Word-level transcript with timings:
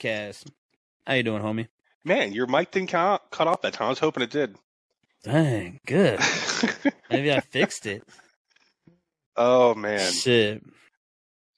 podcast. 0.00 0.44
How 1.06 1.14
you 1.14 1.22
doing, 1.22 1.42
homie? 1.42 1.68
Man, 2.04 2.32
your 2.32 2.46
mic 2.46 2.70
didn't 2.70 2.90
cut 2.90 3.22
cut 3.30 3.46
off 3.46 3.62
that 3.62 3.74
time. 3.74 3.86
I 3.86 3.90
was 3.90 3.98
hoping 3.98 4.22
it 4.22 4.30
did. 4.30 4.56
Dang, 5.22 5.80
good. 5.86 6.18
Maybe 7.10 7.32
I 7.32 7.40
fixed 7.40 7.86
it. 7.86 8.02
oh 9.36 9.74
man, 9.74 10.10
Shit. 10.12 10.62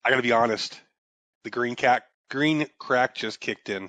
I 0.05 0.11
gotta 0.11 0.23
be 0.23 0.33
honest. 0.33 0.81
The 1.45 1.51
green 1.51 1.77
cat, 1.77 2.05
green 2.31 2.67
crack 2.79 3.15
just 3.15 3.41
kicked 3.41 3.69
in. 3.69 3.85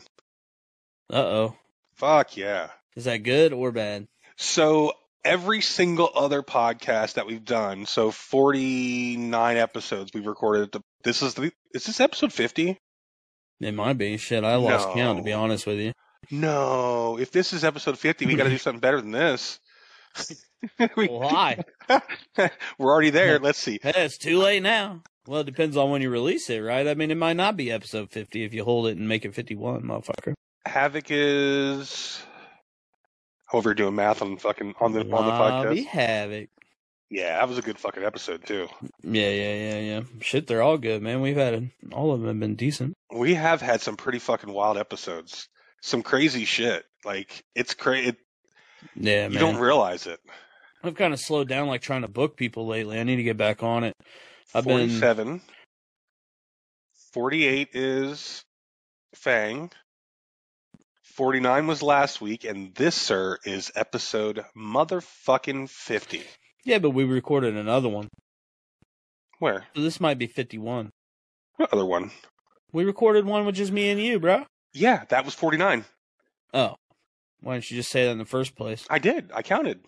Uh 1.12 1.17
oh. 1.17 1.55
Fuck 1.95 2.38
yeah. 2.38 2.70
Is 2.95 3.05
that 3.05 3.17
good 3.17 3.54
or 3.54 3.71
bad? 3.71 4.07
So 4.35 4.93
every 5.23 5.62
single 5.62 6.09
other 6.13 6.43
podcast 6.43 7.13
that 7.13 7.26
we've 7.26 7.45
done, 7.45 7.85
so 7.85 8.12
49 8.12 9.57
episodes 9.57 10.12
we've 10.13 10.26
recorded. 10.26 10.71
The, 10.71 10.81
this 11.04 11.21
is 11.21 11.34
the, 11.35 11.51
is 11.73 11.85
this 11.85 11.99
episode 11.99 12.34
50? 12.34 12.77
It 13.63 13.73
might 13.73 13.98
be. 13.98 14.17
Shit, 14.17 14.44
I 14.44 14.55
lost 14.55 14.90
No. 14.90 14.94
count 14.95 15.17
to 15.20 15.23
be 15.23 15.34
honest 15.34 15.66
with 15.67 15.77
you. 15.80 15.94
No, 16.31 17.17
if 17.20 17.31
this 17.31 17.54
is 17.54 17.63
episode 17.63 17.98
50, 17.99 18.26
we 18.26 18.35
got 18.35 18.45
to 18.45 18.49
do 18.49 18.58
something 18.58 18.80
better 18.80 19.02
than 19.02 19.12
this. 19.12 19.59
We- 20.95 21.08
Why? 21.08 21.59
We're 22.38 22.49
already 22.80 23.09
there. 23.09 23.38
Let's 23.38 23.59
see. 23.59 23.80
Hey, 23.84 23.91
it's 24.05 24.18
too 24.18 24.38
late 24.38 24.63
now. 24.63 25.02
Well, 25.27 25.41
it 25.41 25.45
depends 25.45 25.76
on 25.76 25.90
when 25.90 26.02
you 26.02 26.09
release 26.09 26.49
it, 26.49 26.59
right? 26.59 26.88
I 26.88 26.94
mean, 26.94 27.12
it 27.12 27.18
might 27.18 27.35
not 27.35 27.57
be 27.57 27.70
episode 27.70 28.12
50 28.12 28.46
if 28.46 28.54
you 28.54 28.63
hold 28.63 28.87
it 28.87 28.96
and 28.98 29.07
make 29.10 29.26
it 29.26 29.35
51, 29.35 29.82
motherfucker. 29.82 30.34
Havoc 30.65 31.07
is. 31.09 32.24
You're 33.54 33.74
doing 33.74 33.96
math 33.96 34.21
on 34.21 34.37
fucking 34.37 34.74
on 34.80 34.93
the 34.93 35.02
on 35.02 35.07
the 35.09 35.13
podcast. 35.13 35.85
Havoc. 35.85 36.49
Yeah, 37.09 37.37
that 37.37 37.48
was 37.48 37.57
a 37.57 37.62
good 37.62 37.77
fucking 37.77 38.04
episode 38.04 38.46
too. 38.46 38.68
Yeah, 39.04 39.29
yeah, 39.29 39.54
yeah, 39.54 39.79
yeah. 39.79 40.01
Shit, 40.21 40.48
they're 40.48 40.63
all 40.63 40.77
good, 40.79 41.01
man. 41.04 41.21
We've 41.21 41.35
had 41.37 41.70
all 41.91 42.12
of 42.12 42.20
them 42.21 42.27
have 42.29 42.40
been 42.40 42.55
decent. 42.55 42.93
We 43.13 43.35
have 43.35 43.62
had 43.62 43.82
some 43.82 43.98
pretty 43.98 44.20
fucking 44.20 44.51
wild 44.51 44.77
episodes. 44.77 45.48
Some 45.81 46.01
crazy 46.01 46.46
shit. 46.46 46.84
Like 47.05 47.43
it's 47.55 47.74
crazy. 47.76 48.09
It, 48.09 48.18
Yeah, 48.96 49.26
you 49.27 49.31
man. 49.35 49.40
don't 49.40 49.57
realize 49.62 50.07
it. 50.07 50.20
I've 50.84 50.96
kind 50.96 51.13
of 51.13 51.20
slowed 51.20 51.48
down, 51.48 51.68
like 51.68 51.81
trying 51.81 52.01
to 52.01 52.07
book 52.07 52.35
people 52.35 52.65
lately. 52.68 52.99
I 52.99 53.04
need 53.04 53.18
to 53.18 53.24
get 53.24 53.37
back 53.37 53.62
on 53.63 53.84
it. 53.84 53.93
I've 54.55 54.65
been- 54.65 54.90
Forty-seven. 54.90 55.41
Forty-eight 57.13 57.70
is 57.76 58.43
Fang. 59.15 59.71
Forty-nine 61.04 61.68
was 61.68 61.84
last 61.84 62.21
week, 62.21 62.43
and 62.43 62.74
this, 62.74 62.96
sir, 62.96 63.37
is 63.46 63.71
episode 63.76 64.44
motherfucking 64.57 65.69
fifty. 65.69 66.24
Yeah, 66.66 66.79
but 66.79 66.91
we 66.91 67.03
recorded 67.03 67.56
another 67.56 67.89
one. 67.89 68.09
Where? 69.39 69.66
So 69.75 69.81
this 69.81 70.00
might 70.00 70.17
be 70.17 70.28
51. 70.28 70.89
What 71.57 71.73
other 71.73 71.85
one? 71.85 72.11
We 72.72 72.85
recorded 72.85 73.25
one 73.25 73.45
with 73.45 73.56
just 73.56 73.72
me 73.72 73.89
and 73.89 74.00
you, 74.01 74.19
bro. 74.19 74.45
Yeah, 74.73 75.03
that 75.09 75.25
was 75.25 75.35
forty-nine. 75.35 75.85
Oh. 76.53 76.75
Why 77.41 77.56
didn't 77.56 77.69
you 77.69 77.78
just 77.78 77.91
say 77.91 78.06
that 78.06 78.11
in 78.11 78.17
the 78.17 78.25
first 78.25 78.56
place? 78.56 78.85
I 78.89 78.97
did. 78.97 79.31
I 79.34 79.44
counted. 79.44 79.81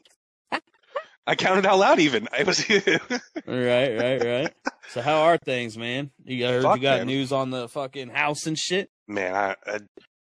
I 1.28 1.34
counted 1.36 1.66
out 1.66 1.80
loud. 1.80 2.00
Even 2.00 2.28
I 2.32 2.44
was. 2.44 2.70
right, 2.70 3.00
right, 3.48 4.24
right. 4.24 4.54
So 4.90 5.02
how 5.02 5.24
are 5.24 5.40
things, 5.40 5.76
man? 5.76 6.12
You 6.24 6.46
heard 6.46 6.62
Fuck, 6.64 6.76
you 6.78 6.84
got 6.84 7.00
man. 7.00 7.08
news 7.08 7.32
on 7.32 7.50
the 7.50 7.68
fucking 7.68 8.10
house 8.10 8.46
and 8.46 8.60
shit? 8.60 8.90
Man, 9.08 9.34
I, 9.34 9.56
I, 9.66 9.80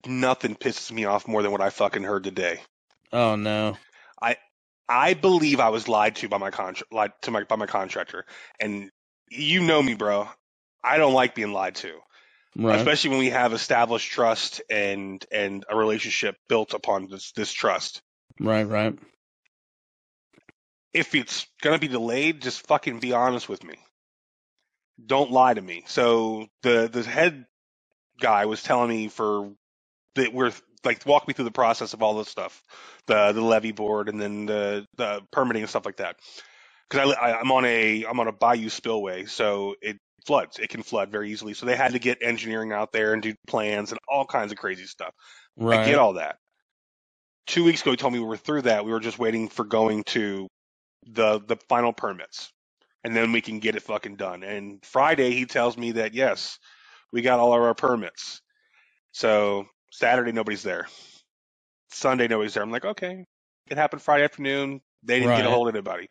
nothing 0.07 0.55
pisses 0.55 0.93
me 0.93 1.05
off 1.07 1.27
more 1.27 1.43
than 1.43 1.51
what 1.51 1.61
I 1.61 1.71
fucking 1.71 2.05
heard 2.05 2.23
today. 2.23 2.61
Oh 3.13 3.35
no. 3.35 3.77
I 4.89 5.15
believe 5.15 5.61
I 5.61 5.71
was 5.71 5.89
lied 5.89 6.17
to 6.17 6.29
by 6.29 6.39
my 6.39 6.51
contract, 6.51 6.93
lied 6.93 7.13
to 7.23 7.31
my 7.31 7.45
by 7.45 7.57
my 7.57 7.67
contractor, 7.67 8.25
and 8.61 8.91
you 9.31 9.63
know 9.63 9.83
me, 9.83 9.95
bro. 9.95 10.29
I 10.83 10.99
don't 10.99 11.15
like 11.15 11.35
being 11.35 11.53
lied 11.53 11.77
to, 11.77 11.99
Right. 12.57 12.77
especially 12.77 13.11
when 13.11 13.19
we 13.21 13.31
have 13.31 13.53
established 13.53 14.11
trust 14.11 14.61
and 14.71 15.25
and 15.33 15.65
a 15.71 15.77
relationship 15.77 16.37
built 16.49 16.75
upon 16.75 17.09
this 17.09 17.33
this 17.33 17.53
trust. 17.53 18.03
Right, 18.39 18.65
right. 18.65 18.99
If 20.93 21.15
it's 21.15 21.47
gonna 21.63 21.79
be 21.79 21.89
delayed, 21.89 22.43
just 22.43 22.67
fucking 22.67 23.01
be 23.01 23.13
honest 23.13 23.49
with 23.49 23.65
me. 23.65 23.77
Don't 25.05 25.33
lie 25.33 25.55
to 25.55 25.63
me. 25.63 25.85
So 25.87 26.47
the 26.63 26.89
the 26.93 27.03
head 27.03 27.47
guy 28.21 28.47
was 28.47 28.63
telling 28.63 28.91
me 28.91 29.09
for 29.09 29.51
that 30.15 30.33
we're 30.33 30.53
like 30.85 31.05
walk 31.07 31.27
me 31.27 31.35
through 31.35 31.47
the 31.47 31.51
process 31.51 31.95
of 31.95 32.03
all 32.03 32.15
this 32.15 32.29
stuff, 32.29 32.63
the 33.07 33.33
the 33.33 33.43
levee 33.43 33.73
board 33.73 34.09
and 34.09 34.21
then 34.21 34.47
the 34.47 34.87
the 34.97 35.23
permitting 35.31 35.63
and 35.63 35.71
stuff 35.71 35.87
like 35.87 35.97
that. 35.97 36.17
Because 36.89 37.15
I, 37.17 37.31
I 37.31 37.41
I'm 37.41 37.53
on 37.53 37.65
a 37.65 38.05
I'm 38.05 38.21
on 38.21 38.29
a 38.29 38.33
bayou 38.33 38.69
spillway, 38.69 39.25
so 39.27 39.75
it 39.81 39.99
floods. 40.27 40.59
It 40.59 40.71
can 40.71 40.83
flood 40.83 41.11
very 41.11 41.31
easily. 41.31 41.55
So 41.55 41.67
they 41.67 41.77
had 41.77 41.93
to 41.93 41.99
get 41.99 42.19
engineering 42.23 42.73
out 42.73 42.93
there 42.93 43.13
and 43.13 43.23
do 43.23 43.35
plans 43.47 43.93
and 43.93 44.01
all 44.09 44.25
kinds 44.25 44.53
of 44.53 44.59
crazy 44.59 44.87
stuff. 44.87 45.15
Right. 45.57 45.81
I 45.81 45.85
get 45.85 45.99
all 45.99 46.15
that. 46.15 46.37
Two 47.47 47.65
weeks 47.65 47.83
ago, 47.83 47.91
he 47.91 47.97
told 47.97 48.13
me 48.13 48.19
we 48.19 48.25
were 48.25 48.37
through 48.37 48.63
that. 48.63 48.85
We 48.85 48.93
were 48.93 49.01
just 49.01 49.19
waiting 49.19 49.49
for 49.49 49.65
going 49.65 50.05
to 50.05 50.49
the 51.07 51.41
the 51.41 51.57
final 51.69 51.93
permits, 51.93 52.51
and 53.03 53.15
then 53.15 53.33
we 53.33 53.41
can 53.41 53.59
get 53.59 53.77
it 53.77 53.83
fucking 53.83 54.17
done. 54.17 54.43
And 54.43 54.85
Friday, 54.85 55.33
he 55.33 55.45
tells 55.45 55.77
me 55.77 55.93
that 55.93 56.15
yes, 56.15 56.59
we 57.13 57.23
got 57.23 57.39
all 57.39 57.55
of 57.55 57.61
our 57.61 57.75
permits. 57.75 58.41
So 59.13 59.67
Saturday, 59.95 60.33
nobody's 60.33 60.63
there. 60.63 60.89
Sunday, 61.91 62.27
nobody's 62.29 62.55
there. 62.55 62.63
I'm 62.63 62.71
like, 62.71 62.85
okay, 62.85 63.27
it 63.69 63.77
happened 63.77 64.03
Friday 64.03 64.25
afternoon. 64.25 64.81
They 65.03 65.21
didn't 65.21 65.37
get 65.37 65.47
a 65.47 65.51
hold 65.51 65.69
of 65.69 65.75
anybody. 65.75 66.09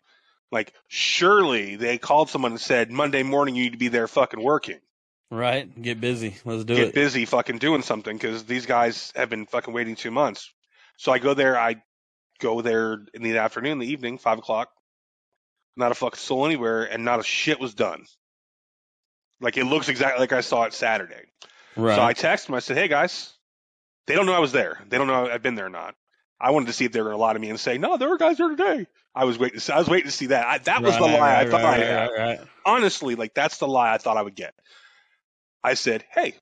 Like, 0.52 0.74
surely 0.88 1.76
they 1.76 1.98
called 1.98 2.30
someone 2.30 2.52
and 2.52 2.62
said 2.62 2.92
Monday 2.92 3.24
morning 3.24 3.56
you 3.56 3.64
need 3.64 3.74
to 3.74 3.78
be 3.78 3.88
there 3.88 4.08
fucking 4.08 4.42
working 4.42 4.80
Right. 5.34 5.82
Get 5.82 6.00
busy. 6.00 6.36
Let's 6.46 6.64
do 6.64 6.76
get 6.76 6.82
it. 6.82 6.86
Get 6.86 6.94
busy 6.94 7.26
fucking 7.26 7.58
doing 7.58 7.82
something 7.82 8.16
because 8.16 8.44
these 8.44 8.68
guys 8.68 9.12
have 9.16 9.32
been 9.32 9.48
fucking 9.48 9.74
waiting 9.74 9.96
two 9.96 10.12
months. 10.12 10.54
So 10.98 11.12
I 11.12 11.18
go 11.18 11.34
there. 11.34 11.58
I 11.58 11.82
go 12.40 12.62
there 12.62 13.00
in 13.16 13.24
the 13.24 13.40
afternoon, 13.40 13.80
the 13.80 13.88
evening, 13.88 14.20
five 14.20 14.38
o'clock. 14.38 14.70
Not 15.76 15.92
a 15.92 15.96
fucking 15.96 16.20
soul 16.20 16.46
anywhere, 16.46 16.84
and 16.84 17.04
not 17.04 17.20
a 17.20 17.24
shit 17.24 17.60
was 17.60 17.74
done. 17.74 18.06
Like 19.42 19.58
it 19.58 19.66
looks 19.66 19.90
exactly 19.90 20.20
like 20.20 20.34
I 20.34 20.42
saw 20.42 20.66
it 20.66 20.74
Saturday. 20.74 21.24
Right. 21.76 21.96
So 21.96 22.04
I 22.04 22.14
text 22.14 22.46
them. 22.46 22.54
I 22.54 22.60
said, 22.60 22.78
"Hey 22.78 22.88
guys, 22.88 23.34
they 24.08 24.16
don't 24.16 24.26
know 24.26 24.34
I 24.34 24.40
was 24.40 24.52
there. 24.52 24.84
They 24.90 24.98
don't 24.98 25.08
know 25.08 25.28
I've 25.30 25.42
been 25.42 25.56
there 25.56 25.68
or 25.68 25.70
not. 25.70 25.96
I 26.40 26.52
wanted 26.52 26.68
to 26.68 26.74
see 26.74 26.86
if 26.86 26.92
they 26.92 27.00
were 27.00 27.06
going 27.10 27.18
to 27.18 27.22
lie 27.22 27.34
to 27.34 27.40
me 27.40 27.50
and 27.50 27.60
say, 27.60 27.78
no, 27.78 27.98
there 27.98 28.10
were 28.10 28.18
guys 28.18 28.38
there 28.38 28.50
today. 28.50 28.88
I 29.16 29.26
was 29.26 29.38
waiting. 29.40 29.56
To 29.60 29.62
see, 29.62 29.72
I 29.74 29.80
was 29.80 29.90
waiting 29.90 30.08
to 30.10 30.16
see 30.16 30.28
that. 30.28 30.46
I, 30.46 30.58
that 30.60 30.84
was 30.84 30.98
the 30.98 31.06
Right, 31.06 31.08
lie 31.08 31.40
I 31.40 31.46
thought 31.46 31.64
right, 31.64 31.66
I 31.66 31.78
had 31.78 32.10
right, 32.10 32.18
right. 32.18 32.40
honestly, 32.66 33.16
like 33.16 33.34
that's 33.34 33.58
the 33.58 33.68
lie 33.68 33.94
I 33.94 33.98
thought 33.98 34.18
I 34.18 34.22
would 34.24 34.36
get. 34.36 34.56
I 35.64 35.74
said, 35.74 36.06
"Hey, 36.12 36.40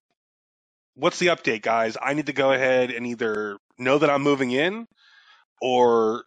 what's 0.96 1.20
the 1.20 1.28
update, 1.28 1.62
guys? 1.62 1.98
I 2.02 2.14
need 2.14 2.28
to 2.28 2.34
go 2.34 2.52
ahead 2.52 2.92
and 2.92 3.06
either 3.08 3.58
know 3.78 3.98
that 3.98 4.10
I'm 4.10 4.22
moving 4.24 4.52
in 4.52 4.88
or 5.62 6.26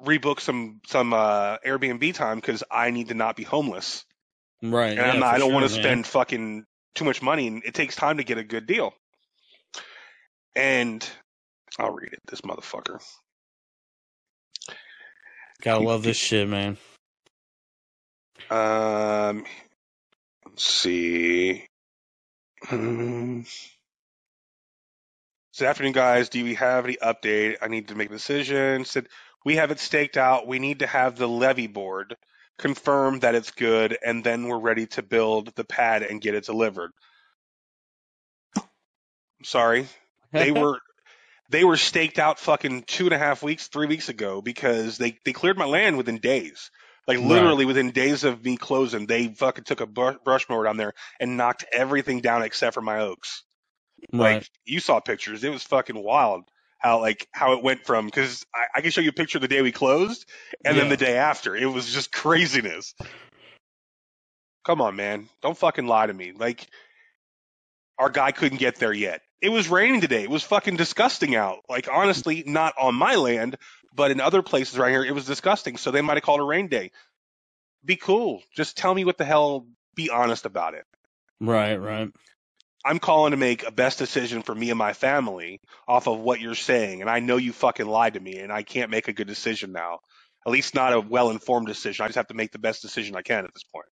rebook 0.00 0.40
some 0.40 0.80
some 0.86 1.12
uh, 1.12 1.58
Airbnb 1.58 2.14
time 2.14 2.38
because 2.38 2.62
I 2.70 2.90
need 2.90 3.08
to 3.08 3.14
not 3.14 3.36
be 3.36 3.44
homeless, 3.44 4.04
Right. 4.62 4.98
and 4.98 5.06
yeah, 5.12 5.20
not, 5.20 5.34
I 5.34 5.38
don't 5.38 5.52
sure, 5.52 5.54
want 5.54 5.64
to 5.64 5.70
spend 5.70 6.06
fucking 6.06 6.64
too 6.94 7.04
much 7.04 7.22
money, 7.22 7.48
and 7.48 7.64
it 7.64 7.74
takes 7.74 7.96
time 7.96 8.18
to 8.18 8.24
get 8.24 8.38
a 8.38 8.44
good 8.44 8.66
deal." 8.66 8.94
And 10.56 11.08
I'll 11.78 11.92
read 11.92 12.12
it. 12.12 12.20
This 12.28 12.42
motherfucker. 12.42 13.00
Gotta 15.62 15.84
love 15.84 16.02
this 16.02 16.16
shit, 16.16 16.48
man. 16.48 16.76
Um, 18.50 19.44
let's 20.46 20.64
see. 20.64 21.66
Hmm. 22.62 23.42
Good 25.58 25.68
afternoon, 25.68 25.92
guys. 25.92 26.28
Do 26.28 26.42
we 26.42 26.54
have 26.54 26.84
any 26.84 26.96
update? 26.96 27.56
I 27.62 27.68
need 27.68 27.88
to 27.88 27.94
make 27.94 28.10
a 28.10 28.14
decision. 28.14 28.84
Said 28.84 29.08
we 29.44 29.56
have 29.56 29.70
it 29.70 29.78
staked 29.78 30.16
out. 30.16 30.46
We 30.46 30.58
need 30.58 30.80
to 30.80 30.86
have 30.86 31.16
the 31.16 31.28
levee 31.28 31.68
board 31.68 32.16
confirm 32.58 33.20
that 33.20 33.34
it's 33.34 33.50
good, 33.50 33.98
and 34.04 34.22
then 34.22 34.46
we're 34.46 34.58
ready 34.58 34.86
to 34.86 35.02
build 35.02 35.54
the 35.54 35.64
pad 35.64 36.02
and 36.02 36.20
get 36.20 36.34
it 36.34 36.44
delivered. 36.44 36.92
Sorry, 39.42 39.88
they 40.38 40.50
were 40.52 40.80
they 41.50 41.64
were 41.64 41.76
staked 41.76 42.18
out 42.18 42.40
fucking 42.40 42.84
two 42.84 43.06
and 43.06 43.14
a 43.14 43.18
half 43.18 43.42
weeks, 43.42 43.68
three 43.68 43.86
weeks 43.86 44.08
ago 44.08 44.42
because 44.42 44.98
they 44.98 45.18
they 45.24 45.32
cleared 45.32 45.58
my 45.58 45.66
land 45.66 45.96
within 45.96 46.18
days. 46.18 46.70
Like 47.08 47.18
Right. 47.18 47.28
literally 47.28 47.66
within 47.66 47.92
days 47.92 48.24
of 48.24 48.44
me 48.44 48.56
closing, 48.56 49.06
they 49.06 49.28
fucking 49.28 49.64
took 49.64 49.80
a 49.80 49.86
br- 49.86 50.12
brush 50.24 50.48
mower 50.48 50.64
down 50.64 50.78
there 50.78 50.94
and 51.20 51.36
knocked 51.36 51.64
everything 51.72 52.20
down 52.20 52.42
except 52.42 52.74
for 52.74 52.82
my 52.82 53.00
oaks. 53.00 53.44
right. 54.12 54.44
Like 54.44 54.48
you 54.64 54.80
saw 54.80 55.00
pictures, 55.00 55.44
it 55.44 55.50
was 55.50 55.62
fucking 55.64 56.02
wild 56.02 56.44
how 56.78 57.00
like 57.00 57.28
how 57.32 57.54
it 57.54 57.62
went 57.64 57.86
from 57.86 58.06
because 58.06 58.44
I, 58.54 58.66
I 58.76 58.80
can 58.82 58.90
show 58.90 59.00
you 59.00 59.10
a 59.10 59.14
picture 59.14 59.38
of 59.38 59.42
the 59.42 59.48
day 59.48 59.62
we 59.62 59.72
closed 59.72 60.26
and 60.64 60.78
then 60.78 60.88
the 60.88 60.96
day 60.96 61.16
after. 61.18 61.56
It 61.56 61.66
was 61.66 61.92
just 61.92 62.12
craziness. 62.12 62.94
Come 64.64 64.80
on, 64.80 64.96
man, 64.96 65.28
don't 65.42 65.56
fucking 65.58 65.86
lie 65.86 66.06
to 66.06 66.14
me. 66.14 66.32
Like 66.32 66.66
our 67.98 68.10
guy 68.10 68.32
couldn't 68.32 68.58
get 68.58 68.76
there 68.76 68.92
yet. 68.92 69.22
It 69.40 69.50
was 69.50 69.68
raining 69.68 70.00
today. 70.00 70.22
It 70.22 70.30
was 70.30 70.42
fucking 70.42 70.76
disgusting 70.76 71.34
out. 71.34 71.58
Like 71.68 71.88
honestly, 71.90 72.44
not 72.46 72.74
on 72.78 72.94
my 72.94 73.16
land, 73.16 73.56
but 73.94 74.10
in 74.10 74.20
other 74.20 74.42
places 74.42 74.78
right 74.78 74.90
here, 74.90 75.04
it 75.04 75.14
was 75.14 75.26
disgusting. 75.26 75.76
So 75.76 75.90
they 75.90 76.00
might 76.00 76.16
have 76.16 76.22
called 76.22 76.40
a 76.40 76.44
rain 76.44 76.68
day. 76.68 76.90
Be 77.84 77.96
cool. 77.96 78.42
Just 78.56 78.76
tell 78.76 78.94
me 78.94 79.04
what 79.04 79.18
the 79.18 79.24
hell. 79.24 79.66
Be 79.94 80.10
honest 80.10 80.46
about 80.46 80.74
it. 80.74 80.84
Right, 81.40 81.76
right. 81.76 82.10
I'm 82.84 82.98
calling 82.98 83.30
to 83.30 83.36
make 83.36 83.66
a 83.66 83.70
best 83.70 83.98
decision 83.98 84.42
for 84.42 84.54
me 84.54 84.70
and 84.70 84.78
my 84.78 84.92
family 84.92 85.60
off 85.88 86.06
of 86.06 86.18
what 86.18 86.40
you're 86.40 86.54
saying, 86.54 87.00
and 87.00 87.08
I 87.08 87.20
know 87.20 87.38
you 87.38 87.52
fucking 87.52 87.86
lied 87.86 88.14
to 88.14 88.20
me, 88.20 88.38
and 88.38 88.52
I 88.52 88.62
can't 88.62 88.90
make 88.90 89.08
a 89.08 89.12
good 89.12 89.26
decision 89.26 89.72
now. 89.72 90.00
At 90.46 90.52
least 90.52 90.74
not 90.74 90.92
a 90.92 91.00
well 91.00 91.30
informed 91.30 91.66
decision. 91.66 92.04
I 92.04 92.08
just 92.08 92.16
have 92.16 92.26
to 92.28 92.34
make 92.34 92.52
the 92.52 92.58
best 92.58 92.82
decision 92.82 93.16
I 93.16 93.22
can 93.22 93.44
at 93.44 93.54
this 93.54 93.64
point. 93.64 93.86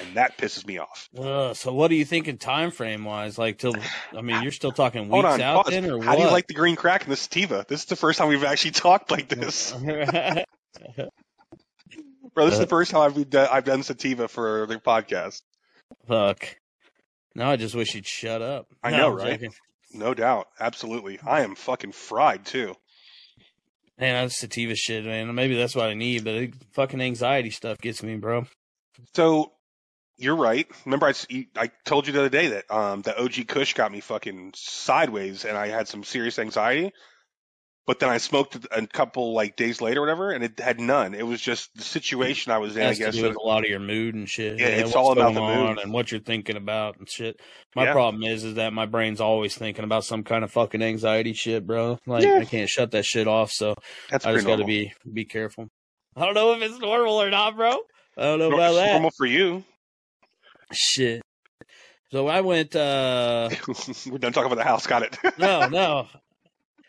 And 0.00 0.14
that 0.16 0.36
pisses 0.36 0.66
me 0.66 0.78
off. 0.78 1.08
Uh, 1.18 1.54
so 1.54 1.72
what 1.72 1.88
do 1.88 1.94
you 1.94 2.04
think 2.04 2.28
in 2.28 2.36
time 2.38 2.70
frame 2.70 3.04
wise? 3.04 3.38
Like 3.38 3.58
till 3.58 3.74
I 4.16 4.20
mean, 4.20 4.42
you're 4.42 4.52
still 4.52 4.72
talking 4.72 5.02
weeks 5.08 5.12
Hold 5.12 5.24
on, 5.24 5.40
out 5.40 5.64
pause. 5.64 5.72
then, 5.72 5.90
or 5.90 6.02
How 6.02 6.10
what? 6.12 6.16
do 6.18 6.22
you 6.24 6.30
like 6.30 6.46
the 6.46 6.54
green 6.54 6.76
crack 6.76 7.04
and 7.04 7.12
the 7.12 7.16
sativa? 7.16 7.64
This 7.68 7.80
is 7.80 7.86
the 7.86 7.96
first 7.96 8.18
time 8.18 8.28
we've 8.28 8.44
actually 8.44 8.72
talked 8.72 9.10
like 9.10 9.28
this. 9.30 9.72
Bro, 12.34 12.44
this 12.44 12.54
is 12.54 12.60
the 12.60 12.66
first 12.66 12.90
time 12.90 13.00
I've 13.02 13.30
done, 13.30 13.48
I've 13.50 13.64
done 13.64 13.82
sativa 13.82 14.28
for 14.28 14.66
the 14.66 14.76
podcast. 14.76 15.40
Fuck. 16.06 16.56
Now 17.34 17.50
I 17.50 17.56
just 17.56 17.74
wish 17.74 17.94
you'd 17.94 18.06
shut 18.06 18.42
up. 18.42 18.66
I 18.82 18.90
No, 18.90 18.96
know, 18.98 19.10
right? 19.14 19.32
joking. 19.40 19.54
No 19.92 20.12
doubt. 20.14 20.48
Absolutely. 20.60 21.18
I 21.26 21.42
am 21.42 21.54
fucking 21.54 21.92
fried 21.92 22.44
too. 22.44 22.74
Man, 23.98 24.24
that's 24.24 24.38
sativa 24.38 24.74
shit, 24.74 25.06
man. 25.06 25.34
Maybe 25.34 25.56
that's 25.56 25.74
what 25.74 25.86
I 25.88 25.94
need, 25.94 26.24
but 26.24 26.34
it, 26.34 26.54
fucking 26.72 27.00
anxiety 27.00 27.48
stuff 27.50 27.78
gets 27.78 28.02
me, 28.02 28.16
bro. 28.16 28.46
So 29.14 29.52
you're 30.18 30.36
right. 30.36 30.66
Remember, 30.84 31.06
I, 31.06 31.46
I 31.56 31.70
told 31.84 32.06
you 32.06 32.12
the 32.12 32.20
other 32.20 32.28
day 32.28 32.48
that 32.48 32.70
um, 32.70 33.02
the 33.02 33.18
OG 33.20 33.46
Kush 33.48 33.74
got 33.74 33.92
me 33.92 34.00
fucking 34.00 34.52
sideways, 34.54 35.44
and 35.44 35.56
I 35.56 35.68
had 35.68 35.88
some 35.88 36.04
serious 36.04 36.38
anxiety. 36.38 36.92
But 37.86 38.00
then 38.00 38.08
I 38.08 38.18
smoked 38.18 38.56
a 38.72 38.84
couple 38.88 39.32
like 39.32 39.54
days 39.54 39.80
later, 39.80 40.00
or 40.00 40.02
whatever, 40.02 40.32
and 40.32 40.42
it 40.42 40.58
had 40.58 40.80
none. 40.80 41.14
It 41.14 41.24
was 41.24 41.40
just 41.40 41.70
the 41.76 41.84
situation 41.84 42.50
I 42.50 42.58
was 42.58 42.76
in. 42.76 42.82
I 42.82 42.86
has 42.86 42.98
to 42.98 43.04
guess. 43.04 43.14
do 43.14 43.22
with 43.22 43.36
a 43.36 43.40
lot 43.40 43.62
of 43.62 43.70
your 43.70 43.78
mood 43.78 44.16
and 44.16 44.28
shit. 44.28 44.58
Yeah, 44.58 44.66
it's 44.66 44.96
all 44.96 45.12
about 45.12 45.34
the 45.34 45.40
mood. 45.40 45.78
and 45.78 45.92
what 45.92 46.10
you're 46.10 46.20
thinking 46.20 46.56
about 46.56 46.98
and 46.98 47.08
shit. 47.08 47.38
My 47.76 47.84
Yeah. 47.84 47.92
problem 47.92 48.24
is, 48.24 48.42
is 48.42 48.54
that 48.54 48.72
my 48.72 48.86
brain's 48.86 49.20
always 49.20 49.54
thinking 49.56 49.84
about 49.84 50.04
some 50.04 50.24
kind 50.24 50.42
of 50.42 50.50
fucking 50.50 50.82
anxiety 50.82 51.32
shit, 51.32 51.64
bro. 51.64 52.00
Like 52.06 52.24
Yeah. 52.24 52.38
I 52.40 52.44
can't 52.44 52.68
shut 52.68 52.90
that 52.90 53.04
shit 53.04 53.28
off, 53.28 53.52
so 53.52 53.76
That's 54.10 54.26
I 54.26 54.32
just 54.32 54.48
got 54.48 54.56
to 54.56 54.64
be 54.64 54.92
be 55.12 55.24
careful. 55.24 55.68
I 56.16 56.24
don't 56.24 56.34
know 56.34 56.54
if 56.54 56.62
it's 56.62 56.80
normal 56.80 57.22
or 57.22 57.30
not, 57.30 57.54
bro. 57.54 57.78
I 58.16 58.22
don't 58.22 58.40
know 58.40 58.52
about 58.52 58.72
that. 58.72 58.90
normal 58.94 59.12
for 59.16 59.26
you. 59.26 59.62
Shit. 60.72 61.22
So 62.10 62.28
I 62.28 62.40
went. 62.40 62.74
uh 62.76 63.48
We're 64.06 64.18
done 64.18 64.32
talking 64.32 64.46
about 64.50 64.56
the 64.58 64.64
house. 64.64 64.86
Got 64.86 65.02
it. 65.02 65.18
No, 65.38 65.68
no. 65.68 66.06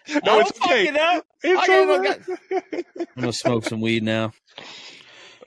no, 0.24 0.40
I 0.40 0.40
it's 0.42 0.52
okay. 0.62 0.86
fucking 0.86 0.94
know. 0.94 1.22
It's 1.44 1.62
I 1.62 1.68
gotta 1.68 1.92
over. 1.92 3.06
I'm 3.18 3.22
gonna 3.22 3.34
smoke 3.34 3.66
some 3.66 3.82
weed 3.82 4.04
now. 4.04 4.32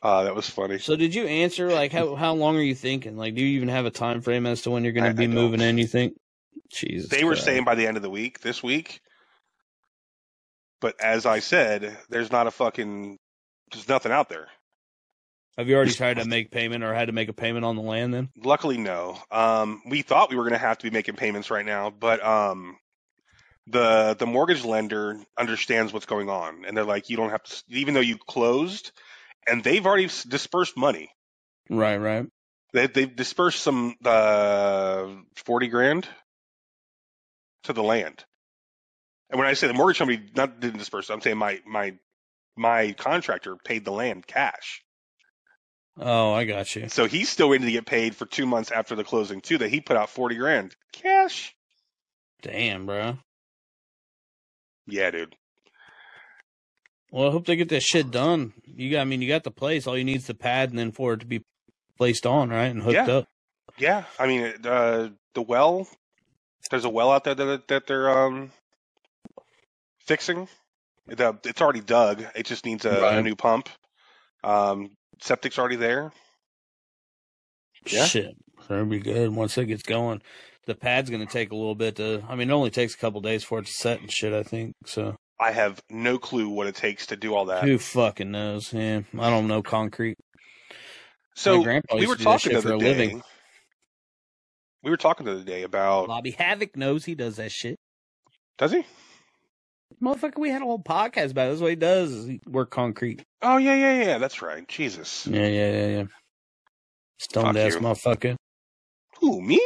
uh, 0.02 0.24
that 0.24 0.34
was 0.34 0.48
funny. 0.50 0.78
So 0.78 0.96
did 0.96 1.14
you 1.14 1.26
answer 1.26 1.70
like 1.70 1.92
how 1.92 2.14
how 2.14 2.34
long 2.34 2.56
are 2.56 2.62
you 2.62 2.74
thinking? 2.74 3.16
Like, 3.16 3.34
do 3.34 3.40
you 3.42 3.56
even 3.56 3.68
have 3.68 3.86
a 3.86 3.90
time 3.90 4.20
frame 4.20 4.46
as 4.46 4.62
to 4.62 4.70
when 4.70 4.84
you're 4.84 4.92
gonna 4.92 5.14
be 5.14 5.26
don't. 5.26 5.34
moving 5.34 5.60
in? 5.62 5.78
You 5.78 5.86
think? 5.86 6.14
Jesus. 6.70 7.08
They 7.08 7.24
were 7.24 7.32
Christ. 7.32 7.44
saying 7.46 7.64
by 7.64 7.74
the 7.74 7.86
end 7.86 7.96
of 7.96 8.02
the 8.02 8.10
week, 8.10 8.40
this 8.40 8.62
week. 8.62 9.00
But 10.80 11.00
as 11.00 11.26
I 11.26 11.40
said, 11.40 11.96
there's 12.08 12.30
not 12.32 12.46
a 12.46 12.50
fucking, 12.50 13.18
there's 13.72 13.88
nothing 13.88 14.12
out 14.12 14.28
there. 14.28 14.48
Have 15.58 15.68
you 15.68 15.76
already 15.76 15.92
tried 15.92 16.16
to 16.16 16.24
make 16.24 16.50
payment 16.50 16.84
or 16.84 16.94
had 16.94 17.06
to 17.06 17.12
make 17.12 17.28
a 17.28 17.32
payment 17.32 17.64
on 17.64 17.76
the 17.76 17.82
land 17.82 18.14
then? 18.14 18.30
Luckily, 18.36 18.78
no. 18.78 19.18
Um, 19.30 19.82
we 19.86 20.02
thought 20.02 20.30
we 20.30 20.36
were 20.36 20.44
going 20.44 20.52
to 20.52 20.58
have 20.58 20.78
to 20.78 20.84
be 20.84 20.90
making 20.90 21.16
payments 21.16 21.50
right 21.50 21.66
now, 21.66 21.90
but 21.90 22.24
um, 22.24 22.78
the 23.66 24.16
the 24.18 24.26
mortgage 24.26 24.64
lender 24.64 25.18
understands 25.38 25.92
what's 25.92 26.06
going 26.06 26.28
on, 26.28 26.64
and 26.64 26.76
they're 26.76 26.84
like, 26.84 27.10
you 27.10 27.16
don't 27.16 27.30
have 27.30 27.42
to, 27.42 27.62
even 27.68 27.94
though 27.94 28.00
you 28.00 28.16
closed, 28.16 28.92
and 29.46 29.62
they've 29.62 29.84
already 29.84 30.08
dispersed 30.28 30.76
money. 30.76 31.10
Right, 31.68 31.98
right. 31.98 32.26
They 32.72 32.86
they've 32.86 33.14
dispersed 33.14 33.60
some 33.60 33.96
uh 34.04 35.08
forty 35.36 35.68
grand 35.68 36.08
to 37.64 37.72
the 37.72 37.82
land. 37.82 38.24
And 39.28 39.38
when 39.38 39.46
I 39.48 39.54
say 39.54 39.66
the 39.68 39.74
mortgage 39.74 39.98
company 39.98 40.20
not 40.34 40.60
didn't 40.60 40.78
disperse, 40.78 41.10
I'm 41.10 41.20
saying 41.20 41.38
my 41.38 41.60
my 41.66 41.96
my 42.56 42.92
contractor 42.92 43.56
paid 43.56 43.84
the 43.84 43.92
land 43.92 44.26
cash. 44.26 44.82
Oh, 46.02 46.32
I 46.32 46.44
got 46.44 46.74
you. 46.74 46.88
So 46.88 47.04
he's 47.04 47.28
still 47.28 47.50
waiting 47.50 47.66
to 47.66 47.72
get 47.72 47.84
paid 47.84 48.16
for 48.16 48.24
two 48.24 48.46
months 48.46 48.70
after 48.70 48.94
the 48.94 49.04
closing 49.04 49.40
too. 49.42 49.58
That 49.58 49.68
he 49.68 49.80
put 49.80 49.96
out 49.98 50.08
forty 50.08 50.36
grand 50.36 50.74
cash. 50.92 51.54
Damn, 52.42 52.86
bro. 52.86 53.18
Yeah, 54.86 55.10
dude. 55.10 55.36
Well, 57.12 57.28
I 57.28 57.32
hope 57.32 57.44
they 57.44 57.56
get 57.56 57.68
this 57.68 57.84
shit 57.84 58.10
done. 58.10 58.54
You 58.64 58.90
got, 58.92 59.00
I 59.02 59.04
mean, 59.04 59.20
you 59.20 59.28
got 59.28 59.44
the 59.44 59.50
place. 59.50 59.86
All 59.86 59.98
you 59.98 60.04
need 60.04 60.16
is 60.16 60.26
the 60.26 60.34
pad, 60.34 60.70
and 60.70 60.78
then 60.78 60.90
for 60.92 61.12
it 61.12 61.20
to 61.20 61.26
be 61.26 61.42
placed 61.98 62.24
on, 62.24 62.48
right, 62.50 62.66
and 62.70 62.80
hooked 62.82 62.94
Yeah. 63.08 63.16
up. 63.16 63.26
Yeah, 63.78 64.04
I 64.18 64.26
mean 64.26 64.54
uh, 64.64 65.10
the 65.34 65.42
well. 65.42 65.86
There's 66.70 66.84
a 66.84 66.90
well 66.90 67.10
out 67.12 67.24
there 67.24 67.34
that 67.34 67.68
that 67.68 67.86
they're 67.86 68.10
um 68.10 68.52
fixing. 70.06 70.48
The, 71.06 71.36
it's 71.44 71.60
already 71.60 71.80
dug. 71.80 72.24
It 72.34 72.46
just 72.46 72.64
needs 72.64 72.84
a, 72.84 73.18
a 73.18 73.22
new 73.22 73.34
pump. 73.36 73.68
Um, 74.44 74.90
septic's 75.20 75.58
already 75.58 75.76
there. 75.76 76.12
Yeah. 77.86 78.04
Shit, 78.04 78.34
that'll 78.68 78.86
be 78.86 79.00
good 79.00 79.34
once 79.34 79.56
it 79.56 79.66
gets 79.66 79.82
going. 79.82 80.22
The 80.66 80.74
pad's 80.74 81.10
gonna 81.10 81.26
take 81.26 81.50
a 81.50 81.56
little 81.56 81.74
bit 81.74 81.96
to. 81.96 82.22
I 82.28 82.34
mean, 82.34 82.50
it 82.50 82.52
only 82.52 82.70
takes 82.70 82.94
a 82.94 82.98
couple 82.98 83.20
days 83.20 83.42
for 83.42 83.58
it 83.58 83.66
to 83.66 83.72
set 83.72 84.00
and 84.00 84.12
shit. 84.12 84.32
I 84.32 84.42
think 84.42 84.74
so. 84.84 85.16
I 85.40 85.52
have 85.52 85.80
no 85.88 86.18
clue 86.18 86.50
what 86.50 86.66
it 86.66 86.74
takes 86.74 87.06
to 87.06 87.16
do 87.16 87.34
all 87.34 87.46
that. 87.46 87.64
Who 87.64 87.78
fucking 87.78 88.30
knows? 88.30 88.72
Yeah, 88.72 89.00
I 89.18 89.30
don't 89.30 89.48
know 89.48 89.62
concrete. 89.62 90.18
so 91.34 91.60
we 91.94 92.06
were 92.06 92.16
to 92.16 92.22
talking 92.22 92.52
the 92.52 92.58
other 92.58 92.76
day. 92.78 92.84
living. 92.84 93.22
We 94.82 94.90
were 94.90 94.98
talking 94.98 95.24
the 95.24 95.32
other 95.32 95.44
day 95.44 95.62
about. 95.62 96.08
Bobby 96.08 96.32
Havoc 96.32 96.76
knows 96.76 97.06
he 97.06 97.14
does 97.14 97.36
that 97.36 97.52
shit. 97.52 97.76
Does 98.58 98.72
he? 98.72 98.84
Motherfucker, 100.02 100.38
we 100.38 100.50
had 100.50 100.62
a 100.62 100.64
whole 100.64 100.78
podcast 100.82 101.32
about 101.32 101.46
it. 101.46 101.50
That's 101.50 101.60
what 101.60 101.70
he 101.70 101.76
does. 101.76 102.10
Is 102.10 102.26
he 102.26 102.40
work 102.46 102.70
concrete. 102.70 103.22
Oh 103.42 103.56
yeah, 103.58 103.74
yeah, 103.74 104.02
yeah. 104.04 104.18
That's 104.18 104.40
right. 104.42 104.66
Jesus. 104.68 105.26
Yeah, 105.26 105.46
yeah, 105.46 105.70
yeah, 105.72 105.86
yeah. 105.86 106.04
Stoned 107.18 107.56
Fuck 107.56 107.66
ass 107.66 107.74
you. 107.74 107.80
motherfucker. 107.80 108.36
Who 109.20 109.40
me? 109.42 109.60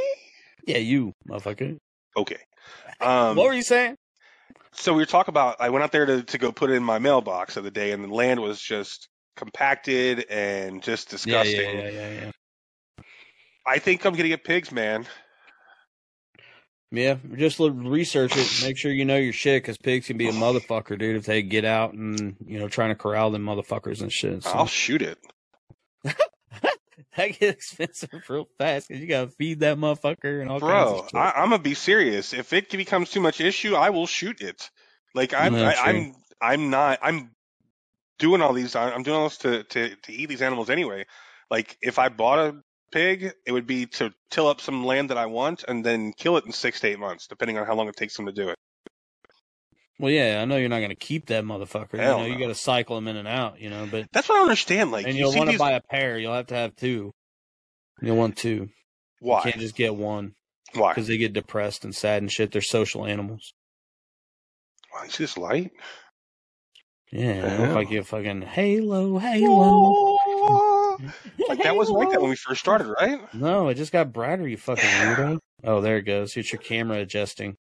Yeah, 0.67 0.79
you 0.79 1.13
motherfucker. 1.29 1.77
Okay. 2.17 2.39
Um, 3.01 3.37
what 3.37 3.47
were 3.47 3.55
you 3.55 3.63
saying? 3.63 3.97
so 4.73 4.93
we 4.93 5.03
were 5.03 5.07
talking 5.07 5.33
about. 5.33 5.57
I 5.61 5.71
went 5.71 5.85
out 5.85 5.93
there 5.93 6.07
to 6.07 6.23
to 6.23 6.39
go 6.39 6.51
put 6.51 6.71
it 6.71 6.75
in 6.75 6.83
my 6.83 6.99
mailbox 6.99 7.55
the 7.55 7.61
other 7.61 7.71
day, 7.71 7.93
and 7.93 8.03
the 8.05 8.09
land 8.09 8.41
was 8.41 8.61
just 8.61 9.09
compacted 9.37 10.27
and 10.31 10.83
just 10.83 11.09
Yeah, 11.27 11.43
disgusting. 11.43 11.79
yeah, 11.79 11.89
yeah, 11.89 11.91
yeah, 11.91 12.21
yeah. 12.99 13.05
I 13.67 13.79
think 13.79 14.05
I'm 14.05 14.15
gonna 14.15 14.29
get 14.29 14.43
pigs, 14.45 14.73
man. 14.73 15.07
Yeah, 16.97 17.17
just 17.37 17.59
research 17.59 18.37
it. 18.37 18.63
Make 18.63 18.77
sure 18.77 18.93
you 18.93 19.05
know 19.05 19.17
your 19.17 19.33
shit, 19.33 19.63
because 19.63 19.77
pigs 19.79 20.07
can 20.07 20.17
be 20.17 20.29
a 20.29 20.33
motherfucker, 20.33 20.99
dude. 20.99 21.17
If 21.17 21.27
they 21.27 21.43
get 21.43 21.65
out 21.65 21.93
and 21.93 22.37
you 22.47 22.59
know 22.59 22.69
trying 22.69 22.91
to 22.91 22.95
corral 22.95 23.31
them 23.31 23.45
motherfuckers 23.45 24.01
and 24.01 24.13
shit. 24.13 24.43
So. 24.45 24.51
I'll 24.51 24.67
shoot 24.67 25.03
it. 25.03 25.19
that 26.05 27.39
gets 27.39 27.43
expensive 27.43 28.11
real 28.29 28.49
fast 28.59 28.89
because 28.89 29.01
you 29.01 29.09
gotta 29.09 29.29
feed 29.29 29.61
that 29.61 29.79
motherfucker 29.79 30.41
and 30.41 30.51
all 30.51 30.61
kinds 30.61 30.71
Bro, 30.71 30.99
of 30.99 31.05
shit. 31.07 31.15
I, 31.15 31.31
I'm 31.37 31.51
gonna 31.51 31.63
be 31.63 31.75
serious. 31.75 32.33
If 32.33 32.53
it 32.53 32.71
becomes 32.71 33.11
too 33.11 33.21
much 33.21 33.41
issue, 33.41 33.75
I 33.75 33.91
will 33.91 34.07
shoot 34.07 34.41
it. 34.41 34.71
Like 35.15 35.35
I'm, 35.35 35.55
Yeah, 35.55 35.69
I, 35.69 35.75
true. 35.75 35.83
I'm, 35.85 36.15
I'm 36.41 36.71
not. 36.71 36.99
I'm 37.03 37.31
doing 38.19 38.43
all 38.43 38.53
these. 38.53 38.77
I'm 38.77 39.03
doing 39.03 39.17
all 39.17 39.29
this 39.29 39.39
to, 39.39 39.65
to 39.65 39.97
to 39.97 40.13
eat 40.13 40.27
these 40.27 40.43
animals 40.43 40.71
anyway. 40.71 41.07
Like 41.51 41.77
if 41.81 41.99
I 41.99 42.09
bought 42.09 42.39
a 42.39 42.57
pig, 42.95 43.33
it 43.45 43.53
would 43.53 43.67
be 43.67 43.87
to 43.87 44.15
till 44.31 44.47
up 44.47 44.61
some 44.61 44.85
land 44.87 45.11
that 45.11 45.19
I 45.19 45.27
want 45.27 45.65
and 45.67 45.85
then 45.85 46.13
kill 46.13 46.37
it 46.39 46.47
in 46.47 46.53
six 46.53 46.81
to 46.81 46.87
eight 46.89 46.99
months, 46.99 47.27
depending 47.27 47.59
on 47.59 47.67
how 47.67 47.75
long 47.75 47.89
it 47.89 47.97
takes 47.97 48.17
them 48.17 48.27
to 48.27 48.33
do 48.33 48.49
it. 48.49 48.57
well, 49.99 50.11
yeah, 50.11 50.41
I 50.41 50.45
know 50.45 50.57
you're 50.57 50.69
not 50.69 50.81
gonna 50.81 50.95
keep 50.95 51.27
that 51.27 51.45
motherfucker. 51.45 51.99
Hell 51.99 52.23
you 52.23 52.29
know, 52.29 52.35
you 52.35 52.39
gotta 52.41 52.55
cycle 52.55 52.97
them 52.97 53.09
in 53.09 53.17
and 53.17 53.29
out. 53.29 53.61
You 53.61 53.69
know, 53.69 53.87
but 53.91 54.07
That's 54.13 54.29
what 54.29 54.39
I 54.39 54.43
understand. 54.43 54.93
Like 54.93 55.07
and 55.07 55.15
you 55.15 55.25
you'll 55.25 55.35
want 55.37 55.49
to 55.49 55.53
these. 55.53 55.59
buy 55.61 55.73
a 55.73 55.81
pair. 55.81 56.19
You'll 56.19 56.33
have 56.35 56.47
to 56.47 56.55
have 56.55 56.77
two. 56.77 57.13
You'll 58.01 58.17
want 58.17 58.37
two. 58.37 58.69
Why? 59.21 59.39
You 59.39 59.43
can't 59.51 59.61
just 59.61 59.75
get 59.77 59.95
one 59.95 60.35
Why? 60.75 60.91
because 60.93 61.07
they 61.09 61.17
get 61.17 61.33
depressed 61.33 61.85
and 61.85 61.95
sad 61.95 62.23
and 62.23 62.31
shit. 62.31 62.53
They're 62.53 62.63
social 62.63 63.05
animals. 63.07 63.53
Why 64.91 65.07
is 65.07 65.19
this 65.19 65.37
light? 65.37 65.73
Yeah, 67.11 67.59
look 67.61 67.75
like 67.75 67.91
you 67.91 68.03
fucking 68.03 68.43
halo, 68.43 69.19
halo. 69.19 70.17
Like 71.49 71.63
that 71.63 71.77
wasn't 71.77 71.99
like 71.99 72.11
that 72.11 72.21
when 72.21 72.31
we 72.31 72.37
first 72.37 72.61
started, 72.61 72.87
right? 72.89 73.21
No, 73.35 73.69
it 73.69 73.75
just 73.75 73.93
got 73.93 74.13
brighter. 74.13 74.47
You 74.49 74.57
fucking 74.57 74.85
weirdo. 74.85 75.39
Oh, 75.65 75.81
there 75.81 75.99
it 75.99 76.03
goes. 76.03 76.37
It's 76.37 76.53
your 76.53 76.61
camera 76.61 76.99
adjusting 76.99 77.57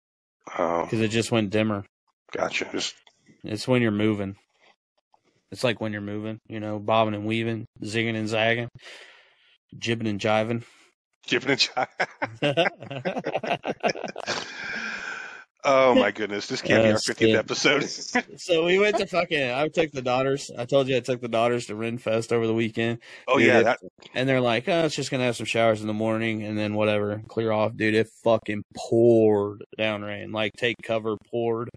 Oh, 0.56 0.82
because 0.84 1.00
it 1.00 1.08
just 1.08 1.30
went 1.32 1.50
dimmer. 1.50 1.84
gotcha. 2.32 2.68
Just 2.72 2.94
It's 3.44 3.68
when 3.68 3.82
you're 3.82 3.90
moving. 3.90 4.36
It's 5.50 5.64
like 5.64 5.80
when 5.80 5.92
you're 5.92 6.00
moving, 6.02 6.38
you 6.48 6.60
know, 6.60 6.78
bobbing 6.78 7.14
and 7.14 7.24
weaving, 7.26 7.66
zigging 7.82 8.16
and 8.16 8.28
zagging, 8.28 8.68
jibbing 9.78 10.06
and 10.06 10.20
jiving. 10.20 10.62
Jibbing 11.26 11.50
and 11.50 11.60
shot. 11.60 11.88
My 16.08 16.12
goodness, 16.12 16.46
this 16.46 16.62
can't 16.62 16.84
be 16.84 16.88
Uh, 16.88 16.92
our 16.92 16.98
50th 16.98 17.18
shit. 17.18 17.36
episode. 17.36 17.84
So 18.40 18.64
we 18.64 18.78
went 18.78 18.96
to 18.96 19.06
fucking. 19.06 19.50
I 19.50 19.68
took 19.68 19.92
the 19.92 20.00
daughters. 20.00 20.50
I 20.56 20.64
told 20.64 20.88
you 20.88 20.96
I 20.96 21.00
took 21.00 21.20
the 21.20 21.28
daughters 21.28 21.66
to 21.66 21.74
Renfest 21.74 22.32
over 22.32 22.46
the 22.46 22.54
weekend. 22.54 23.00
oh 23.26 23.36
Dude, 23.36 23.48
yeah, 23.48 23.62
that 23.62 23.80
And 24.14 24.26
they're 24.26 24.40
like, 24.40 24.66
oh, 24.70 24.84
it's 24.86 24.94
just 24.94 25.10
gonna 25.10 25.24
have 25.24 25.36
some 25.36 25.44
showers 25.44 25.82
in 25.82 25.86
the 25.86 25.92
morning 25.92 26.44
and 26.44 26.56
then 26.58 26.72
whatever, 26.72 27.20
clear 27.28 27.52
off, 27.52 27.76
dude. 27.76 27.94
It 27.94 28.08
fucking 28.24 28.62
poured 28.74 29.64
down 29.76 30.00
rain, 30.00 30.32
like 30.32 30.52
take 30.56 30.76
cover 30.82 31.18
poured. 31.30 31.68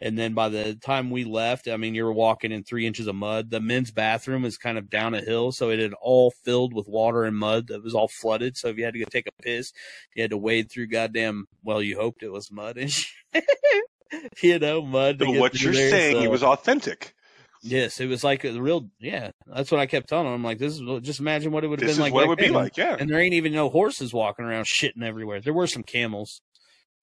And 0.00 0.16
then 0.16 0.34
by 0.34 0.50
the 0.50 0.76
time 0.76 1.10
we 1.10 1.24
left, 1.24 1.66
I 1.66 1.76
mean, 1.76 1.96
you 1.96 2.04
were 2.04 2.12
walking 2.12 2.52
in 2.52 2.62
three 2.62 2.86
inches 2.86 3.08
of 3.08 3.16
mud. 3.16 3.50
The 3.50 3.60
men's 3.60 3.90
bathroom 3.90 4.44
is 4.44 4.56
kind 4.56 4.78
of 4.78 4.88
down 4.88 5.14
a 5.14 5.20
hill, 5.20 5.50
so 5.50 5.68
it 5.70 5.80
had 5.80 5.94
all 6.00 6.30
filled 6.44 6.72
with 6.74 6.86
water 6.86 7.24
and 7.24 7.36
mud 7.36 7.66
that 7.66 7.82
was 7.82 7.94
all 7.94 8.08
flooded. 8.08 8.56
So 8.56 8.68
if 8.68 8.78
you 8.78 8.84
had 8.84 8.94
to 8.94 9.00
go 9.00 9.06
take 9.10 9.26
a 9.26 9.42
piss, 9.42 9.72
you 10.14 10.22
had 10.22 10.30
to 10.30 10.38
wade 10.38 10.70
through 10.70 10.86
goddamn. 10.86 11.46
Well, 11.64 11.82
you 11.82 11.98
hoped 11.98 12.22
it 12.22 12.30
was 12.30 12.52
mud 12.52 12.78
and 12.78 12.90
shit. 12.92 13.08
you 14.42 14.58
know, 14.58 14.82
mud. 14.82 15.18
get 15.18 15.40
what 15.40 15.60
you're 15.60 15.72
there, 15.72 15.90
saying 15.90 16.16
so- 16.16 16.22
it 16.22 16.30
was 16.30 16.42
authentic. 16.42 17.14
Yes, 17.62 18.00
it 18.00 18.06
was 18.06 18.24
like 18.24 18.44
a 18.44 18.58
real. 18.58 18.88
Yeah, 18.98 19.32
that's 19.46 19.70
what 19.70 19.80
I 19.80 19.86
kept 19.86 20.08
telling 20.08 20.26
him. 20.26 20.32
I'm 20.32 20.42
like, 20.42 20.58
this 20.58 20.78
is 20.78 20.82
just 21.02 21.20
imagine 21.20 21.52
what 21.52 21.62
it 21.62 21.68
would 21.68 21.80
have 21.80 21.86
been 21.86 21.90
is 21.90 21.98
like. 21.98 22.14
what 22.14 22.24
it 22.24 22.28
would 22.28 22.38
be 22.38 22.48
like, 22.48 22.78
yeah. 22.78 22.96
And 22.98 23.10
there 23.10 23.20
ain't 23.20 23.34
even 23.34 23.52
no 23.52 23.68
horses 23.68 24.14
walking 24.14 24.46
around 24.46 24.64
shitting 24.64 25.02
everywhere. 25.02 25.42
There 25.42 25.52
were 25.52 25.66
some 25.66 25.82
camels. 25.82 26.40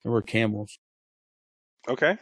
There 0.04 0.12
were 0.12 0.24
camels. 0.24 0.80
Okay. 1.88 2.18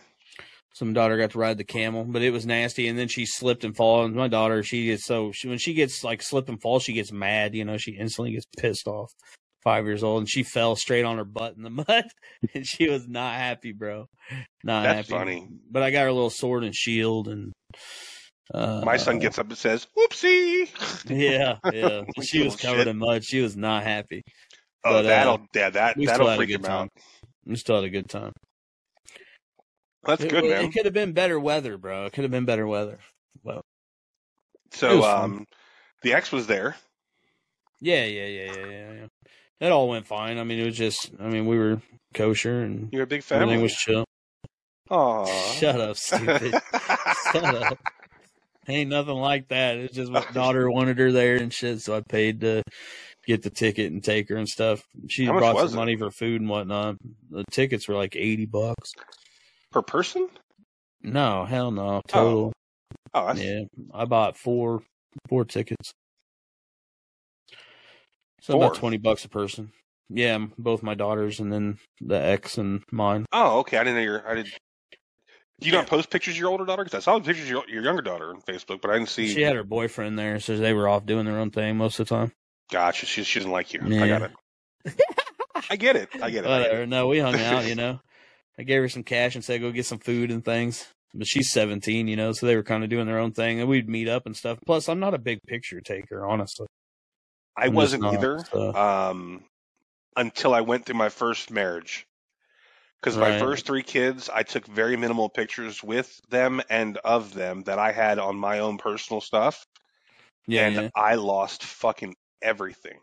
Some 0.73 0.91
daughter 0.91 1.17
got 1.17 1.31
to 1.31 1.39
ride 1.39 1.57
the 1.57 1.63
camel, 1.63 2.03
but 2.03 2.21
it 2.21 2.31
was 2.31 2.45
nasty. 2.45 2.89
And 2.89 2.99
then 2.99 3.07
she 3.07 3.25
slipped 3.25 3.63
and 3.63 3.73
fall. 3.75 4.03
And 4.03 4.13
my 4.13 4.27
daughter, 4.27 4.61
she 4.61 4.87
gets 4.87 5.05
so 5.05 5.31
she, 5.31 5.47
when 5.47 5.57
she 5.57 5.73
gets 5.73 6.03
like 6.03 6.21
slip 6.21 6.49
and 6.49 6.61
fall, 6.61 6.79
she 6.79 6.91
gets 6.91 7.13
mad. 7.13 7.55
You 7.55 7.63
know, 7.63 7.77
she 7.77 7.91
instantly 7.91 8.33
gets 8.33 8.45
pissed 8.57 8.85
off. 8.85 9.13
Five 9.65 9.85
years 9.85 10.03
old, 10.03 10.19
and 10.19 10.29
she 10.29 10.43
fell 10.43 10.75
straight 10.77 11.03
on 11.03 11.17
her 11.17 11.25
butt 11.25 11.55
in 11.57 11.63
the 11.63 11.69
mud, 11.87 12.05
and 12.53 12.65
she 12.65 12.87
was 12.87 13.07
not 13.07 13.33
happy, 13.35 13.71
bro. 13.73 14.05
Not 14.63 14.83
That's 14.83 15.09
happy. 15.09 15.19
funny. 15.19 15.47
But 15.69 15.81
I 15.83 15.89
got 15.91 16.03
her 16.03 16.11
little 16.11 16.29
sword 16.29 16.63
and 16.63 16.73
shield, 16.73 17.27
and 17.27 17.51
uh, 18.53 18.83
My 18.85 18.95
son 18.97 19.17
gets 19.17 19.39
up 19.39 19.47
and 19.49 19.57
says, 19.57 19.87
"Whoopsie." 19.97 20.69
Yeah, 21.09 21.57
yeah. 21.73 22.03
she 22.23 22.43
was 22.43 22.55
covered 22.55 22.79
shit. 22.81 22.87
in 22.89 22.97
mud. 22.99 23.23
She 23.25 23.41
was 23.41 23.57
not 23.57 23.83
happy. 23.83 24.21
Oh, 24.83 24.93
But, 24.93 25.05
uh, 25.05 25.09
that'll 25.09 25.47
yeah, 25.55 25.69
that 25.71 25.97
that'll 25.99 26.35
freak 26.35 26.51
him 26.51 26.61
time. 26.61 26.71
out. 26.83 26.89
We 27.47 27.55
still 27.55 27.75
had 27.77 27.85
a 27.85 27.89
good 27.89 28.07
time. 28.07 28.33
That's 30.03 30.21
It- 30.23 30.29
good, 30.29 30.43
it, 30.45 30.73
could 30.73 30.85
have 30.85 30.93
been 30.93 31.13
better 31.13 31.39
weather, 31.39 31.79
bro. 31.79 32.05
It 32.05 32.13
could 32.13 32.23
have 32.23 32.29
been 32.31 32.45
better 32.45 32.67
weather. 32.67 32.99
Well, 33.43 33.61
So, 34.71 34.97
was 34.97 35.05
fun. 35.05 35.23
um, 35.23 35.45
the 36.03 36.13
X 36.13 36.31
was 36.31 36.45
there. 36.45 36.75
Yeah, 37.81 38.05
yeah, 38.05 38.25
yeah, 38.27 38.51
yeah, 38.53 38.65
yeah, 38.67 38.93
yeah. 38.93 39.07
It 39.59 39.71
all 39.71 39.87
went 39.89 40.05
fine. 40.07 40.37
I 40.37 40.43
mean, 40.43 40.59
it 40.59 40.65
was 40.65 40.77
just. 40.77 41.11
I 41.19 41.27
mean, 41.27 41.45
we 41.45 41.57
were 41.57 41.81
kosher 42.13 42.61
and 42.61 42.89
You're 42.91 43.03
a 43.03 43.07
big 43.07 43.23
everything 43.29 43.47
family. 43.47 43.61
was 43.63 43.73
chill. 43.75 44.05
Aw. 44.89 45.25
Shut 45.53 45.79
up, 45.81 45.97
stupid. 45.97 46.53
Shut 47.31 47.43
up. 47.55 47.77
Ain't 48.67 48.89
nothing 48.89 49.15
like 49.15 49.47
that. 49.49 49.77
It's 49.77 49.93
just 49.95 50.11
my 50.11 50.25
daughter 50.33 50.69
wanted 50.69 50.97
her 50.97 51.11
there 51.11 51.35
and 51.37 51.53
shit, 51.53 51.81
so 51.81 51.95
I 51.95 52.01
paid 52.01 52.41
to 52.41 52.63
get 53.27 53.43
the 53.43 53.49
ticket 53.51 53.91
and 53.91 54.03
take 54.03 54.29
her 54.29 54.35
and 54.37 54.49
stuff. 54.49 54.81
She 55.07 55.25
How 55.25 55.37
brought 55.37 55.57
some 55.57 55.73
it? 55.73 55.75
money 55.75 55.95
for 55.95 56.09
food 56.11 56.41
and 56.41 56.49
whatnot. 56.49 56.95
The 57.29 57.43
tickets 57.51 57.87
were 57.87 57.95
like 57.95 58.15
eighty 58.15 58.45
bucks. 58.45 58.91
per 59.71 59.81
person? 59.83 60.27
No, 61.03 61.45
hell 61.45 61.69
no. 61.71 62.01
Total. 62.07 62.51
Oh, 63.13 63.21
oh 63.21 63.27
that's, 63.27 63.39
Yeah, 63.43 63.61
I 63.93 64.05
bought 64.05 64.35
four 64.37 64.81
four 65.29 65.45
tickets. 65.45 65.91
So 68.41 68.53
Four? 68.53 68.65
about 68.65 68.75
twenty 68.77 68.97
bucks 68.97 69.25
a 69.25 69.29
person. 69.29 69.71
Yeah, 70.09 70.45
both 70.57 70.83
my 70.83 70.93
daughters 70.93 71.39
and 71.39 71.51
then 71.51 71.79
the 71.99 72.21
ex 72.21 72.57
and 72.57 72.83
mine. 72.91 73.25
Oh, 73.31 73.59
okay. 73.59 73.77
I 73.77 73.83
didn't 73.83 73.97
know 73.97 74.03
your. 74.03 74.29
I 74.29 74.35
did. 74.35 74.53
Do 75.61 75.67
you 75.67 75.71
not 75.71 75.87
post 75.87 76.09
pictures 76.09 76.35
of 76.35 76.39
your 76.39 76.49
older 76.49 76.65
daughter? 76.65 76.83
Because 76.83 76.97
I 76.97 77.01
saw 77.01 77.17
the 77.17 77.23
pictures 77.23 77.45
of 77.45 77.49
your, 77.49 77.69
your 77.69 77.81
younger 77.81 78.01
daughter 78.01 78.29
on 78.29 78.41
Facebook, 78.41 78.81
but 78.81 78.91
I 78.91 78.97
didn't 78.97 79.09
see. 79.09 79.27
She 79.29 79.41
had 79.41 79.55
her 79.55 79.63
boyfriend 79.63 80.19
there, 80.19 80.39
so 80.39 80.57
they 80.57 80.73
were 80.73 80.89
off 80.89 81.05
doing 81.05 81.25
their 81.25 81.39
own 81.39 81.49
thing 81.49 81.77
most 81.77 81.99
of 81.99 82.07
the 82.07 82.15
time. 82.15 82.33
Gotcha. 82.71 83.05
She, 83.05 83.23
she 83.23 83.39
doesn't 83.39 83.51
like 83.51 83.73
you. 83.73 83.79
I 83.83 84.07
got 84.07 84.21
it. 84.23 84.31
I 85.69 85.75
get 85.77 85.95
it. 85.95 86.09
I 86.15 86.17
get 86.19 86.19
it. 86.19 86.21
I 86.21 86.29
get 86.29 86.45
Whatever. 86.45 86.81
it. 86.83 86.89
No, 86.89 87.07
we 87.07 87.19
hung 87.19 87.35
out. 87.35 87.65
You 87.65 87.75
know, 87.81 88.01
I 88.59 88.63
gave 88.63 88.81
her 88.81 88.89
some 88.89 89.03
cash 89.03 89.35
and 89.35 89.43
said 89.43 89.61
go 89.61 89.71
get 89.71 89.85
some 89.85 89.99
food 89.99 90.29
and 90.29 90.43
things. 90.43 90.85
But 91.13 91.27
she's 91.27 91.51
seventeen, 91.51 92.09
you 92.09 92.17
know, 92.17 92.33
so 92.33 92.45
they 92.45 92.57
were 92.57 92.63
kind 92.63 92.83
of 92.83 92.89
doing 92.89 93.07
their 93.07 93.19
own 93.19 93.31
thing, 93.31 93.61
and 93.61 93.69
we'd 93.69 93.87
meet 93.87 94.09
up 94.09 94.25
and 94.25 94.35
stuff. 94.35 94.59
Plus, 94.65 94.89
I'm 94.89 94.99
not 94.99 95.13
a 95.13 95.17
big 95.17 95.39
picture 95.47 95.79
taker, 95.79 96.25
honestly. 96.25 96.67
I 97.57 97.65
I'm 97.65 97.73
wasn't 97.73 98.03
not, 98.03 98.13
either. 98.15 98.39
so- 98.51 98.73
Um, 98.75 99.43
until 100.17 100.53
I 100.53 100.61
went 100.61 100.85
through 100.85 100.95
my 100.95 101.09
first 101.09 101.51
marriage. 101.51 102.07
Because 103.01 103.17
my 103.17 103.37
first 103.37 103.67
three 103.67 103.83
kids, 103.83 104.29
I 104.29 104.41
took 104.43 104.65
very 104.65 104.97
minimal 104.97 105.29
pictures 105.29 105.83
with 105.83 106.19
them 106.29 106.61
and 106.69 106.97
of 106.97 107.33
them 107.35 107.61
that 107.63 107.77
I 107.77 107.91
had 107.91 108.17
on 108.17 108.35
my 108.35 108.59
own 108.59 108.77
personal 108.79 109.21
stuff, 109.21 109.67
Yeah, 110.47 110.67
and 110.67 110.75
yeah. 110.75 110.89
I 110.95 111.15
lost 111.15 111.63
fucking 111.63 112.15
everything. 112.41 112.99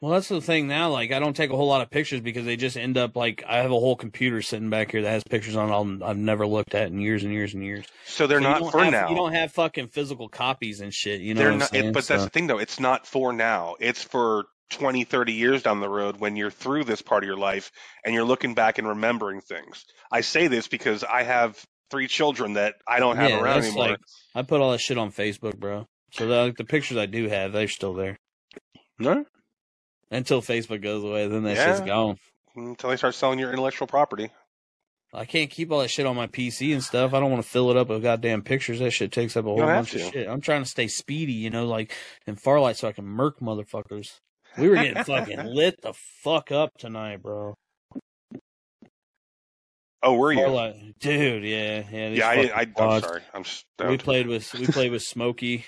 Well, 0.00 0.12
that's 0.12 0.28
the 0.28 0.40
thing 0.40 0.68
now. 0.68 0.90
Like, 0.90 1.10
I 1.10 1.18
don't 1.18 1.34
take 1.34 1.50
a 1.50 1.56
whole 1.56 1.66
lot 1.66 1.80
of 1.82 1.90
pictures 1.90 2.20
because 2.20 2.44
they 2.44 2.56
just 2.56 2.76
end 2.76 2.96
up 2.96 3.16
like 3.16 3.42
I 3.48 3.58
have 3.58 3.72
a 3.72 3.80
whole 3.80 3.96
computer 3.96 4.42
sitting 4.42 4.70
back 4.70 4.92
here 4.92 5.02
that 5.02 5.10
has 5.10 5.24
pictures 5.24 5.56
on. 5.56 5.72
I'll, 5.72 6.08
I've 6.08 6.16
never 6.16 6.46
looked 6.46 6.74
at 6.74 6.88
in 6.88 7.00
years 7.00 7.24
and 7.24 7.32
years 7.32 7.52
and 7.54 7.64
years. 7.64 7.84
So 8.06 8.28
they're 8.28 8.38
So 8.40 8.48
not 8.48 8.70
for 8.70 8.84
have, 8.84 8.92
now. 8.92 9.08
You 9.10 9.16
don't 9.16 9.32
have 9.32 9.52
fucking 9.52 9.88
physical 9.88 10.28
copies 10.28 10.80
and 10.80 10.94
shit. 10.94 11.20
You 11.20 11.34
know 11.34 11.40
they're 11.40 11.56
not. 11.56 11.74
It, 11.74 11.92
but 11.92 12.06
that's 12.06 12.24
the 12.24 12.30
thing, 12.30 12.46
though. 12.46 12.58
It's 12.58 12.78
not 12.78 13.08
for 13.08 13.32
now. 13.32 13.74
It's 13.80 14.02
for 14.04 14.44
20, 14.70 15.02
30 15.02 15.32
years 15.32 15.62
down 15.64 15.80
the 15.80 15.88
road 15.88 16.20
when 16.20 16.36
you're 16.36 16.50
through 16.50 16.84
this 16.84 17.02
part 17.02 17.24
of 17.24 17.26
your 17.26 17.38
life 17.38 17.72
and 18.04 18.14
you're 18.14 18.24
looking 18.24 18.54
back 18.54 18.78
and 18.78 18.86
remembering 18.86 19.40
things. 19.40 19.84
I 20.12 20.20
say 20.20 20.46
this 20.46 20.68
because 20.68 21.02
I 21.02 21.24
have 21.24 21.60
three 21.90 22.06
children 22.06 22.52
that 22.52 22.74
I 22.86 23.00
don't 23.00 23.16
have 23.16 23.30
Yeah, 23.30 23.42
around 23.42 23.64
anymore. 23.64 23.88
like- 23.88 24.00
I 24.34 24.42
put 24.42 24.60
all 24.60 24.70
that 24.70 24.80
shit 24.80 24.98
on 24.98 25.10
Facebook, 25.10 25.58
bro. 25.58 25.88
So 26.12 26.26
the, 26.28 26.36
like, 26.36 26.56
the 26.56 26.64
pictures 26.64 26.98
I 26.98 27.06
do 27.06 27.28
have, 27.28 27.52
they're 27.52 27.66
still 27.66 27.94
there 27.94 28.18
no, 28.98 29.24
until 30.10 30.42
Facebook 30.42 30.82
goes 30.82 31.04
away. 31.04 31.26
Then 31.28 31.42
that 31.44 31.56
Yeah. 31.56 31.66
shit's 31.76 31.86
gone. 31.86 32.18
until 32.56 32.90
they 32.90 32.96
start 32.96 33.14
selling 33.14 33.38
your 33.38 33.50
intellectual 33.52 33.86
property. 33.86 34.30
I 35.14 35.24
can't 35.24 35.48
keep 35.50 35.70
all 35.70 35.78
that 35.78 35.88
shit 35.88 36.04
on 36.06 36.16
my 36.16 36.26
PC 36.26 36.72
and 36.72 36.82
stuff. 36.82 37.14
I 37.14 37.20
don't 37.20 37.30
want 37.30 37.42
to 37.42 37.48
fill 37.48 37.70
it 37.70 37.76
up 37.76 37.88
with 37.88 38.02
goddamn 38.02 38.42
pictures. 38.42 38.80
That 38.80 38.90
shit 38.90 39.10
takes 39.12 39.36
up 39.36 39.44
a 39.46 39.48
whole 39.48 39.58
bunch 39.58 39.94
of 39.94 40.00
shit. 40.02 40.28
I'm 40.28 40.40
trying 40.42 40.62
to 40.64 40.68
stay 40.68 40.86
speedy, 40.88 41.32
you 41.32 41.50
know, 41.50 41.66
like 41.66 41.94
in 42.26 42.36
Farlight, 42.36 42.76
so 42.76 42.88
I 42.88 42.92
can 42.92 43.06
murk 43.06 43.40
motherfuckers. 43.40 44.18
We 44.58 44.68
were 44.68 44.74
getting 44.74 45.02
fucking 45.04 45.44
lit 45.46 45.80
the 45.82 45.94
fuck 45.94 46.50
up 46.52 46.72
tonight, 46.78 47.22
bro. 47.22 47.54
Oh, 50.02 50.14
were 50.14 50.32
you? 50.32 50.40
Farlight, 50.40 50.98
dude, 51.00 51.42
yeah, 51.42 51.84
yeah. 51.90 52.08
yeah, 52.08 52.28
I, 52.28 52.60
I, 52.60 52.66
I'm 52.76 53.00
sorry. 53.02 53.22
I'm 53.34 53.88
We 53.88 53.98
played 53.98 54.26
with 54.26 54.52
we 54.54 54.66
played 54.68 54.92
with 54.92 55.02
Smokey, 55.02 55.64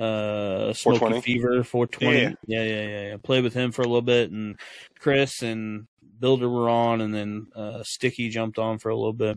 uh, 0.00 0.72
Smokey 0.72 0.98
420? 0.98 1.20
Fever, 1.20 1.62
four 1.64 1.86
twenty. 1.86 2.20
Yeah. 2.20 2.30
Yeah. 2.46 2.62
yeah, 2.64 2.82
yeah, 2.88 3.08
yeah, 3.10 3.16
Played 3.22 3.44
with 3.44 3.54
him 3.54 3.70
for 3.72 3.82
a 3.82 3.86
little 3.86 4.02
bit, 4.02 4.30
and 4.30 4.58
Chris 4.98 5.42
and 5.42 5.86
Builder 6.18 6.48
were 6.48 6.68
on, 6.70 7.00
and 7.00 7.14
then 7.14 7.46
uh, 7.54 7.82
Sticky 7.82 8.28
jumped 8.30 8.58
on 8.58 8.78
for 8.78 8.88
a 8.88 8.96
little 8.96 9.12
bit. 9.12 9.36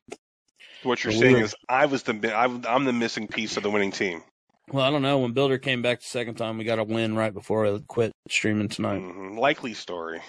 what 0.83 1.03
you're 1.03 1.13
saying 1.13 1.35
were- 1.37 1.43
is 1.43 1.55
I 1.69 1.85
was 1.85 2.03
the 2.03 2.33
I, 2.35 2.45
I'm 2.45 2.85
the 2.85 2.93
missing 2.93 3.27
piece 3.27 3.57
of 3.57 3.63
the 3.63 3.69
winning 3.71 3.91
team. 3.91 4.23
Well, 4.71 4.85
I 4.85 4.91
don't 4.91 5.01
know. 5.01 5.19
When 5.19 5.33
Builder 5.33 5.57
came 5.57 5.81
back 5.81 5.99
the 5.99 6.05
second 6.07 6.35
time, 6.35 6.57
we 6.57 6.63
got 6.63 6.79
a 6.79 6.83
win 6.85 7.15
right 7.15 7.33
before 7.33 7.65
I 7.67 7.79
quit 7.87 8.13
streaming 8.29 8.69
tonight. 8.69 9.01
Mhm. 9.01 9.37
Likely 9.37 9.73
story. 9.73 10.21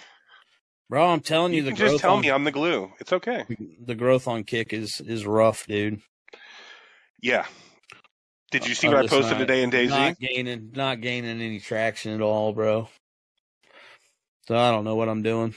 Bro, 0.91 1.07
I'm 1.09 1.21
telling 1.21 1.53
you, 1.53 1.59
You 1.63 1.71
the 1.71 1.73
growth 1.77 1.91
just 1.93 2.03
tell 2.03 2.15
on, 2.17 2.21
me 2.23 2.31
I'm 2.31 2.43
the 2.45 2.51
glue. 2.51 2.93
It's 3.01 3.13
okay. 3.13 3.45
the 3.81 3.95
growth 3.95 4.27
on 4.27 4.43
kick 4.45 4.73
is 4.73 5.01
is 5.01 5.25
rough, 5.25 5.67
dude. 5.69 6.01
Yeah. 7.23 7.47
Did 8.55 8.69
you 8.69 8.77
see 8.77 8.87
what 8.87 8.99
I 8.99 9.09
posted 9.09 9.33
not- 9.33 9.39
today 9.39 9.65
in 9.65 9.71
Daisy? 9.71 9.91
Not 9.91 10.17
gaining, 10.21 10.71
not 10.77 11.01
gaining 11.01 11.41
any 11.41 11.59
traction 11.59 12.15
at 12.15 12.21
all, 12.21 12.53
bro. 12.53 12.89
So 14.47 14.57
I 14.57 14.71
don't 14.71 14.85
know 14.85 14.95
what 14.95 15.09
I'm 15.09 15.25
doing. 15.25 15.57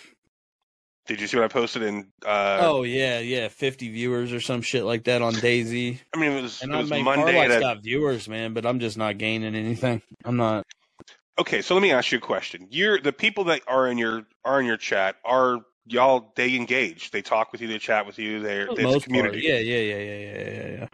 Did 1.05 1.21
you 1.21 1.27
see 1.27 1.37
what 1.37 1.43
I 1.43 1.47
posted 1.47 1.83
in? 1.83 2.07
Uh, 2.25 2.57
oh 2.59 2.81
yeah, 2.81 3.19
yeah, 3.19 3.49
50 3.49 3.91
viewers 3.91 4.33
or 4.33 4.39
some 4.39 4.63
shit 4.63 4.83
like 4.83 5.03
that 5.03 5.21
on 5.21 5.35
Daisy. 5.35 6.01
I 6.15 6.17
mean, 6.19 6.31
it 6.31 6.41
was, 6.41 6.63
And 6.63 6.71
it 6.71 6.75
I 6.75 6.79
was 6.79 6.89
mean, 6.89 7.03
Monday. 7.03 7.39
At 7.39 7.59
got 7.59 7.83
viewers, 7.83 8.27
man, 8.27 8.55
but 8.55 8.65
I'm 8.65 8.79
just 8.79 8.97
not 8.97 9.19
gaining 9.19 9.53
anything. 9.53 10.01
I'm 10.25 10.37
not. 10.37 10.65
okay, 11.37 11.61
so 11.61 11.75
let 11.75 11.83
me 11.83 11.91
ask 11.91 12.11
you 12.11 12.17
a 12.17 12.21
question. 12.21 12.65
You're 12.71 12.99
the 12.99 13.13
people 13.13 13.43
that 13.43 13.61
are 13.67 13.87
in 13.87 13.99
your 13.99 14.25
are 14.43 14.59
in 14.59 14.65
your 14.65 14.77
chat 14.77 15.17
are 15.23 15.59
y'all 15.85 16.33
they 16.35 16.55
engage 16.55 17.11
they 17.11 17.21
talk 17.21 17.51
with 17.51 17.61
you 17.61 17.67
they 17.67 17.79
chat 17.79 18.05
with 18.05 18.19
you 18.19 18.41
they're 18.41 18.65
it's 18.65 18.75
the 18.75 18.89
a 18.89 18.99
community 18.99 19.37
part, 19.37 19.43
yeah, 19.43 19.59
yeah, 19.59 19.77
yeah, 19.77 19.97
yeah, 19.97 20.17
yeah, 20.17 20.49
yeah, 20.49 20.67
yeah. 20.79 20.87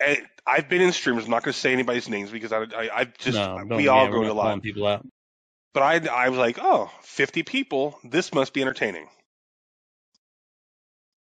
And 0.00 0.18
i've 0.46 0.68
been 0.68 0.80
in 0.82 0.92
streamers 0.92 1.24
i'm 1.24 1.30
not 1.30 1.42
going 1.42 1.52
to 1.52 1.58
say 1.58 1.72
anybody's 1.72 2.08
names 2.08 2.30
because 2.30 2.52
i 2.52 2.58
i, 2.76 2.90
I 3.00 3.04
just 3.18 3.38
no, 3.38 3.64
we 3.76 3.88
all 3.88 4.04
yeah, 4.06 4.10
go 4.12 4.22
to 4.24 4.30
a 4.30 4.34
lot. 4.34 4.62
people 4.62 4.86
out. 4.86 5.06
but 5.74 5.82
i 5.82 6.06
i 6.24 6.28
was 6.28 6.38
like 6.38 6.58
oh 6.60 6.90
50 7.02 7.42
people 7.42 7.98
this 8.04 8.32
must 8.34 8.52
be 8.52 8.62
entertaining 8.62 9.08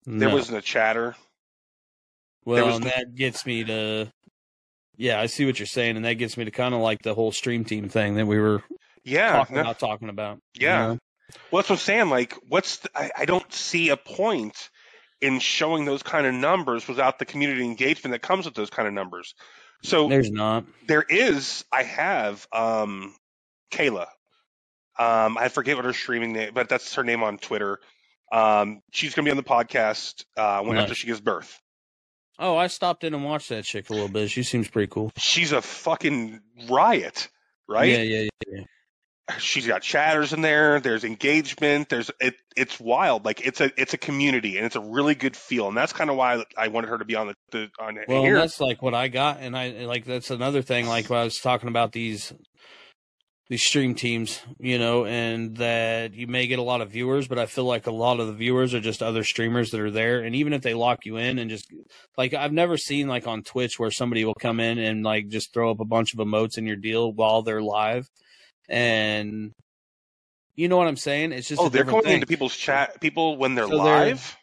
there 0.05 0.29
wasn't 0.29 0.57
a 0.57 0.61
chatter 0.61 1.15
well, 2.45 2.75
and 2.75 2.85
the- 2.85 2.89
that 2.89 3.13
gets 3.13 3.45
me 3.45 3.65
to. 3.65 4.09
Yeah, 4.95 5.19
I 5.19 5.25
see 5.25 5.45
what 5.45 5.59
you're 5.59 5.65
saying, 5.65 5.97
and 5.97 6.05
that 6.05 6.13
gets 6.13 6.37
me 6.37 6.45
to 6.45 6.51
kind 6.51 6.73
of 6.73 6.79
like 6.79 7.01
the 7.03 7.13
whole 7.13 7.33
stream 7.33 7.65
team 7.65 7.89
thing 7.89 8.15
that 8.15 8.25
we 8.25 8.39
were 8.39 8.63
yeah 9.03 9.33
talking 9.33 9.55
no- 9.57 9.61
about 9.63 9.79
talking 9.79 10.07
about. 10.09 10.39
you 10.53 10.61
Yeah. 10.65 10.77
know? 10.87 10.97
well 11.51 11.61
that's 11.61 11.69
what 11.69 11.71
i'm 11.71 11.77
saying 11.77 12.09
like 12.09 12.33
what's 12.47 12.77
the, 12.77 12.89
I, 12.95 13.11
I 13.17 13.25
don't 13.25 13.51
see 13.51 13.89
a 13.89 13.97
point 13.97 14.69
in 15.21 15.39
showing 15.39 15.85
those 15.85 16.03
kind 16.03 16.27
of 16.27 16.33
numbers 16.33 16.87
without 16.87 17.19
the 17.19 17.25
community 17.25 17.63
engagement 17.63 18.11
that 18.13 18.21
comes 18.21 18.45
with 18.45 18.53
those 18.53 18.69
kind 18.69 18.87
of 18.87 18.93
numbers. 18.93 19.33
So 19.83 20.07
There's 20.09 20.31
not. 20.31 20.65
there 20.87 21.03
is 21.07 21.63
I 21.71 21.83
have 21.83 22.47
um 22.51 23.15
Kayla. 23.71 24.07
Um 24.99 25.37
I 25.37 25.49
forget 25.49 25.75
what 25.75 25.85
her 25.85 25.93
streaming 25.93 26.33
name 26.33 26.51
but 26.53 26.69
that's 26.69 26.95
her 26.95 27.03
name 27.03 27.23
on 27.23 27.37
Twitter. 27.37 27.79
Um 28.31 28.81
she's 28.91 29.13
gonna 29.15 29.25
be 29.25 29.31
on 29.31 29.37
the 29.37 29.43
podcast 29.43 30.25
uh 30.35 30.61
when 30.61 30.75
Nice. 30.75 30.83
after 30.83 30.95
she 30.95 31.07
gives 31.07 31.21
birth. 31.21 31.59
Oh, 32.39 32.55
I 32.55 32.67
stopped 32.67 33.03
in 33.03 33.13
and 33.15 33.23
watched 33.23 33.49
that 33.49 33.63
chick 33.63 33.89
a 33.89 33.93
little 33.93 34.09
bit. 34.09 34.29
She 34.29 34.43
seems 34.43 34.67
pretty 34.67 34.87
cool. 34.91 35.11
She's 35.17 35.51
a 35.51 35.61
fucking 35.61 36.39
riot, 36.69 37.29
right? 37.67 37.89
Yeah, 37.89 38.01
yeah, 38.03 38.29
yeah. 38.47 38.63
She's 39.39 39.67
got 39.67 39.81
chatters 39.81 40.31
in 40.31 40.41
there, 40.41 40.79
there's 40.79 41.03
engagement, 41.03 41.89
there's 41.89 42.09
it 42.21 42.35
it's 42.55 42.79
wild. 42.79 43.25
Like 43.25 43.45
it's 43.45 43.59
a 43.59 43.71
it's 43.75 43.93
a 43.93 43.97
community 43.97 44.55
and 44.57 44.65
it's 44.65 44.77
a 44.77 44.81
really 44.81 45.15
good 45.15 45.35
feel. 45.35 45.67
And 45.67 45.75
that's 45.75 45.91
kind 45.91 46.09
of 46.09 46.15
why 46.15 46.43
I 46.57 46.69
wanted 46.69 46.89
her 46.89 46.97
to 46.97 47.05
be 47.05 47.15
on 47.15 47.27
the, 47.27 47.35
the 47.51 47.69
on 47.79 47.99
Well, 48.07 48.23
here. 48.23 48.35
that's 48.39 48.61
like 48.61 48.81
what 48.81 48.93
I 48.93 49.09
got, 49.09 49.39
and 49.41 49.55
I 49.55 49.85
like 49.85 50.05
that's 50.05 50.31
another 50.31 50.61
thing. 50.61 50.87
Like 50.87 51.09
when 51.09 51.19
I 51.19 51.23
was 51.25 51.39
talking 51.39 51.67
about 51.67 51.91
these 51.91 52.33
these 53.49 53.63
stream 53.63 53.95
teams, 53.95 54.41
you 54.59 54.77
know, 54.77 55.05
and 55.05 55.55
that 55.57 56.13
you 56.13 56.27
may 56.27 56.47
get 56.47 56.59
a 56.59 56.63
lot 56.63 56.81
of 56.81 56.91
viewers, 56.91 57.27
but 57.27 57.39
I 57.39 57.45
feel 57.45 57.63
like 57.63 57.87
a 57.87 57.91
lot 57.91 58.19
of 58.19 58.27
the 58.27 58.33
viewers 58.33 58.73
are 58.73 58.81
just 58.81 59.01
other 59.01 59.23
streamers 59.23 59.71
that 59.71 59.79
are 59.79 59.91
there. 59.91 60.21
And 60.21 60.35
even 60.35 60.51
if 60.53 60.61
they 60.61 60.73
lock 60.73 61.05
you 61.05 61.17
in 61.17 61.39
and 61.39 61.49
just 61.49 61.65
like 62.17 62.33
I've 62.33 62.51
never 62.51 62.77
seen 62.77 63.07
like 63.07 63.27
on 63.27 63.43
Twitch 63.43 63.77
where 63.77 63.91
somebody 63.91 64.25
will 64.25 64.35
come 64.35 64.59
in 64.59 64.77
and 64.77 65.03
like 65.03 65.27
just 65.29 65.53
throw 65.53 65.71
up 65.71 65.79
a 65.79 65.85
bunch 65.85 66.13
of 66.13 66.19
emotes 66.19 66.57
in 66.57 66.65
your 66.65 66.75
deal 66.75 67.11
while 67.11 67.41
they're 67.41 67.61
live, 67.61 68.07
and 68.67 69.51
you 70.55 70.67
know 70.67 70.77
what 70.77 70.87
I'm 70.87 70.97
saying? 70.97 71.31
It's 71.31 71.47
just 71.47 71.61
oh, 71.61 71.67
a 71.67 71.69
they're 71.69 71.83
going 71.83 72.07
into 72.07 72.27
people's 72.27 72.55
chat 72.55 72.99
people 72.99 73.37
when 73.37 73.55
they're 73.55 73.67
So 73.67 73.83
they're- 73.83 74.07
live. 74.07 74.37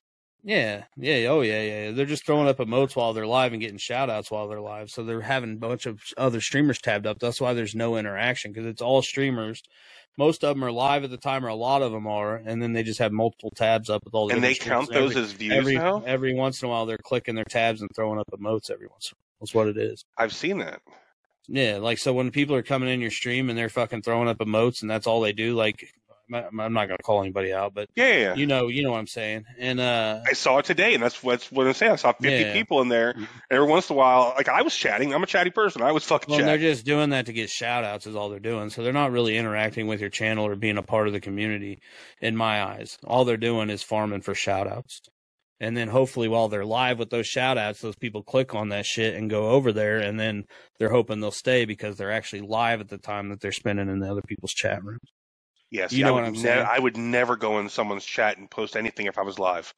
Yeah, 0.46 0.84
yeah, 0.98 1.26
oh 1.28 1.40
yeah, 1.40 1.62
yeah. 1.62 1.90
They're 1.92 2.04
just 2.04 2.26
throwing 2.26 2.48
up 2.48 2.58
emotes 2.58 2.94
while 2.94 3.14
they're 3.14 3.26
live 3.26 3.52
and 3.52 3.62
getting 3.62 3.78
shout 3.78 4.10
outs 4.10 4.30
while 4.30 4.46
they're 4.46 4.60
live. 4.60 4.90
So 4.90 5.02
they're 5.02 5.22
having 5.22 5.54
a 5.54 5.56
bunch 5.56 5.86
of 5.86 6.02
other 6.18 6.42
streamers 6.42 6.78
tabbed 6.78 7.06
up. 7.06 7.18
That's 7.18 7.40
why 7.40 7.54
there's 7.54 7.74
no 7.74 7.96
interaction 7.96 8.52
because 8.52 8.66
it's 8.66 8.82
all 8.82 9.00
streamers. 9.00 9.62
Most 10.18 10.44
of 10.44 10.54
them 10.54 10.62
are 10.62 10.70
live 10.70 11.02
at 11.02 11.08
the 11.08 11.16
time, 11.16 11.46
or 11.46 11.48
a 11.48 11.54
lot 11.54 11.80
of 11.80 11.92
them 11.92 12.06
are, 12.06 12.36
and 12.36 12.60
then 12.62 12.74
they 12.74 12.82
just 12.82 12.98
have 12.98 13.10
multiple 13.10 13.52
tabs 13.56 13.88
up 13.88 14.04
with 14.04 14.14
all 14.14 14.28
the 14.28 14.34
and 14.34 14.44
they 14.44 14.54
count 14.54 14.92
those 14.92 15.16
as 15.16 15.32
views 15.32 15.54
every, 15.54 15.76
now. 15.76 15.96
every 15.96 16.10
every 16.10 16.34
once 16.34 16.62
in 16.62 16.68
a 16.68 16.70
while 16.70 16.84
they're 16.84 16.98
clicking 16.98 17.34
their 17.34 17.44
tabs 17.44 17.80
and 17.80 17.88
throwing 17.96 18.18
up 18.18 18.26
emotes 18.30 18.70
every 18.70 18.86
once. 18.86 19.10
in 19.10 19.16
a 19.16 19.16
while. 19.16 19.38
That's 19.40 19.54
what 19.54 19.68
it 19.68 19.78
is. 19.78 20.04
I've 20.18 20.34
seen 20.34 20.58
that. 20.58 20.82
Yeah, 21.48 21.78
like 21.78 21.98
so 21.98 22.12
when 22.12 22.30
people 22.30 22.56
are 22.56 22.62
coming 22.62 22.88
in 22.88 23.00
your 23.00 23.10
stream 23.10 23.50
and 23.50 23.58
they're 23.58 23.68
fucking 23.68 24.02
throwing 24.02 24.28
up 24.28 24.38
emotes 24.38 24.82
and 24.82 24.90
that's 24.90 25.06
all 25.06 25.20
they 25.20 25.32
do. 25.32 25.54
Like 25.54 25.86
I'm 26.32 26.58
I'm 26.58 26.72
not 26.72 26.86
gonna 26.86 26.98
call 27.02 27.20
anybody 27.20 27.52
out, 27.52 27.74
but 27.74 27.90
Yeah, 27.94 28.34
you 28.34 28.46
know, 28.46 28.68
you 28.68 28.82
know 28.82 28.92
what 28.92 28.98
I'm 28.98 29.06
saying. 29.06 29.44
And 29.58 29.78
uh, 29.78 30.20
I 30.26 30.32
saw 30.32 30.58
it 30.58 30.64
today, 30.64 30.94
and 30.94 31.02
that's 31.02 31.22
what's 31.22 31.52
what 31.52 31.66
I'm 31.66 31.74
saying. 31.74 31.92
I 31.92 31.96
saw 31.96 32.12
50 32.12 32.28
Yeah. 32.30 32.52
people 32.54 32.80
in 32.80 32.88
there. 32.88 33.14
Every 33.50 33.66
once 33.66 33.90
in 33.90 33.94
a 33.94 33.98
while, 33.98 34.32
like 34.36 34.48
I 34.48 34.62
was 34.62 34.74
chatting. 34.74 35.12
I'm 35.12 35.22
a 35.22 35.26
chatty 35.26 35.50
person. 35.50 35.82
I 35.82 35.92
was 35.92 36.02
fucking 36.04 36.34
Well, 36.34 36.44
they're 36.44 36.56
just 36.58 36.86
doing 36.86 37.10
that 37.10 37.26
to 37.26 37.32
get 37.34 37.50
shout 37.50 37.84
outs 37.84 38.06
is 38.06 38.16
all 38.16 38.30
they're 38.30 38.40
doing. 38.40 38.70
So 38.70 38.82
they're 38.82 38.92
not 38.94 39.12
really 39.12 39.36
interacting 39.36 39.86
with 39.86 40.00
your 40.00 40.10
channel 40.10 40.46
or 40.46 40.56
being 40.56 40.78
a 40.78 40.82
part 40.82 41.06
of 41.08 41.12
the 41.12 41.20
community 41.20 41.80
in 42.22 42.36
my 42.36 42.62
eyes. 42.64 42.98
All 43.04 43.24
they're 43.26 43.36
doing 43.36 43.68
is 43.68 43.82
farming 43.82 44.22
for 44.22 44.34
shout 44.34 44.66
outs. 44.66 45.02
And 45.60 45.76
then 45.76 45.88
hopefully 45.88 46.28
while 46.28 46.48
they're 46.48 46.64
live 46.64 46.98
with 46.98 47.10
those 47.10 47.26
shout 47.26 47.56
outs, 47.56 47.80
those 47.80 47.96
people 47.96 48.22
click 48.22 48.54
on 48.54 48.70
that 48.70 48.86
shit 48.86 49.14
and 49.14 49.30
go 49.30 49.50
over 49.50 49.72
there 49.72 49.98
and 49.98 50.18
then 50.18 50.44
they're 50.78 50.90
hoping 50.90 51.20
they'll 51.20 51.30
stay 51.30 51.64
because 51.64 51.96
they're 51.96 52.10
actually 52.10 52.42
live 52.42 52.80
at 52.80 52.88
the 52.88 52.98
time 52.98 53.28
that 53.28 53.40
they're 53.40 53.52
spending 53.52 53.88
in 53.88 54.00
the 54.00 54.10
other 54.10 54.22
people's 54.22 54.52
chat 54.52 54.82
rooms. 54.84 55.12
Yes, 55.70 55.92
you 55.92 56.04
I 56.04 56.08
know 56.08 56.14
would 56.14 56.20
what 56.20 56.28
I'm 56.28 56.34
ne- 56.34 56.40
saying? 56.40 56.66
I 56.68 56.78
would 56.78 56.96
never 56.96 57.36
go 57.36 57.58
in 57.60 57.68
someone's 57.68 58.04
chat 58.04 58.38
and 58.38 58.50
post 58.50 58.76
anything 58.76 59.06
if 59.06 59.18
I 59.18 59.22
was 59.22 59.38
live. 59.38 59.72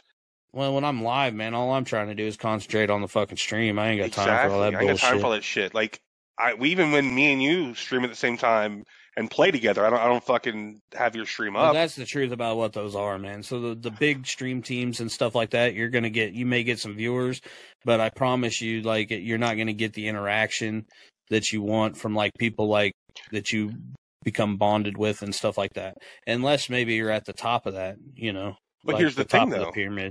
Well, 0.52 0.74
when 0.74 0.84
I'm 0.84 1.02
live, 1.02 1.34
man, 1.34 1.54
all 1.54 1.72
I'm 1.72 1.84
trying 1.84 2.08
to 2.08 2.14
do 2.14 2.24
is 2.24 2.36
concentrate 2.36 2.88
on 2.88 3.02
the 3.02 3.08
fucking 3.08 3.36
stream. 3.36 3.78
I 3.78 3.88
ain't 3.88 4.00
got 4.00 4.12
time 4.12 4.28
exactly. 4.28 4.48
for 4.48 4.54
all 4.54 4.60
that 4.62 4.72
bullshit. 4.72 4.88
I 4.88 4.90
ain't 4.90 5.00
got 5.00 5.06
time 5.08 5.20
for 5.20 5.26
all 5.26 5.32
that 5.32 5.44
shit. 5.44 5.74
Like 5.74 6.00
I, 6.38 6.54
we 6.54 6.70
even 6.70 6.92
when 6.92 7.14
me 7.14 7.32
and 7.32 7.42
you 7.42 7.74
stream 7.74 8.04
at 8.04 8.10
the 8.10 8.16
same 8.16 8.36
time 8.36 8.84
and 9.16 9.30
play 9.30 9.50
together, 9.50 9.84
I 9.86 9.90
don't, 9.90 9.98
I 10.00 10.06
don't 10.06 10.22
fucking 10.24 10.80
have 10.94 11.16
your 11.16 11.24
stream 11.26 11.54
But 11.54 11.60
up. 11.68 11.72
that's 11.74 11.94
the 11.94 12.04
truth 12.04 12.32
about 12.32 12.56
what 12.58 12.72
those 12.74 12.94
are, 12.94 13.18
man. 13.18 13.42
So 13.42 13.60
the 13.60 13.74
the 13.74 13.90
big 13.90 14.26
stream 14.26 14.62
teams 14.62 15.00
and 15.00 15.10
stuff 15.10 15.34
like 15.34 15.50
that, 15.50 15.74
you're 15.74 15.88
gonna 15.90 16.10
get. 16.10 16.32
You 16.34 16.44
may 16.46 16.62
get 16.64 16.78
some 16.78 16.94
viewers, 16.96 17.40
but 17.84 18.00
I 18.00 18.10
promise 18.10 18.60
you, 18.60 18.82
like 18.82 19.10
you're 19.10 19.38
not 19.38 19.56
gonna 19.56 19.72
get 19.72 19.94
the 19.94 20.08
interaction 20.08 20.86
that 21.30 21.52
you 21.52 21.62
want 21.62 21.96
from 21.96 22.14
like 22.14 22.32
people 22.38 22.68
like 22.68 22.92
that 23.32 23.52
you 23.52 23.72
become 24.24 24.56
bonded 24.56 24.96
with 24.98 25.22
and 25.22 25.34
stuff 25.34 25.56
like 25.56 25.72
that. 25.74 25.96
Unless 26.26 26.68
maybe 26.68 26.94
you're 26.94 27.10
at 27.10 27.24
the 27.24 27.32
top 27.32 27.66
of 27.66 27.74
that, 27.74 27.96
you 28.14 28.32
know. 28.32 28.56
But 28.84 28.94
like 28.94 29.00
here's 29.00 29.14
the 29.16 29.24
top 29.24 29.48
thing, 29.48 29.58
though. 29.58 29.64
the 29.66 29.72
pyramid. 29.72 30.10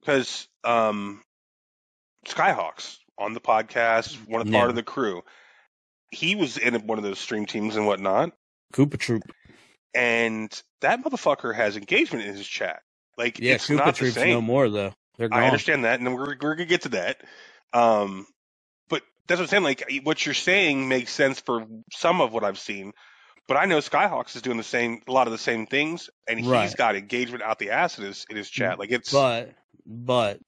because 0.00 0.48
um, 0.64 1.22
Skyhawks 2.26 2.98
on 3.18 3.34
the 3.34 3.40
podcast, 3.40 4.16
one 4.28 4.40
of 4.40 4.48
Yeah. 4.48 4.58
part 4.58 4.70
of 4.70 4.76
the 4.76 4.82
crew, 4.82 5.22
he 6.12 6.36
was 6.36 6.56
in 6.58 6.74
one 6.86 6.98
of 6.98 7.04
those 7.04 7.18
stream 7.18 7.46
teams 7.46 7.74
and 7.76 7.86
whatnot, 7.86 8.32
Koopa 8.72 8.98
Troop. 8.98 9.32
and 9.94 10.62
that 10.80 11.02
motherfucker 11.02 11.54
has 11.54 11.76
engagement 11.76 12.24
in 12.24 12.34
his 12.34 12.46
chat. 12.46 12.82
Like 13.18 13.38
Yeah, 13.40 13.54
it's 13.54 13.68
Koopa 13.68 13.76
not 13.76 13.96
the 13.96 14.10
same. 14.12 14.30
no 14.30 14.40
more 14.42 14.68
though. 14.68 14.94
I 15.30 15.46
understand 15.46 15.84
that, 15.84 16.00
and 16.00 16.14
we're 16.14 16.36
we're 16.40 16.54
gonna 16.54 16.64
get 16.64 16.82
to 16.82 16.88
that. 16.90 17.22
Um, 17.72 18.26
but 18.88 19.02
that's 19.26 19.38
what 19.38 19.44
I'm 19.44 19.48
saying. 19.48 19.62
Like 19.62 20.00
what 20.04 20.24
you're 20.24 20.34
saying 20.34 20.88
makes 20.88 21.12
sense 21.12 21.40
for 21.40 21.66
some 21.92 22.20
of 22.20 22.32
what 22.32 22.44
I've 22.44 22.58
seen, 22.58 22.92
but 23.48 23.56
I 23.56 23.66
know 23.66 23.78
Skyhawks 23.78 24.36
is 24.36 24.42
doing 24.42 24.56
the 24.56 24.62
same, 24.64 25.00
a 25.06 25.12
lot 25.12 25.26
of 25.26 25.32
the 25.32 25.38
same 25.38 25.66
things, 25.66 26.10
and 26.28 26.38
he's 26.38 26.48
Right. 26.50 26.76
got 26.76 26.96
engagement 26.96 27.42
out 27.42 27.58
the 27.58 27.70
ass 27.70 27.98
in 27.98 28.04
his 28.04 28.26
in 28.30 28.36
his 28.36 28.50
chat. 28.50 28.78
Like 28.78 28.90
it's 28.90 29.12
But 29.12 29.52
but 29.86 30.40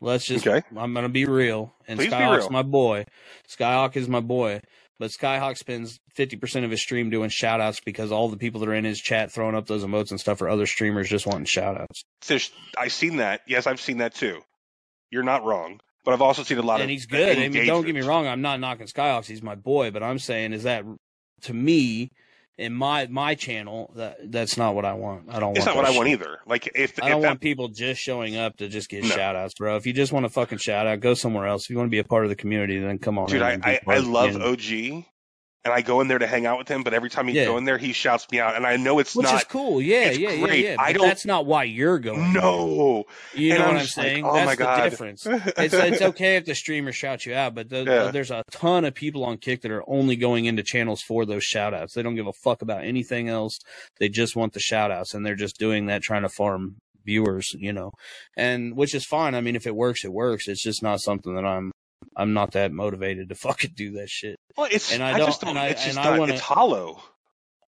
let's 0.00 0.26
just 0.26 0.46
Okay. 0.46 0.62
I'm 0.76 0.94
gonna 0.94 1.08
be 1.08 1.24
real. 1.24 1.74
And 1.88 1.98
Please 1.98 2.12
Skyhawk's 2.12 2.44
real. 2.44 2.50
my 2.50 2.62
boy. 2.62 3.06
Skyhawk 3.48 3.96
is 3.96 4.08
my 4.08 4.20
boy. 4.20 4.60
But 5.02 5.10
Skyhawk 5.10 5.58
spends 5.58 5.98
fifty 6.14 6.36
percent 6.36 6.64
of 6.64 6.70
his 6.70 6.80
stream 6.80 7.10
doing 7.10 7.28
shout 7.28 7.60
outs 7.60 7.80
because 7.80 8.12
all 8.12 8.28
the 8.28 8.36
people 8.36 8.60
that 8.60 8.68
are 8.68 8.74
in 8.74 8.84
his 8.84 9.00
chat 9.00 9.32
throwing 9.32 9.56
up 9.56 9.66
those 9.66 9.82
emotes 9.82 10.12
and 10.12 10.20
stuff 10.20 10.40
are 10.42 10.48
other 10.48 10.64
streamers 10.64 11.08
just 11.08 11.26
wanting 11.26 11.44
shout 11.44 11.76
outs. 11.76 12.04
there's 12.28 12.52
I've 12.78 12.92
seen 12.92 13.16
that. 13.16 13.40
Yes, 13.48 13.66
I've 13.66 13.80
seen 13.80 13.98
that 13.98 14.14
too. 14.14 14.42
You're 15.10 15.24
not 15.24 15.44
wrong, 15.44 15.80
but 16.04 16.14
I've 16.14 16.22
also 16.22 16.44
seen 16.44 16.58
a 16.58 16.62
lot 16.62 16.76
of 16.76 16.82
And 16.82 16.90
he's 16.92 17.06
good. 17.06 17.36
I 17.36 17.48
mean, 17.48 17.66
don't 17.66 17.84
get 17.84 17.96
me 17.96 18.02
wrong, 18.02 18.28
I'm 18.28 18.42
not 18.42 18.60
knocking 18.60 18.86
Skyhawks, 18.86 19.26
he's 19.26 19.42
my 19.42 19.56
boy, 19.56 19.90
but 19.90 20.04
I'm 20.04 20.20
saying 20.20 20.52
is 20.52 20.62
that 20.62 20.84
to 21.40 21.52
me 21.52 22.08
in 22.58 22.72
my 22.72 23.06
my 23.08 23.34
channel 23.34 23.92
that 23.96 24.18
that's 24.30 24.56
not 24.56 24.74
what 24.74 24.84
I 24.84 24.92
want. 24.94 25.24
I 25.30 25.40
don't 25.40 25.56
It's 25.56 25.64
want 25.66 25.76
not 25.76 25.82
what 25.84 25.92
I 25.92 25.96
want 25.96 26.08
either. 26.08 26.38
Like 26.46 26.66
if, 26.74 26.98
I 27.02 27.06
if 27.06 27.12
don't 27.12 27.22
that, 27.22 27.28
want 27.28 27.40
people 27.40 27.68
just 27.68 28.00
showing 28.00 28.36
up 28.36 28.58
to 28.58 28.68
just 28.68 28.88
get 28.88 29.02
No. 29.02 29.08
shout 29.10 29.36
outs, 29.36 29.54
bro. 29.54 29.76
If 29.76 29.86
you 29.86 29.92
just 29.92 30.12
want 30.12 30.24
to 30.26 30.30
fucking 30.30 30.58
shout 30.58 30.86
out, 30.86 31.00
go 31.00 31.14
somewhere 31.14 31.46
else. 31.46 31.64
If 31.64 31.70
you 31.70 31.76
want 31.78 31.88
to 31.88 31.90
be 31.90 31.98
a 31.98 32.04
part 32.04 32.24
of 32.24 32.30
the 32.30 32.36
community, 32.36 32.78
then 32.78 32.98
come 32.98 33.18
on. 33.18 33.26
dude, 33.28 33.42
I 33.42 33.58
I, 33.62 33.80
I 33.86 33.98
love. 33.98 34.36
OG, 34.36 35.04
and 35.64 35.72
I 35.72 35.80
go 35.82 36.00
in 36.00 36.08
there 36.08 36.18
to 36.18 36.26
hang 36.26 36.44
out 36.46 36.58
with 36.58 36.66
him. 36.68 36.82
But 36.82 36.92
every 36.94 37.08
time 37.10 37.28
he 37.28 37.34
Yeah. 37.34 37.56
in 37.56 37.64
there, 37.64 37.78
he 37.78 37.92
shouts 37.92 38.26
me 38.32 38.40
out, 38.40 38.56
and 38.56 38.66
I 38.66 38.76
know 38.76 38.98
it's 38.98 39.14
Which 39.14 39.24
not. 39.24 39.34
is 39.36 39.44
cool. 39.44 39.80
Yeah, 39.80 40.10
yeah, 40.10 40.30
yeah, 40.32 40.44
great. 40.46 40.64
yeah. 40.64 40.76
I 40.78 40.92
But 40.92 40.98
don't- 40.98 41.08
that's 41.08 41.24
not 41.24 41.46
why 41.46 41.64
you're 41.64 41.98
going. 41.98 42.32
no, 42.32 43.04
You 43.34 43.50
And 43.52 43.58
know 43.60 43.64
I'm 43.66 43.68
what 43.68 43.76
I'm 43.76 43.76
like, 43.82 43.86
saying? 43.88 44.24
oh 44.24 44.34
that's 44.34 44.46
my 44.46 44.54
the 44.54 44.62
God. 44.64 44.90
difference. 44.90 45.26
It's 45.26 45.74
it's 45.74 46.02
okay 46.02 46.36
if 46.36 46.44
the 46.46 46.54
streamer 46.54 46.92
shouts 46.92 47.26
you 47.26 47.34
out, 47.34 47.54
but 47.54 47.68
the, 47.68 47.84
Yeah. 47.84 48.10
there's 48.10 48.30
a 48.30 48.42
ton 48.50 48.84
of 48.84 48.94
people 48.94 49.24
on 49.24 49.38
Kick 49.38 49.62
that 49.62 49.70
are 49.70 49.88
only 49.88 50.16
going 50.16 50.46
into 50.46 50.62
channels 50.62 51.00
for 51.02 51.24
those 51.24 51.44
shout 51.44 51.74
outs. 51.74 51.94
They 51.94 52.02
don't 52.02 52.14
give 52.16 52.26
a 52.26 52.32
fuck 52.32 52.62
about 52.62 52.84
anything 52.84 53.28
else. 53.28 53.58
They 53.98 54.08
just 54.08 54.34
want 54.36 54.52
the 54.54 54.60
shout 54.60 54.90
outs 54.90 55.14
and 55.14 55.24
they're 55.24 55.34
just 55.36 55.58
doing 55.58 55.86
that 55.86 56.02
trying 56.02 56.22
to 56.22 56.28
farm 56.28 56.76
viewers, 57.04 57.54
you 57.58 57.72
know. 57.72 57.92
And 58.36 58.76
which 58.76 58.94
is 58.94 59.04
fine. 59.04 59.34
I 59.34 59.40
mean 59.40 59.56
if 59.56 59.66
it 59.66 59.74
works, 59.74 60.04
it 60.04 60.12
works. 60.12 60.48
It's 60.48 60.62
just 60.62 60.82
not 60.82 61.00
something 61.00 61.34
that 61.34 61.44
I'm 61.44 61.72
I'm 62.16 62.32
not 62.34 62.52
that 62.52 62.72
motivated 62.72 63.28
to 63.30 63.34
fucking 63.46 63.72
do 63.74 63.92
that 63.92 64.08
shit. 64.08 64.36
well, 64.56 64.68
it's 64.70 64.92
And 64.92 65.02
I 65.02 65.12
I, 65.14 65.18
don't- 65.18 65.26
just 65.28 65.40
don't. 65.40 65.50
and 65.50 65.58
I- 65.58 65.66
it's 65.68 65.84
just 65.84 65.96
and 65.98 66.06
I 66.06 66.10
not. 66.10 66.18
wanna- 66.20 66.32
it's 66.34 66.42
hollow. 66.42 67.02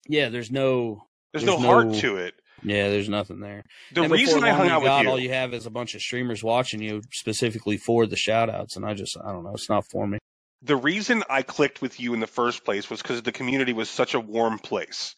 Yeah, 0.07 0.29
there's 0.29 0.51
no 0.51 1.03
There's, 1.33 1.43
There's 1.43 1.59
no 1.59 1.65
heart 1.67 1.93
to 1.95 2.17
it. 2.17 2.33
yeah, 2.63 2.89
there's 2.89 3.09
nothing 3.09 3.39
there. 3.41 3.63
The 3.93 4.03
And 4.03 4.11
reason 4.11 4.43
I 4.43 4.51
hung 4.51 4.69
out 4.69 4.81
got, 4.81 4.99
with 4.99 5.03
you, 5.05 5.09
all 5.11 5.19
you 5.19 5.29
have 5.33 5.53
is 5.53 5.65
a 5.65 5.69
bunch 5.69 5.95
of 5.95 6.01
streamers 6.01 6.43
watching 6.43 6.81
you 6.81 7.01
specifically 7.11 7.77
for 7.77 8.05
the 8.07 8.15
shout 8.15 8.49
outs 8.49 8.75
and 8.77 8.85
I 8.85 8.93
just 8.93 9.17
I 9.17 9.31
don't 9.33 9.43
know, 9.43 9.51
it's 9.53 9.69
not 9.69 9.85
for 9.91 10.07
me. 10.07 10.17
the 10.61 10.75
reason 10.77 11.23
I 11.29 11.41
clicked 11.43 11.81
with 11.81 11.99
you 11.99 12.13
in 12.13 12.19
the 12.21 12.27
first 12.27 12.63
place 12.63 12.89
was 12.89 13.01
because 13.01 13.21
the 13.21 13.31
community 13.33 13.73
was 13.73 13.89
such 13.89 14.13
a 14.13 14.19
warm 14.19 14.57
place. 14.59 15.15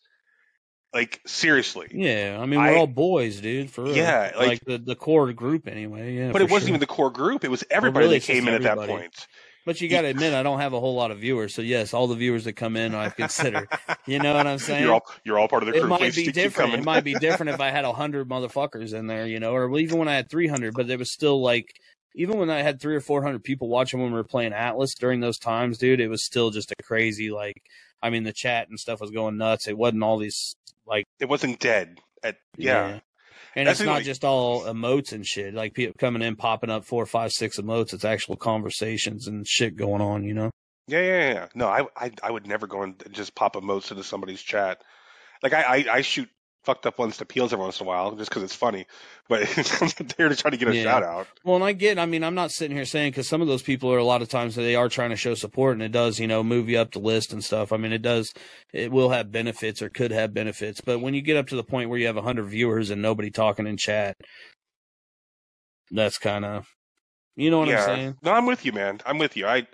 Like 0.93 1.21
seriously, 1.27 1.87
Yeah, 1.91 2.39
I 2.41 2.47
mean 2.47 2.59
we're 2.59 2.65
I- 2.69 2.77
all 2.77 2.87
boys, 2.87 3.41
dude. 3.41 3.69
For 3.69 3.83
real. 3.83 3.95
Yeah, 3.95 4.31
like- 4.35 4.47
like, 4.47 4.65
the 4.65 4.77
the 4.79 4.95
core 4.95 5.31
group 5.33 5.67
anyway. 5.67 6.15
Yeah, 6.15 6.31
but 6.31 6.41
it 6.41 6.45
wasn't 6.49 6.61
sure. 6.61 6.69
even 6.69 6.79
the 6.79 6.87
core 6.87 7.11
group. 7.11 7.43
It 7.43 7.51
was 7.51 7.63
everybody 7.69 8.05
really, 8.05 8.19
that 8.19 8.25
came 8.25 8.47
in 8.47 8.55
at 8.55 8.63
that 8.63 8.77
point. 8.77 9.13
But 9.65 9.81
you 9.81 9.87
got 9.89 10.01
to 10.01 10.07
admit, 10.07 10.33
I 10.33 10.41
don't 10.41 10.59
have 10.61 10.73
a 10.73 10.79
whole 10.79 10.95
lot 10.95 11.11
of 11.11 11.19
viewers. 11.19 11.53
So 11.53 11.61
yes, 11.61 11.93
all 11.93 12.07
the 12.07 12.15
viewers 12.15 12.45
that 12.45 12.53
come 12.53 12.75
in, 12.75 12.95
I 12.95 13.09
consider. 13.09 13.67
You 14.07 14.17
know 14.17 14.33
what 14.33 14.47
I'm 14.47 14.57
saying? 14.57 14.83
You're 14.83 14.93
all 14.93 15.05
you're 15.23 15.37
all 15.37 15.47
part 15.47 15.61
of 15.61 15.67
the 15.67 15.73
crew. 15.73 15.83
it 15.83 15.87
might 15.87 15.99
Please 15.99 16.15
be 16.15 16.31
different. 16.31 16.73
It 16.73 16.83
might 16.83 17.03
be 17.03 17.13
different 17.19 17.51
if 17.51 17.61
I 17.61 17.69
had 17.69 17.85
a 17.85 17.93
hundred 17.93 18.27
motherfuckers 18.27 18.95
in 18.95 19.05
there, 19.05 19.27
you 19.27 19.39
know, 19.39 19.51
or 19.53 19.77
even 19.77 19.99
when 19.99 20.07
I 20.07 20.15
had 20.15 20.31
three 20.31 20.47
hundred. 20.47 20.73
But 20.73 20.89
it 20.89 20.97
was 20.97 21.11
still 21.11 21.39
like, 21.39 21.75
even 22.15 22.39
when 22.39 22.49
I 22.49 22.63
had 22.63 22.81
three 22.81 22.95
or 22.95 23.01
four 23.01 23.21
hundred 23.21 23.43
people 23.43 23.67
watching 23.67 23.99
when 24.01 24.09
we 24.09 24.17
were 24.17 24.23
playing 24.23 24.53
Atlas 24.53 24.95
during 24.95 25.19
those 25.19 25.37
times, 25.37 25.77
dude, 25.77 25.99
it 25.99 26.07
was 26.07 26.25
still 26.25 26.49
just 26.49 26.71
a 26.71 26.83
crazy 26.83 27.29
like. 27.29 27.61
I 28.01 28.09
mean, 28.09 28.23
the 28.23 28.31
chat 28.31 28.69
and 28.69 28.79
stuff 28.79 29.01
was 29.01 29.11
going 29.11 29.37
nuts. 29.37 29.67
It 29.67 29.77
wasn't 29.77 30.03
all 30.03 30.17
these 30.17 30.55
like 30.89 31.05
it 31.19 31.29
wasn't 31.29 31.59
dead. 31.59 31.99
At 32.23 32.37
yeah. 32.57 32.99
And 33.55 33.67
That's 33.67 33.79
it's 33.79 33.85
not 33.87 33.93
like- 33.95 34.05
just 34.05 34.23
all 34.23 34.63
emotes 34.63 35.11
and 35.11 35.25
shit. 35.25 35.53
Like 35.53 35.73
people 35.73 35.95
coming 35.97 36.21
in, 36.21 36.35
popping 36.35 36.69
up 36.69 36.85
four, 36.85 37.05
five, 37.05 37.31
six 37.31 37.57
emotes. 37.59 37.93
It's 37.93 38.05
actual 38.05 38.35
conversations 38.35 39.27
and 39.27 39.47
shit 39.47 39.75
going 39.75 40.01
on. 40.01 40.23
You 40.23 40.33
know. 40.33 40.51
Yeah, 40.87 41.01
yeah, 41.01 41.33
yeah. 41.33 41.47
No, 41.53 41.67
I, 41.67 41.85
I, 41.95 42.11
I 42.23 42.31
would 42.31 42.47
never 42.47 42.65
go 42.65 42.81
and 42.81 42.95
just 43.11 43.35
pop 43.35 43.53
emotes 43.55 43.91
into 43.91 44.03
somebody's 44.03 44.41
chat. 44.41 44.81
Like 45.43 45.53
I, 45.53 45.61
I, 45.61 45.85
I 45.97 46.01
shoot 46.01 46.29
fucked 46.63 46.85
up 46.85 46.99
ones 46.99 47.17
to 47.17 47.25
peels 47.25 47.53
every 47.53 47.63
once 47.63 47.79
in 47.79 47.85
a 47.85 47.87
while 47.87 48.15
just 48.15 48.29
because 48.29 48.43
it's 48.43 48.55
funny, 48.55 48.85
but 49.27 49.41
they're 50.17 50.29
to 50.29 50.35
try 50.35 50.51
to 50.51 50.57
get 50.57 50.67
a 50.67 50.75
Yeah. 50.75 50.83
shout 50.83 51.03
out. 51.03 51.27
Well, 51.43 51.55
and 51.55 51.63
I 51.63 51.71
get. 51.73 51.97
I 51.97 52.05
mean, 52.05 52.23
I'm 52.23 52.35
not 52.35 52.51
sitting 52.51 52.75
here 52.75 52.85
saying 52.85 53.11
because 53.11 53.27
some 53.27 53.41
of 53.41 53.47
those 53.47 53.61
people 53.61 53.91
are 53.93 53.97
a 53.97 54.03
lot 54.03 54.21
of 54.21 54.29
times 54.29 54.55
that 54.55 54.63
they 54.63 54.75
are 54.75 54.89
trying 54.89 55.11
to 55.11 55.15
show 55.15 55.35
support, 55.35 55.73
and 55.73 55.83
it 55.83 55.91
does, 55.91 56.19
you 56.19 56.27
know, 56.27 56.43
move 56.43 56.69
you 56.69 56.79
up 56.79 56.91
the 56.91 56.99
list 56.99 57.31
and 57.33 57.43
stuff. 57.43 57.71
I 57.71 57.77
mean, 57.77 57.93
it 57.93 58.01
does. 58.01 58.33
It 58.73 58.91
will 58.91 59.09
have 59.09 59.31
benefits 59.31 59.81
or 59.81 59.89
could 59.89 60.11
have 60.11 60.33
benefits, 60.33 60.81
but 60.81 60.99
when 60.99 61.13
you 61.13 61.21
get 61.21 61.37
up 61.37 61.47
to 61.47 61.55
the 61.55 61.63
point 61.63 61.89
where 61.89 61.99
you 61.99 62.07
have 62.07 62.17
hundred 62.17 62.45
viewers 62.45 62.89
and 62.89 63.01
nobody 63.01 63.31
talking 63.31 63.67
in 63.67 63.77
chat, 63.77 64.17
that's 65.91 66.17
kind 66.17 66.45
of, 66.45 66.67
you 67.35 67.49
know 67.49 67.59
what 67.59 67.67
yeah. 67.69 67.81
I'm 67.81 67.95
saying. 67.95 68.17
No, 68.21 68.31
I'm 68.33 68.45
with 68.45 68.65
you, 68.65 68.73
man. 68.73 68.99
I'm 69.05 69.17
with 69.17 69.35
you. 69.37 69.47
I, 69.47 69.65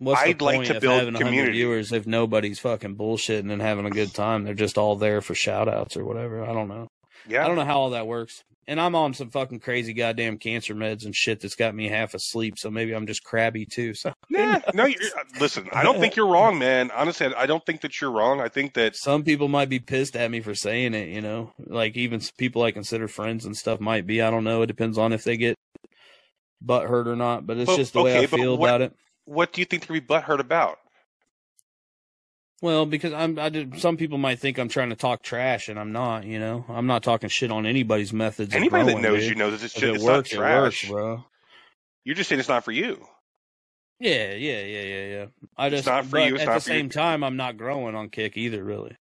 What's 0.00 0.20
I'd 0.22 0.40
like 0.40 0.66
to 0.68 0.80
build 0.80 0.94
having 0.98 1.12
100 1.14 1.24
community. 1.26 1.52
viewers 1.58 1.92
if 1.92 2.06
nobody's 2.06 2.58
fucking 2.58 2.96
bullshitting 2.96 3.52
and 3.52 3.60
having 3.60 3.84
a 3.86 3.90
good 3.90 4.12
time? 4.14 4.44
They're 4.44 4.54
just 4.54 4.78
all 4.78 4.96
there 4.96 5.20
for 5.20 5.34
shout 5.34 5.68
outs 5.68 5.96
or 5.96 6.04
whatever. 6.04 6.42
I 6.42 6.52
don't 6.54 6.68
know. 6.68 6.88
yeah. 7.28 7.44
I 7.44 7.46
don't 7.46 7.56
know 7.56 7.64
how 7.66 7.80
all 7.80 7.90
that 7.90 8.06
works. 8.06 8.42
And 8.66 8.80
I'm 8.80 8.94
on 8.94 9.14
some 9.14 9.30
fucking 9.30 9.60
crazy 9.60 9.92
goddamn 9.92 10.38
cancer 10.38 10.74
meds 10.74 11.04
and 11.04 11.14
shit 11.14 11.40
that's 11.40 11.54
got 11.56 11.74
me 11.74 11.88
half 11.88 12.14
asleep. 12.14 12.54
So 12.56 12.70
maybe 12.70 12.92
I'm 12.94 13.06
just 13.06 13.24
crabby 13.24 13.66
too. 13.66 13.92
So 13.94 14.12
Yeah, 14.30 14.60
no, 14.74 14.84
uh, 14.86 14.90
listen, 15.40 15.68
I 15.72 15.82
don't 15.82 15.98
think 16.00 16.16
you're 16.16 16.28
wrong, 16.28 16.58
man. 16.58 16.90
Honestly, 16.92 17.26
I 17.34 17.44
don't 17.46 17.64
think 17.66 17.80
that 17.82 18.00
you're 18.00 18.12
wrong. 18.12 18.40
I 18.40 18.48
think 18.48 18.74
that 18.74 18.96
some 18.96 19.22
people 19.24 19.48
might 19.48 19.68
be 19.68 19.80
pissed 19.80 20.16
at 20.16 20.30
me 20.30 20.40
for 20.40 20.54
saying 20.54 20.94
it. 20.94 21.08
You 21.08 21.20
know, 21.20 21.52
like 21.66 21.96
even 21.96 22.22
people 22.38 22.62
I 22.62 22.70
consider 22.70 23.06
friends 23.08 23.44
and 23.44 23.54
stuff 23.56 23.80
might 23.80 24.06
be. 24.06 24.22
I 24.22 24.30
don't 24.30 24.44
know. 24.44 24.62
It 24.62 24.66
depends 24.68 24.96
on 24.96 25.12
if 25.12 25.24
they 25.24 25.36
get 25.36 25.56
butt 26.62 26.88
hurt 26.88 27.08
or 27.08 27.16
not. 27.16 27.46
But 27.46 27.58
it's 27.58 27.66
But- 27.70 27.76
just 27.76 27.92
the 27.92 28.02
way 28.02 28.18
I 28.18 28.26
feel 28.26 28.56
what- 28.56 28.68
about 28.68 28.80
it. 28.82 28.92
What 29.30 29.52
do 29.52 29.60
you 29.60 29.64
think 29.64 29.86
they're 29.86 30.00
be 30.00 30.04
butthurt 30.06 30.40
about? 30.40 30.78
Well, 32.62 32.84
because 32.84 33.12
I'm, 33.14 33.38
I 33.38 33.48
did, 33.48 33.80
some 33.80 33.96
people 33.96 34.18
might 34.18 34.38
think 34.38 34.58
I'm 34.58 34.68
trying 34.68 34.90
to 34.90 34.96
talk 34.96 35.22
trash, 35.22 35.68
and 35.68 35.78
I'm 35.78 35.92
not. 35.92 36.24
You 36.24 36.38
know, 36.38 36.64
I'm 36.68 36.86
not 36.86 37.02
talking 37.02 37.30
shit 37.30 37.50
on 37.50 37.64
anybody's 37.64 38.12
methods. 38.12 38.54
of 38.54 38.56
Anybody 38.56 38.92
that 38.92 39.00
knows 39.00 39.20
dude. 39.20 39.28
you 39.30 39.34
knows 39.36 39.52
that 39.52 39.64
it's, 39.64 39.74
just, 39.74 39.82
it 39.82 39.94
it's 39.94 40.04
works, 40.04 40.32
not 40.32 40.36
it 40.36 40.36
trash. 40.36 40.62
works, 40.62 40.88
bro. 40.88 41.24
You're 42.04 42.16
just 42.16 42.28
saying 42.28 42.40
it's 42.40 42.48
not 42.48 42.64
for 42.64 42.72
you. 42.72 43.06
Yeah, 43.98 44.32
yeah, 44.32 44.60
yeah, 44.62 44.82
yeah, 44.82 45.06
yeah. 45.06 45.26
I 45.56 45.68
It's 45.68 45.76
just, 45.76 45.86
not 45.86 46.06
for 46.06 46.18
but 46.18 46.28
you, 46.28 46.34
it's 46.34 46.44
at 46.44 46.48
not 46.48 46.54
the 46.54 46.60
for 46.62 46.70
you. 46.70 46.78
same 46.80 46.88
time, 46.90 47.22
I'm 47.22 47.36
not 47.36 47.56
growing 47.56 47.94
on 47.94 48.08
Kick 48.10 48.36
either, 48.36 48.62
really. 48.64 48.96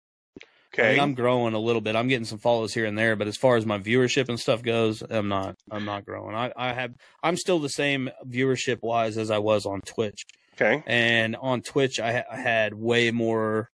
I 0.76 0.80
Okay. 0.80 0.90
mean, 0.92 1.00
I'm 1.00 1.14
growing 1.14 1.54
a 1.54 1.58
little 1.58 1.80
bit. 1.80 1.96
I'm 1.96 2.08
getting 2.08 2.26
some 2.26 2.38
follows 2.38 2.74
here 2.74 2.84
and 2.84 2.96
there, 2.98 3.16
but 3.16 3.26
as 3.26 3.36
far 3.36 3.56
as 3.56 3.64
my 3.64 3.78
viewership 3.78 4.28
and 4.28 4.38
stuff 4.38 4.62
goes, 4.62 5.02
I'm 5.08 5.28
not. 5.28 5.54
I'm 5.70 5.84
not 5.84 6.04
growing. 6.04 6.34
I, 6.36 6.52
I 6.56 6.72
have. 6.74 6.92
I'm 7.22 7.36
still 7.36 7.58
the 7.58 7.68
same 7.70 8.10
viewership 8.26 8.78
wise 8.82 9.16
as 9.16 9.30
I 9.30 9.38
was 9.38 9.64
on 9.64 9.80
Twitch, 9.80 10.24
okay. 10.60 10.82
and 10.86 11.36
on 11.36 11.62
Twitch, 11.62 11.98
I, 12.00 12.12
ha- 12.12 12.24
I 12.30 12.36
had 12.36 12.74
way 12.74 13.10
more 13.10 13.70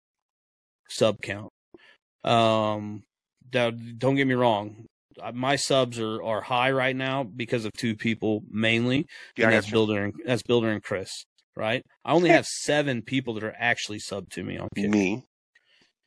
sub 0.89 1.19
count. 1.21 1.49
Um, 2.23 3.03
now, 3.53 3.71
don't 3.71 4.15
get 4.15 4.27
me 4.27 4.33
wrong. 4.35 4.85
My 5.33 5.55
subs 5.57 5.99
are, 5.99 6.21
are 6.23 6.41
high 6.41 6.71
right 6.71 6.95
now 6.95 7.23
because 7.23 7.65
of 7.65 7.71
two 7.73 7.95
people 7.95 8.41
mainly, 8.49 9.05
Yeah, 9.37 9.47
and 9.47 9.55
I 9.55 9.59
you. 9.59 9.71
Builder 9.71 10.03
and 10.05 10.13
that's 10.25 10.41
Builder 10.43 10.69
and 10.69 10.81
Chris. 10.83 11.11
Right? 11.55 11.83
I 12.03 12.13
only 12.13 12.29
have 12.31 12.47
seven 12.47 13.03
people 13.03 13.35
that 13.35 13.43
are 13.43 13.53
actually 13.57 13.99
sub 13.99 14.27
to 14.31 14.43
me 14.43 14.57
on 14.57 14.69
Kick 14.75 14.89
Me. 14.89 15.23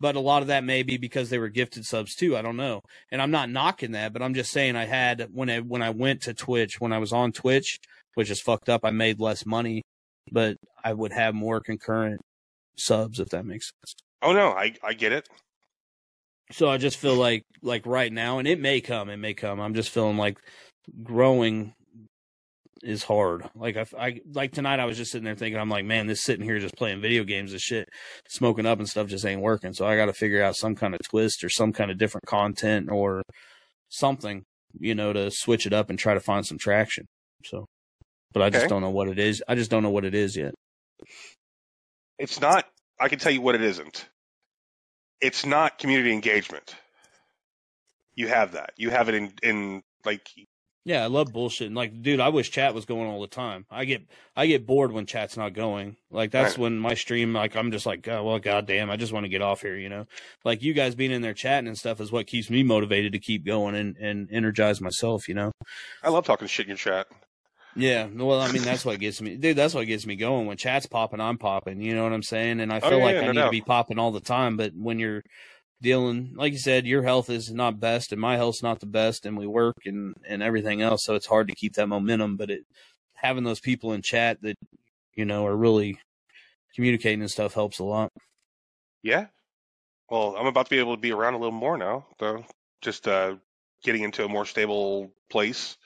But 0.00 0.16
a 0.16 0.20
lot 0.20 0.42
of 0.42 0.48
that 0.48 0.64
may 0.64 0.82
be 0.82 0.96
because 0.96 1.30
they 1.30 1.38
were 1.38 1.48
gifted 1.48 1.85
subs 1.85 2.14
too. 2.14 2.37
I 2.37 2.42
don't 2.42 2.56
know, 2.56 2.82
and 3.11 3.20
I'm 3.20 3.30
not 3.30 3.50
knocking 3.50 3.92
that, 3.92 4.12
but 4.12 4.22
I'm 4.22 4.35
just 4.35 4.52
saying 4.52 4.76
I 4.76 4.85
had 4.85 5.28
when 5.32 5.50
I 5.50 5.61
when 5.61 5.82
I 5.82 5.90
went 5.90 6.22
to 6.22 6.35
Twitch 6.35 6.80
when 6.80 6.92
I 6.92 6.98
was 6.98 7.12
on 7.12 7.32
Twitch, 7.32 7.78
which 8.14 8.30
is 8.30 8.40
fucked 8.40 8.68
up. 8.68 8.82
I 8.85 8.90
made 8.90 9.20
less 9.20 9.46
money, 9.46 9.82
but 10.30 10.56
I 10.85 10.92
would 10.92 11.12
have 11.12 11.35
more 11.35 11.61
concurrent 11.61 12.20
subs 12.76 13.20
if 13.20 13.28
that 13.30 13.46
makes 13.46 13.72
sense. 13.80 13.94
Oh 14.22 14.32
no, 14.32 14.50
I 14.50 14.74
I 14.82 14.92
get 14.92 15.12
it. 15.12 15.28
So 16.52 16.68
I 16.68 16.78
just 16.78 16.98
feel 16.98 17.16
like 17.16 17.42
like 17.62 17.87
right 17.87 18.12
now, 18.12 18.38
and 18.38 18.46
it 18.46 18.61
may 18.61 18.80
come, 18.80 19.09
it 19.09 19.16
may 19.16 19.35
come. 19.35 19.61
I'm 19.61 19.74
just 19.74 19.90
feeling 19.90 20.16
like 20.16 20.38
growing 21.02 21.74
is 22.83 23.03
hard. 23.03 23.49
Like 23.55 23.77
I, 23.77 23.87
I 23.99 24.21
like 24.33 24.53
tonight, 24.53 24.81
I 24.81 24.85
was 24.85 24.97
just 24.97 25.11
sitting 25.11 25.25
there 25.25 25.35
thinking, 25.35 25.61
I'm 25.61 25.69
like, 25.69 25.85
man, 25.85 26.07
this 26.07 26.23
sitting 26.23 26.45
here 26.45 26.59
just 26.59 26.77
playing 26.77 27.01
video 27.01 27.25
games 27.25 27.53
and 27.53 27.61
shit, 27.61 27.89
smoking 28.29 28.67
up 28.67 28.79
and 28.79 28.89
stuff 28.89 29.09
just 29.09 29.25
ain't 29.25 29.41
working. 29.41 29.73
So 29.73 29.87
I 29.87 29.97
got 29.97 30.07
to 30.07 30.12
figure 30.12 30.43
out 30.43 30.57
some 30.57 30.75
kind 30.75 30.95
of 30.95 31.01
twist 31.09 31.45
or 31.45 31.49
some 31.49 31.73
kind 31.73 31.91
of 31.91 31.99
different 31.99 32.27
content 32.27 32.91
or 32.91 33.23
something, 33.89 34.45
you 34.79 34.95
know, 34.95 35.12
to 35.12 35.31
switch 35.31 35.67
it 35.67 35.73
up 35.73 35.91
and 35.91 35.99
try 35.99 36.15
to 36.15 36.21
find 36.21 36.47
some 36.47 36.59
traction. 36.59 37.07
So, 37.45 37.67
but 38.33 38.43
I 38.43 38.51
just 38.51 38.69
don't 38.69 38.83
know 38.83 38.91
what 38.91 39.09
it 39.09 39.19
is. 39.19 39.43
I 39.49 39.55
just 39.55 39.71
don't 39.71 39.83
know 39.83 39.91
what 39.91 40.05
it 40.05 40.15
is 40.15 40.37
yet. 40.37 40.55
It's 42.19 42.41
not. 42.41 42.65
I 42.99 43.09
can 43.09 43.19
tell 43.19 43.33
you 43.33 43.41
what 43.41 43.55
it 43.55 43.62
isn't. 43.62 44.09
It's 45.21 45.47
not 45.47 45.79
community 45.79 46.12
engagement. 46.12 46.75
You 48.15 48.29
have 48.29 48.53
that. 48.53 48.71
You 48.77 48.91
have 48.91 49.09
it 49.09 49.15
in 49.15 49.33
in 49.43 49.83
like 50.05 50.27
Yeah, 50.87 51.03
I 51.03 51.09
love 51.09 51.33
bullshit. 51.33 51.66
And 51.66 51.75
like, 51.75 52.01
dude, 52.01 52.20
I 52.20 52.29
wish 52.29 52.49
chat 52.53 52.72
was 52.72 52.85
going 52.85 53.09
all 53.11 53.20
the 53.20 53.27
time. 53.27 53.66
I 53.68 53.85
get 53.87 54.03
I 54.37 54.46
get 54.46 54.68
bored 54.68 54.92
when 54.92 55.05
chat's 55.05 55.37
not 55.37 55.53
going. 55.53 55.96
Like 56.12 56.31
that's 56.31 56.53
Right. 56.53 56.59
when 56.62 56.79
my 56.79 56.94
stream, 56.94 57.33
like 57.35 57.57
I'm 57.57 57.72
just 57.72 57.87
like, 57.87 58.07
oh, 58.07 58.22
well, 58.22 58.38
goddamn, 58.38 58.88
I 58.88 58.96
just 58.96 59.12
want 59.12 59.25
to 59.25 59.29
get 59.29 59.42
off 59.42 59.62
here. 59.62 59.77
You 59.77 59.88
know, 59.88 60.07
like 60.44 60.62
you 60.62 60.75
guys 60.75 60.94
being 60.94 61.11
in 61.11 61.22
there 61.22 61.35
chatting 61.35 61.66
and 61.66 61.77
stuff 61.77 62.01
is 62.01 62.12
what 62.12 62.29
keeps 62.29 62.51
me 62.51 62.62
motivated 62.62 63.11
to 63.14 63.18
keep 63.18 63.44
going 63.44 63.75
and 63.75 63.96
and 63.96 64.29
energize 64.31 64.81
myself. 64.81 65.27
You 65.29 65.35
know. 65.35 65.51
I 66.05 66.11
love 66.11 66.25
talking 66.25 66.46
shit 66.46 66.66
in 66.66 66.70
your 66.70 66.77
chat. 66.77 67.09
Yeah, 67.75 68.07
well, 68.07 68.40
I 68.40 68.53
mean 68.53 68.62
that's 68.62 68.85
what 68.85 69.01
gets 69.01 69.20
me, 69.20 69.37
dude. 69.37 69.57
That's 69.57 69.75
what 69.75 69.88
gets 69.88 70.07
me 70.07 70.14
going. 70.14 70.46
When 70.46 70.57
chat's 70.57 70.87
popping, 70.87 71.20
I'm 71.20 71.37
popping. 71.37 71.83
You 71.83 71.96
know 71.96 72.05
what 72.05 72.12
I'm 72.12 72.22
saying? 72.22 72.61
And 72.61 72.72
I 72.72 72.79
Oh, 72.79 72.88
feel 72.88 72.99
yeah, 72.99 73.05
like 73.05 73.14
yeah, 73.16 73.22
I 73.22 73.27
no 73.27 73.33
need 73.33 73.42
to 73.42 73.51
be 73.51 73.61
popping 73.61 73.99
all 73.99 74.12
the 74.12 74.20
time. 74.20 74.57
But 74.57 74.72
when 74.75 74.99
you're 75.01 75.25
dealing, 75.83 76.33
like 76.37 76.53
you 76.53 76.59
said, 76.59 76.87
your 76.87 77.03
health 77.03 77.31
is 77.31 77.53
not 77.53 77.81
best, 77.81 78.12
and 78.12 78.21
my 78.21 78.37
health's 78.37 78.62
not 78.62 78.81
the 78.81 78.87
best, 78.87 79.27
and 79.27 79.37
we 79.37 79.47
work 79.47 79.77
and 79.85 80.15
and 80.27 80.43
everything 80.43 80.83
else, 80.83 81.05
so 81.05 81.15
it's 81.15 81.27
hard 81.27 81.49
to 81.49 81.55
keep 81.55 81.75
that 81.75 81.87
momentum. 81.89 82.37
But 82.37 82.51
it 82.51 82.65
having 83.15 83.45
those 83.45 83.61
people 83.61 83.93
in 83.93 84.03
chat 84.03 84.41
that 84.43 84.57
you 85.15 85.25
know 85.25 85.47
are 85.47 85.57
really 85.57 85.99
communicating 86.75 87.21
and 87.23 87.31
stuff 87.31 87.55
helps 87.55 87.79
a 87.79 87.85
lot. 87.85 88.11
Yeah. 89.03 89.27
Well, 90.11 90.37
I'm 90.39 90.47
about 90.47 90.67
to 90.67 90.71
be 90.71 90.79
able 90.79 90.95
to 90.95 91.01
be 91.01 91.12
around 91.12 91.35
a 91.35 91.39
little 91.39 91.51
more 91.53 91.77
now, 91.77 92.07
though. 92.19 92.45
Just 92.81 93.09
uh, 93.09 93.37
getting 93.83 94.03
into 94.03 94.25
a 94.25 94.29
more 94.29 94.45
stable 94.47 95.11
place. 95.31 95.77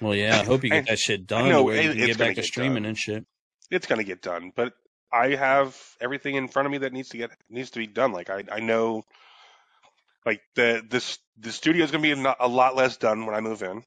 Well, 0.00 0.14
yeah, 0.14 0.38
I 0.40 0.44
hope 0.44 0.62
you 0.62 0.70
I- 0.72 0.76
get 0.80 0.88
that 0.88 0.98
shit 0.98 1.26
done. 1.26 1.48
know, 1.48 1.58
to 1.58 1.62
where 1.64 1.82
you 1.82 1.90
it- 1.90 1.96
get 2.06 2.18
back 2.18 2.28
to 2.28 2.34
get 2.34 2.44
streaming 2.44 2.82
done. 2.84 2.90
and 2.90 2.98
shit. 2.98 3.26
It's 3.70 3.86
gonna 3.86 4.04
get 4.04 4.22
done, 4.22 4.52
but 4.56 4.74
I 5.12 5.34
have 5.36 5.76
everything 6.00 6.34
in 6.36 6.48
front 6.48 6.66
of 6.66 6.72
me 6.72 6.78
that 6.78 6.92
needs 6.92 7.10
to 7.10 7.18
get 7.18 7.30
needs 7.48 7.70
to 7.70 7.78
be 7.78 7.86
done. 7.86 8.12
Like 8.12 8.30
I 8.30 8.44
I 8.50 8.60
know, 8.60 9.04
like 10.26 10.42
the 10.54 10.82
this 10.88 11.18
the 11.38 11.52
studio 11.52 11.84
is 11.84 11.90
gonna 11.90 12.02
be 12.02 12.12
a, 12.12 12.16
not- 12.16 12.36
a 12.40 12.48
lot 12.48 12.76
less 12.76 12.96
done 12.96 13.26
when 13.26 13.34
I 13.34 13.40
move 13.40 13.62
in 13.62 13.82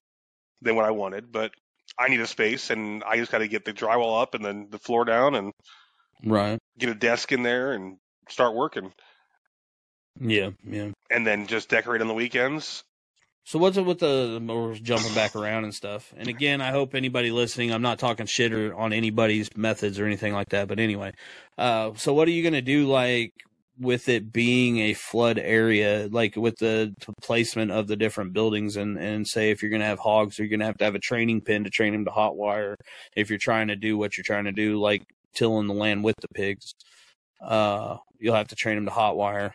than 0.62 0.76
what 0.76 0.86
I 0.86 0.92
wanted, 0.92 1.32
but 1.32 1.52
I 2.00 2.08
need 2.10 2.22
a 2.22 2.28
space, 2.28 2.70
and 2.70 3.04
I 3.04 3.18
just 3.18 3.32
got 3.32 3.40
to 3.40 3.48
get 3.48 3.66
the 3.66 3.74
drywall 3.74 4.22
up 4.22 4.34
and 4.36 4.44
then 4.46 4.68
the 4.72 4.80
floor 4.80 5.06
down 5.06 5.36
and 5.36 5.54
Right. 6.24 6.60
get 6.78 6.90
a 6.90 6.96
desk 6.96 7.32
in 7.32 7.44
there 7.44 7.74
and 7.74 7.98
start 8.30 8.56
working, 8.56 8.94
Yeah. 10.20 10.52
Yeah. 10.64 10.92
and 11.10 11.26
then 11.26 11.48
just 11.48 11.70
decorate 11.70 12.02
on 12.02 12.08
the 12.08 12.14
weekends. 12.14 12.84
So 13.44 13.58
what's 13.60 13.78
it 13.78 13.86
with 13.86 14.00
the 14.00 14.42
we're 14.48 14.76
jumping 14.76 15.14
back 15.16 15.36
around 15.36 15.64
and 15.64 15.74
stuff? 15.74 16.14
And 16.16 16.28
again, 16.28 16.62
I 16.62 16.72
hope 16.72 16.94
anybody 16.94 17.32
listening, 17.32 17.72
I'm 17.72 17.82
not 17.82 18.00
talking 18.00 18.26
shit 18.28 18.54
or 18.54 18.74
on 18.76 18.94
anybody's 18.94 19.50
methods 19.56 20.00
or 20.00 20.06
anything 20.06 20.34
like 20.34 20.50
that. 20.50 20.68
But 20.68 20.80
anyway, 20.80 21.14
uh, 21.58 21.92
so 21.96 22.14
what 22.14 22.28
are 22.28 22.32
you 22.32 22.44
gonna 22.44 22.62
do 22.62 22.88
like 22.88 23.34
with 23.80 24.08
it 24.10 24.32
being 24.32 24.78
a 24.80 24.94
flood 24.94 25.40
area, 25.40 26.08
like 26.12 26.36
with 26.36 26.58
the 26.60 26.94
placement 27.22 27.72
of 27.72 27.88
the 27.88 27.96
different 27.96 28.34
buildings, 28.34 28.78
and 28.78 28.98
and 28.98 29.28
say 29.28 29.50
if 29.50 29.62
you're 29.62 29.72
gonna 29.72 29.86
have 29.86 30.00
hogs, 30.00 30.38
you're 30.38 30.48
gonna 30.48 30.66
have 30.66 30.78
to 30.78 30.86
have 30.86 30.96
a 30.96 31.00
training 31.00 31.42
pen 31.42 31.64
to 31.64 31.70
train 31.70 31.94
them 31.94 32.06
to 32.06 32.12
hot 32.12 32.38
wire. 32.38 32.78
If 33.16 33.30
you're 33.30 33.40
trying 33.40 33.70
to 33.70 33.76
do 33.76 33.98
what 33.98 34.18
you're 34.18 34.24
trying 34.24 34.46
to 34.46 34.52
do, 34.52 34.80
like 34.80 35.04
tilling 35.34 35.68
the 35.68 35.74
land 35.74 36.04
with 36.04 36.16
the 36.22 36.28
pigs, 36.36 36.74
uh, 37.46 37.98
you'll 38.20 38.36
have 38.36 38.50
to 38.50 38.56
train 38.56 38.76
them 38.76 38.86
to 38.86 38.92
hot 38.92 39.18
wire. 39.18 39.54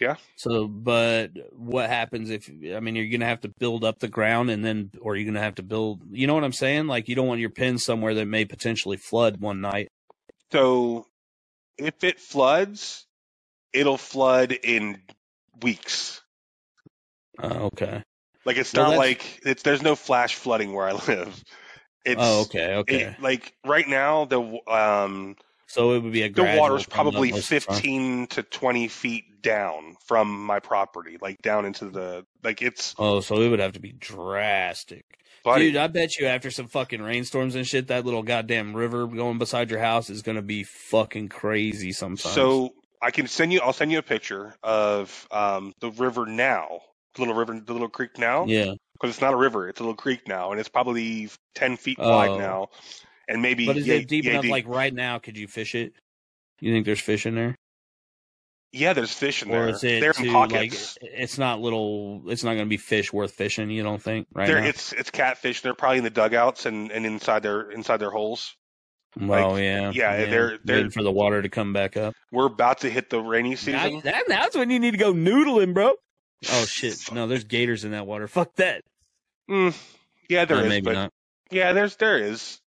Yeah. 0.00 0.16
So, 0.36 0.68
but 0.68 1.30
what 1.56 1.88
happens 1.90 2.30
if 2.30 2.48
I 2.48 2.80
mean 2.80 2.94
you're 2.94 3.08
gonna 3.08 3.26
have 3.26 3.40
to 3.42 3.48
build 3.58 3.84
up 3.84 3.98
the 3.98 4.08
ground 4.08 4.50
and 4.50 4.64
then, 4.64 4.90
or 5.00 5.16
you're 5.16 5.26
gonna 5.26 5.42
have 5.44 5.56
to 5.56 5.62
build? 5.62 6.02
You 6.10 6.26
know 6.26 6.34
what 6.34 6.44
I'm 6.44 6.52
saying? 6.52 6.86
Like 6.86 7.08
you 7.08 7.14
don't 7.16 7.26
want 7.26 7.40
your 7.40 7.50
pin 7.50 7.78
somewhere 7.78 8.14
that 8.14 8.26
may 8.26 8.44
potentially 8.44 8.96
flood 8.96 9.40
one 9.40 9.60
night. 9.60 9.88
So 10.52 11.06
if 11.76 12.04
it 12.04 12.20
floods, 12.20 13.06
it'll 13.72 13.98
flood 13.98 14.52
in 14.52 15.02
weeks. 15.62 16.22
Uh, 17.42 17.68
okay. 17.72 18.02
Like 18.44 18.56
it's 18.56 18.72
Well, 18.72 18.84
not 18.84 18.90
that's- 18.90 18.98
like 18.98 19.40
it's 19.44 19.62
there's 19.62 19.82
no 19.82 19.94
flash 19.96 20.34
flooding 20.36 20.72
where 20.72 20.88
I 20.88 20.92
live. 20.92 21.44
It's 22.04 22.20
oh, 22.22 22.42
okay. 22.42 22.74
Okay. 22.76 23.00
it- 23.02 23.20
like 23.20 23.52
right 23.64 23.86
now 23.86 24.24
the 24.24 24.40
um 24.66 25.36
So 25.68 25.92
it 25.92 26.02
would 26.02 26.12
be 26.12 26.22
a 26.22 26.30
The 26.30 26.56
water's 26.58 26.86
probably 26.86 27.30
15 27.30 28.26
to 28.28 28.42
20 28.42 28.88
feet 28.88 29.42
down 29.42 29.96
from 30.06 30.44
my 30.44 30.58
property, 30.60 31.18
like 31.20 31.40
down 31.42 31.66
into 31.66 31.90
the 31.90 32.24
like 32.42 32.62
it's 32.62 32.94
Oh, 32.98 33.20
so 33.20 33.40
it 33.42 33.48
would 33.50 33.60
have 33.60 33.72
to 33.74 33.80
be 33.80 33.92
drastic. 33.92 35.04
buddy. 35.44 35.66
Dude, 35.70 35.76
I 35.76 35.86
bet 35.88 36.16
you 36.18 36.26
after 36.26 36.50
some 36.50 36.68
fucking 36.68 37.02
rainstorms 37.02 37.54
and 37.54 37.66
shit, 37.66 37.88
that 37.88 38.04
little 38.06 38.22
goddamn 38.22 38.74
river 38.74 39.06
going 39.06 39.38
beside 39.38 39.70
your 39.70 39.80
house 39.80 40.08
is 40.10 40.22
gonna 40.22 40.42
be 40.42 40.64
fucking 40.64 41.28
crazy 41.28 41.92
sometimes. 41.92 42.34
So 42.34 42.72
I 43.02 43.10
can 43.10 43.26
send 43.26 43.52
you. 43.52 43.60
I'll 43.60 43.72
send 43.74 43.92
you 43.92 43.98
a 43.98 44.02
picture 44.02 44.56
of 44.62 45.28
um, 45.30 45.72
the 45.80 45.90
river 45.92 46.24
now, 46.26 46.80
the 47.14 47.20
little 47.20 47.34
river, 47.34 47.60
the 47.60 47.72
little 47.72 47.88
creek 47.88 48.18
now, 48.18 48.46
yeah, 48.46 48.72
because 48.94 49.10
it's 49.14 49.20
not 49.20 49.34
a 49.34 49.36
river; 49.36 49.68
it's 49.68 49.78
a 49.80 49.82
little 49.84 49.94
creek 49.94 50.26
now, 50.26 50.50
and 50.50 50.58
it's 50.58 50.68
probably 50.68 51.28
ten 51.54 51.76
feet 51.76 51.98
Oh. 52.00 52.10
wide 52.10 52.38
now, 52.40 52.68
and 53.28 53.42
maybe. 53.42 53.66
but 53.66 53.76
is 53.76 53.86
it 53.88 54.08
deep 54.08 54.26
enough? 54.26 54.42
deep. 54.42 54.50
Like 54.50 54.66
right 54.66 54.92
now, 54.92 55.18
could 55.18 55.36
you 55.36 55.46
fish 55.48 55.74
it? 55.74 55.92
You 56.60 56.72
think 56.72 56.86
there's 56.86 57.00
fish 57.00 57.24
in 57.26 57.34
there, 57.36 57.54
yeah, 58.72 58.92
there's 58.92 59.12
fish 59.12 59.42
in 59.42 59.50
or 59.50 59.52
there. 59.66 59.68
is 59.68 59.84
it 59.84 60.00
They're 60.00 60.12
too, 60.12 60.30
like 60.30 60.72
it's 61.00 61.38
not 61.38 61.60
little? 61.60 62.22
It's 62.26 62.44
not 62.44 62.54
gonna 62.54 62.66
be 62.66 62.76
fish 62.76 63.12
worth 63.12 63.32
fishing. 63.32 63.70
You 63.70 63.82
don't 63.82 64.02
think 64.02 64.26
right 64.34 64.46
They're, 64.46 64.60
now? 64.60 64.66
it's 64.66 64.92
it's 64.92 65.10
catfish. 65.10 65.62
They're 65.62 65.74
probably 65.74 65.98
in 65.98 66.04
the 66.04 66.10
dugouts 66.10 66.66
and, 66.66 66.90
and 66.90 67.06
inside 67.06 67.42
their 67.44 67.70
inside 67.70 67.98
their 67.98 68.10
holes. 68.10 68.54
well, 69.18 69.52
like, 69.52 69.62
yeah, 69.62 69.90
yeah, 69.94 70.16
they're- 70.26 70.58
they're- 70.64 70.76
waiting 70.76 70.90
for 70.90 71.02
the 71.02 71.10
water 71.10 71.40
to 71.40 71.48
come 71.48 71.72
back 71.72 71.96
up. 71.96 72.14
We're 72.30 72.46
about 72.46 72.80
to 72.80 72.90
hit 72.90 73.08
the 73.08 73.20
rainy 73.20 73.50
Now, 73.50 73.56
season. 73.56 74.00
that, 74.04 74.24
that's 74.28 74.54
when 74.56 74.68
you 74.70 74.78
need 74.78 74.90
to 74.92 74.98
go 74.98 75.14
noodling, 75.14 75.72
bro. 75.74 75.94
Oh 76.52 76.64
shit! 76.68 77.10
No, 77.12 77.26
there's 77.26 77.44
gators 77.44 77.84
in 77.84 77.92
that 77.92 78.06
water. 78.06 78.28
Fuck 78.28 78.54
that. 78.56 78.82
Mm, 79.50 79.74
yeah, 80.28 80.44
there 80.44 80.58
Uh, 80.58 80.62
is, 80.64 80.68
maybe 80.68 80.84
but 80.84 80.92
not. 80.92 81.12
yeah, 81.50 81.72
there's 81.72 81.96
there 81.96 82.18
is, 82.18 82.60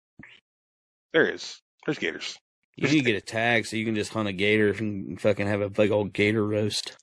there 1.12 1.28
is. 1.28 1.60
There's 1.86 1.98
gators. 1.98 2.38
You 2.76 2.88
need 2.88 2.98
to 3.04 3.12
get 3.12 3.16
a 3.16 3.20
tag 3.20 3.66
so 3.66 3.76
you 3.76 3.84
can 3.84 3.94
just 3.94 4.12
hunt 4.12 4.28
a 4.28 4.32
gator 4.32 4.70
and 4.70 5.20
fucking 5.20 5.46
have 5.46 5.60
a 5.60 5.68
big 5.68 5.90
old 5.90 6.12
gator 6.12 6.46
roast. 6.46 6.96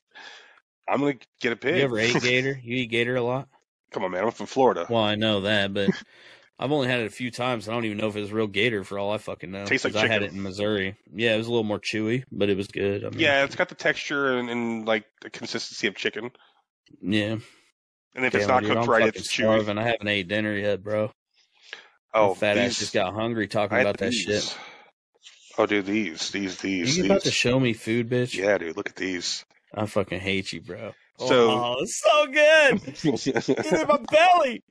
I'm 0.88 1.02
gonna 1.02 1.16
get 1.42 1.52
a 1.52 1.56
pig. 1.56 1.76
You 1.78 1.84
ever 1.84 2.00
ate 2.00 2.14
gator? 2.22 2.60
You 2.64 2.78
eat 2.78 2.88
gator 2.88 3.16
a 3.16 3.22
lot? 3.22 3.48
Come 3.92 4.04
on, 4.04 4.12
man. 4.12 4.24
I'm 4.24 4.32
from 4.32 4.46
Florida. 4.48 4.88
Well, 4.90 5.04
I 5.04 5.16
know 5.16 5.42
that, 5.42 5.74
but 5.74 5.90
I've 6.60 6.72
only 6.72 6.88
had 6.88 7.02
it 7.02 7.08
a 7.08 7.12
few 7.12 7.30
times. 7.30 7.70
I 7.70 7.74
don't 7.74 7.86
even 7.86 7.98
know 7.98 8.08
if 8.08 8.16
it 8.16 8.22
was 8.22 8.32
real 8.32 8.48
gator 8.48 8.84
for 8.84 8.98
all 8.98 9.12
I 9.12 9.18
fucking 9.20 9.52
know. 9.52 9.66
Tastes 9.66 9.86
like 9.86 9.94
'cause 9.94 10.04
I 10.04 10.08
had 10.08 10.24
it 10.24 10.32
in 10.32 10.42
Missouri. 10.42 10.96
Yeah, 11.14 11.36
it 11.36 11.38
was 11.38 11.48
a 11.48 11.52
little 11.52 11.64
more 11.64 11.80
chewy, 11.80 12.24
but 12.32 12.50
it 12.50 12.58
was 12.58 12.68
good. 12.68 13.04
I 13.06 13.10
mean, 13.10 13.20
Yeah, 13.20 13.44
it's 13.44 13.56
got 13.56 13.70
the 13.70 13.76
texture 13.76 14.38
and, 14.38 14.50
and 14.50 14.86
like 14.88 15.06
the 15.22 15.30
consistency 15.30 15.88
of 15.88 15.96
chicken. 15.96 16.32
yeah. 17.02 17.38
And 18.16 18.26
if 18.26 18.32
Damn, 18.32 18.42
it's 18.42 18.48
not 18.48 18.62
dude, 18.64 18.72
cooked 18.72 18.84
I'm 18.84 18.90
right, 18.90 19.08
it's 19.16 19.32
chewy. 19.32 19.44
starving. 19.44 19.78
I 19.78 19.84
haven't 19.84 20.08
ate 20.08 20.28
dinner 20.28 20.54
yet, 20.58 20.82
bro. 20.82 21.12
Oh, 22.14 22.34
fat 22.34 22.58
ass 22.58 22.80
just 22.80 22.94
got 22.94 23.14
hungry 23.14 23.48
talking 23.48 23.80
about 23.80 23.98
that 23.98 24.14
shit. 24.14 24.58
Oh, 25.58 25.66
dude, 25.66 25.86
these, 25.86 26.30
these, 26.32 26.58
these, 26.60 26.98
You 26.98 27.06
about 27.06 27.24
to 27.24 27.32
show 27.32 27.60
me 27.60 27.74
food, 27.74 28.10
bitch? 28.10 28.36
Yeah, 28.36 28.58
dude, 28.58 28.78
look 28.78 28.90
at 28.90 28.96
these. 28.96 29.44
I 29.74 29.86
fucking 29.88 30.20
hate 30.20 30.54
you, 30.54 30.62
bro. 30.62 30.94
So- 31.20 31.50
oh, 31.52 31.76
it's 31.82 32.00
so 32.00 32.28
good. 32.28 32.84
Get 33.48 33.82
in 33.82 33.88
my 33.88 34.00
belly. 34.12 34.64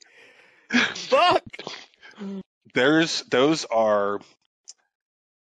Fuck. 0.71 1.43
There's 2.75 3.23
those 3.23 3.65
are. 3.67 4.21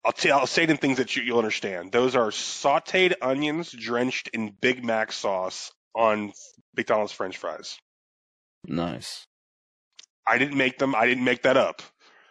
I'll 0.06 0.12
tell. 0.14 0.40
I'll 0.40 0.48
say 0.48 0.66
them 0.66 0.78
things 0.78 0.98
that 0.98 1.16
you, 1.16 1.24
you'll 1.24 1.38
understand. 1.38 1.92
Those 1.92 2.16
are 2.16 2.30
sautéed 2.32 3.14
onions 3.22 3.72
drenched 3.72 4.30
in 4.30 4.56
Big 4.62 4.84
Mac 4.84 5.12
sauce 5.12 5.72
on 5.96 6.32
McDonald's 6.76 7.12
French 7.12 7.38
fries. 7.38 7.78
Nice. 8.66 9.26
I 10.30 10.38
didn't 10.38 10.58
make 10.58 10.78
them. 10.78 10.94
I 10.96 11.06
didn't 11.06 11.24
make 11.24 11.44
that 11.44 11.58
up. 11.58 11.82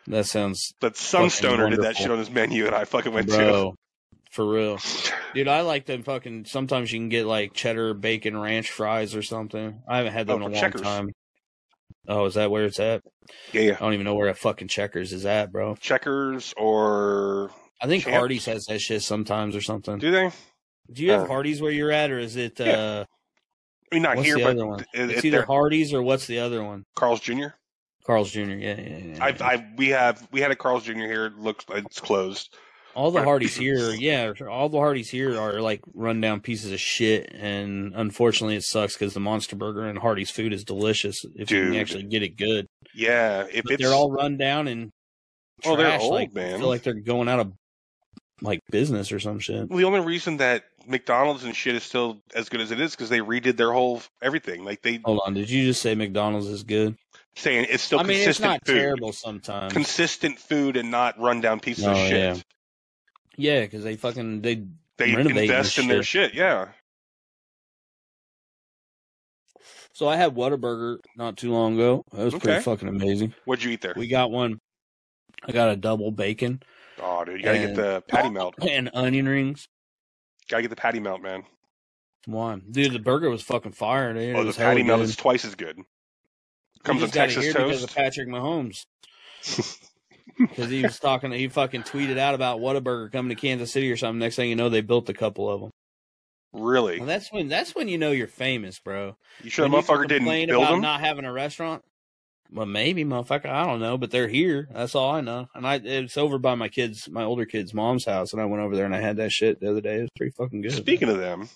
That 0.06 0.24
sounds, 0.24 0.72
But 0.80 0.96
some 0.96 1.28
stoner 1.28 1.68
did 1.68 1.82
that 1.82 1.96
shit 1.96 2.11
on 2.11 2.18
his 2.18 2.30
menu, 2.30 2.64
and 2.66 2.74
I 2.74 2.84
fucking 2.84 3.12
went 3.12 3.28
bro, 3.28 3.74
for 4.30 4.46
real. 4.50 4.78
Dude, 5.34 5.48
I 5.48 5.61
like 5.61 5.84
them 5.84 6.02
fucking. 6.02 6.46
Sometimes 6.46 6.90
you 6.92 6.98
can 6.98 7.08
get 7.11 7.26
like 7.26 7.52
cheddar 7.52 7.92
bacon 7.92 8.38
ranch 8.38 8.70
fries 8.70 9.14
or 9.14 9.22
something. 9.22 9.82
I 9.87 9.98
haven't 9.98 10.12
had 10.14 10.26
them 10.26 10.34
Oh, 10.42 10.46
in 10.46 10.52
a 10.52 10.54
long 10.54 10.61
Checkers. 10.61 10.80
time. 10.80 11.11
Oh, 12.08 12.24
is 12.24 12.34
that 12.34 12.50
where 12.50 12.64
it's 12.64 12.80
at? 12.80 13.02
Yeah, 13.52 13.61
yeah. 13.62 13.72
I 13.74 13.80
don't 13.80 13.92
even 13.92 14.04
know 14.06 14.14
where 14.14 14.28
that 14.28 14.38
fucking 14.38 14.68
Checkers 14.68 15.12
is 15.12 15.26
at, 15.26 15.52
bro. 15.52 15.74
Checkers 15.76 16.54
or 16.56 17.50
I 17.82 17.87
think 17.87 18.04
Champs? 18.04 18.16
Hardee's 18.16 18.46
has 18.46 18.64
that 18.66 18.80
shit 18.80 19.02
sometimes 19.02 19.54
or 19.54 19.61
something. 19.61 19.98
do 19.98 20.11
they? 20.11 20.30
Do 20.90 21.02
you 21.04 21.11
have 21.11 21.24
Uh, 21.24 21.26
Hardee's 21.26 21.61
where 21.61 21.70
you're 21.72 21.92
at, 21.92 22.11
or 22.11 22.18
is 22.18 22.37
it? 22.37 22.58
Yeah. 22.58 22.66
uh 22.72 23.04
I 23.92 23.94
mean, 23.94 24.02
not 24.02 24.16
What's 24.16 24.26
here, 24.28 24.38
the 24.38 24.44
but 24.44 24.50
other 24.56 24.66
one? 24.66 24.80
it- 24.80 25.11
It's 25.11 25.18
it- 25.18 25.24
either 25.26 25.42
Hardee's 25.44 25.92
or 25.92 26.02
what's 26.02 26.26
the 26.26 26.38
other 26.38 26.64
one? 26.64 26.84
Carl's 26.96 27.20
Jr. 27.20 27.48
Carl's 28.08 28.30
Jr. 28.30 28.40
Yeah, 28.40 28.80
yeah, 28.80 28.98
yeah. 28.98 29.18
I've, 29.24 29.42
I 29.42 29.66
we 29.76 29.88
have 29.90 30.26
we 30.32 30.40
had 30.40 30.50
a 30.50 30.56
Carl's 30.56 30.84
Jr. 30.84 30.92
here. 30.94 31.26
It 31.26 31.36
looks 31.38 31.66
it's 31.68 32.00
closed. 32.00 32.56
all 32.94 33.10
the 33.10 33.22
Hardee's 33.22 33.54
here, 33.54 33.92
yeah, 33.92 34.32
all 34.50 34.70
the 34.70 34.78
Hardee's 34.78 35.10
here 35.10 35.38
are 35.38 35.60
like 35.60 35.82
rundown 35.92 36.40
pieces 36.40 36.72
of 36.72 36.80
shit, 36.80 37.30
and 37.34 37.92
unfortunately, 37.94 38.56
it 38.56 38.64
sucks 38.64 38.94
because 38.94 39.12
the 39.12 39.20
Monster 39.20 39.56
Burger 39.56 39.86
and 39.86 39.98
Hardee's 39.98 40.30
food 40.30 40.54
is 40.54 40.64
delicious 40.64 41.22
if 41.36 41.50
you 41.50 41.66
can 41.66 41.76
actually 41.76 42.04
get 42.04 42.22
it 42.22 42.38
good. 42.38 42.66
Yeah, 42.94 43.44
if 43.52 43.66
they're 43.66 43.92
all 43.92 44.10
run 44.10 44.38
down 44.38 44.68
and 44.68 44.90
Oh, 45.66 45.76
they're 45.76 46.00
old, 46.00 46.12
like, 46.12 46.30
I 46.30 46.40
man. 46.40 46.58
feel 46.60 46.68
like 46.68 46.82
they're 46.84 46.94
going 46.94 47.28
out 47.28 47.40
of 47.40 47.52
like 48.40 48.60
business 48.70 49.12
or 49.12 49.18
some 49.20 49.38
shit. 49.40 49.68
the 49.68 49.84
only 49.84 50.00
reason 50.00 50.36
that 50.38 50.62
McDonald's 50.86 51.44
and 51.44 51.54
shit 51.54 51.74
is 51.74 51.82
still 51.82 52.22
as 52.34 52.48
good 52.48 52.60
as 52.60 52.70
it 52.70 52.80
is 52.80 52.92
because 52.92 53.10
they 53.10 53.18
redid 53.18 53.56
their 53.56 53.72
whole 53.72 54.00
everything. 54.22 54.64
Like 54.64 54.80
they 54.80 55.00
Hold 55.04 55.20
on, 55.26 55.34
did 55.34 55.50
you 55.50 55.64
just 55.66 55.82
say 55.82 55.94
McDonald's 55.94 56.46
is 56.46 56.62
good? 56.62 56.96
Saying 57.36 57.66
it's 57.70 57.82
still 57.82 58.00
I 58.00 58.02
mean, 58.02 58.16
it's 58.18 58.24
consistent 58.24 58.50
not 58.50 58.66
food, 58.66 58.74
terrible 58.74 59.12
sometimes. 59.12 59.72
consistent 59.72 60.38
food, 60.38 60.76
and 60.76 60.90
not 60.90 61.18
rundown 61.18 61.60
pieces 61.60 61.84
of 61.86 61.96
Oh, 61.96 62.08
shit. 62.08 62.36
yeah. 62.36 62.42
yeah, 63.36 63.60
because 63.62 63.84
they 63.84 63.96
fucking 63.96 64.42
they 64.42 64.64
They 64.96 65.14
Renovate 65.14 65.44
invest 65.44 65.76
their 65.76 65.82
in 65.82 65.88
their 65.88 66.02
shit. 66.02 66.34
Yeah. 66.34 66.68
So 69.92 70.08
I 70.08 70.16
had 70.16 70.34
Whataburger 70.34 70.98
not 71.16 71.36
too 71.36 71.52
long 71.52 71.74
ago. 71.74 72.04
That 72.12 72.24
was 72.24 72.34
pretty 72.34 72.62
fucking 72.62 72.88
amazing. 72.88 73.34
What'd 73.44 73.64
you 73.64 73.72
eat 73.72 73.80
there? 73.80 73.94
We 73.96 74.06
got 74.08 74.30
one. 74.30 74.60
I 75.44 75.52
got 75.52 75.70
a 75.70 75.76
double 75.76 76.10
bacon 76.10 76.62
oh, 77.00 77.24
dude, 77.24 77.38
you 77.38 77.44
gotta 77.44 77.58
and- 77.58 77.66
get 77.68 77.76
the 77.76 78.02
patty 78.08 78.30
melt. 78.30 78.54
and 78.68 78.90
onion 78.94 79.28
rings. 79.28 79.68
Gotta 80.48 80.62
get 80.62 80.70
the 80.70 80.76
patty 80.76 81.00
melt, 81.00 81.22
man. 81.22 81.44
One, 82.26 82.62
dude, 82.70 82.92
the 82.92 82.98
burger 82.98 83.30
was 83.30 83.42
fucking 83.42 83.72
fire. 83.72 84.12
Dude. 84.12 84.34
oh, 84.34 84.40
it 84.42 84.44
the 84.44 84.52
patty 84.52 84.82
melt 84.82 85.00
good. 85.00 85.08
is 85.08 85.16
twice 85.16 85.44
as 85.44 85.54
good. 85.54 85.78
Comes 86.88 87.03
got 87.03 87.12
Texas 87.12 87.44
here 87.44 87.53
because 87.53 87.83
of 87.83 87.90
toast. 87.90 87.96
Patrick 87.96 88.29
Mahomes. 88.29 88.85
Because 90.38 90.70
he 90.70 90.83
was 90.83 91.01
talking, 91.01 91.33
he 91.33 91.48
fucking 91.48 91.83
tweeted 91.83 92.16
out 92.16 92.35
about 92.35 92.61
Whataburger 92.61 93.11
coming 93.11 93.35
to 93.35 93.35
Kansas 93.35 93.72
City 93.72 93.90
or 93.90 93.96
something. 93.96 94.20
Next 94.20 94.37
thing 94.37 94.48
you 94.48 94.55
know, 94.55 94.68
they 94.68 94.83
built 94.83 95.09
a 95.09 95.14
couple 95.14 95.51
of 95.51 95.61
them. 95.61 95.70
Really? 96.53 96.98
Well, 96.98 97.09
that's 97.09 97.33
when 97.33 97.48
that's 97.48 97.74
when 97.74 97.88
you 97.88 97.98
know 97.98 98.12
you're 98.12 98.29
famous, 98.29 98.79
bro. 98.79 99.16
You 99.42 99.51
sure 99.51 99.68
the 99.68 99.74
When 99.74 99.83
motherfucker 99.83 100.03
didn't 100.03 100.18
complain 100.18 100.48
build 100.48 100.62
about 100.62 100.72
them? 100.72 100.81
Not 100.81 101.01
having 101.01 101.24
a 101.24 101.33
restaurant. 101.33 101.83
Well, 102.51 102.66
maybe, 102.66 103.05
motherfucker. 103.05 103.46
I 103.46 103.66
don't 103.66 103.81
know, 103.81 103.98
but 103.98 104.11
they're 104.11 104.29
here. 104.29 104.68
That's 104.72 104.94
all 104.94 105.11
I 105.11 105.20
know. 105.20 105.48
And 105.55 105.66
I, 105.66 105.81
it's 105.85 106.16
over 106.16 106.38
by 106.38 106.55
my 106.55 106.68
kids, 106.68 107.09
my 107.11 107.24
older 107.24 107.44
kids' 107.44 107.74
mom's 107.74 108.07
house, 108.07 108.33
and 108.33 108.40
I 108.40 108.46
went 108.46 108.62
over 108.62 108.74
there 108.74 108.87
and 108.87 108.94
I 108.94 109.01
had 109.01 109.16
that 109.18 109.33
shit 109.33 109.61
the 109.61 109.70
other 109.70 109.83
day. 109.83 109.96
It 109.96 110.03
was 110.03 110.11
pretty 110.16 110.33
fucking 110.38 110.62
good. 110.62 110.72
Speaking 110.72 111.11
of 111.11 111.18
them, 111.18 111.51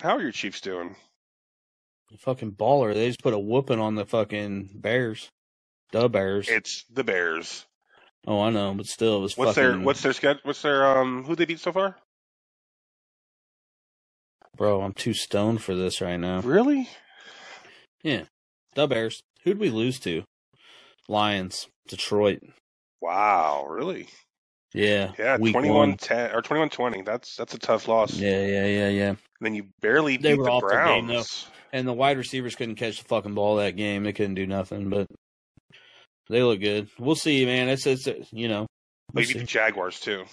how 0.00 0.16
are 0.16 0.22
your 0.22 0.30
Chiefs 0.32 0.60
doing? 0.60 0.94
Fucking 2.18 2.52
baller. 2.52 2.94
They 2.94 3.08
just 3.08 3.22
put 3.22 3.34
a 3.34 3.38
whooping 3.38 3.80
on 3.80 3.94
the 3.94 4.04
fucking 4.06 4.70
Bears, 4.74 5.28
the 5.92 6.08
Bears. 6.08 6.48
It's 6.48 6.84
the 6.92 7.04
Bears. 7.04 7.66
oh, 8.26 8.40
I 8.40 8.50
know, 8.50 8.74
but 8.74 8.86
still, 8.86 9.18
it 9.18 9.20
was 9.20 9.36
What's 9.36 9.54
fucking. 9.54 9.70
their 9.78 9.80
what's 9.80 10.02
their 10.02 10.12
schedule? 10.12 10.40
What's 10.44 10.62
their 10.62 10.98
um? 10.98 11.24
Who 11.24 11.34
they 11.36 11.44
beat 11.46 11.60
so 11.60 11.72
far? 11.72 11.96
bro? 14.56 14.82
I'm 14.82 14.92
too 14.92 15.14
stoned 15.14 15.62
for 15.62 15.74
this 15.74 16.00
right 16.02 16.18
now. 16.18 16.40
Really? 16.40 16.88
Yeah. 18.02 18.24
The 18.74 18.86
Bears. 18.86 19.22
Who'd 19.44 19.58
we 19.58 19.70
lose 19.70 19.98
to? 20.00 20.22
Lions, 21.08 21.66
Detroit. 21.88 22.40
Wow, 23.00 23.64
really? 23.68 24.08
Yeah, 24.72 25.10
Yeah, 25.18 25.36
week 25.38 25.52
21 25.52 25.76
one. 25.76 25.96
10 25.96 26.32
or 26.32 26.42
21 26.42 26.70
20. 26.70 27.02
That's 27.02 27.34
that's 27.36 27.54
a 27.54 27.58
tough 27.58 27.88
loss. 27.88 28.14
Yeah, 28.14 28.44
yeah, 28.46 28.66
yeah, 28.66 28.88
yeah. 28.88 29.08
And 29.08 29.18
then 29.40 29.54
you 29.54 29.64
barely 29.80 30.16
They 30.16 30.34
beat 30.36 30.44
the 30.44 30.50
off 30.50 30.62
their 30.68 30.84
game, 30.84 31.06
Browns. 31.08 31.48
And 31.72 31.86
the 31.88 31.92
wide 31.92 32.18
receivers 32.18 32.54
couldn't 32.54 32.76
catch 32.76 32.98
the 32.98 33.04
fucking 33.08 33.34
ball 33.34 33.56
that 33.56 33.76
game. 33.76 34.04
They 34.04 34.12
couldn't 34.12 34.34
do 34.34 34.46
nothing, 34.46 34.88
but 34.90 35.06
they 36.28 36.42
look 36.42 36.60
good. 36.60 36.88
We'll 36.98 37.14
see, 37.16 37.44
man. 37.46 37.68
It's 37.68 37.86
it's 37.86 38.06
you 38.32 38.48
know. 38.48 38.66
We'll 39.12 39.26
beat 39.26 39.36
the. 39.38 39.44
Jaguars 39.44 39.98
too. 39.98 40.24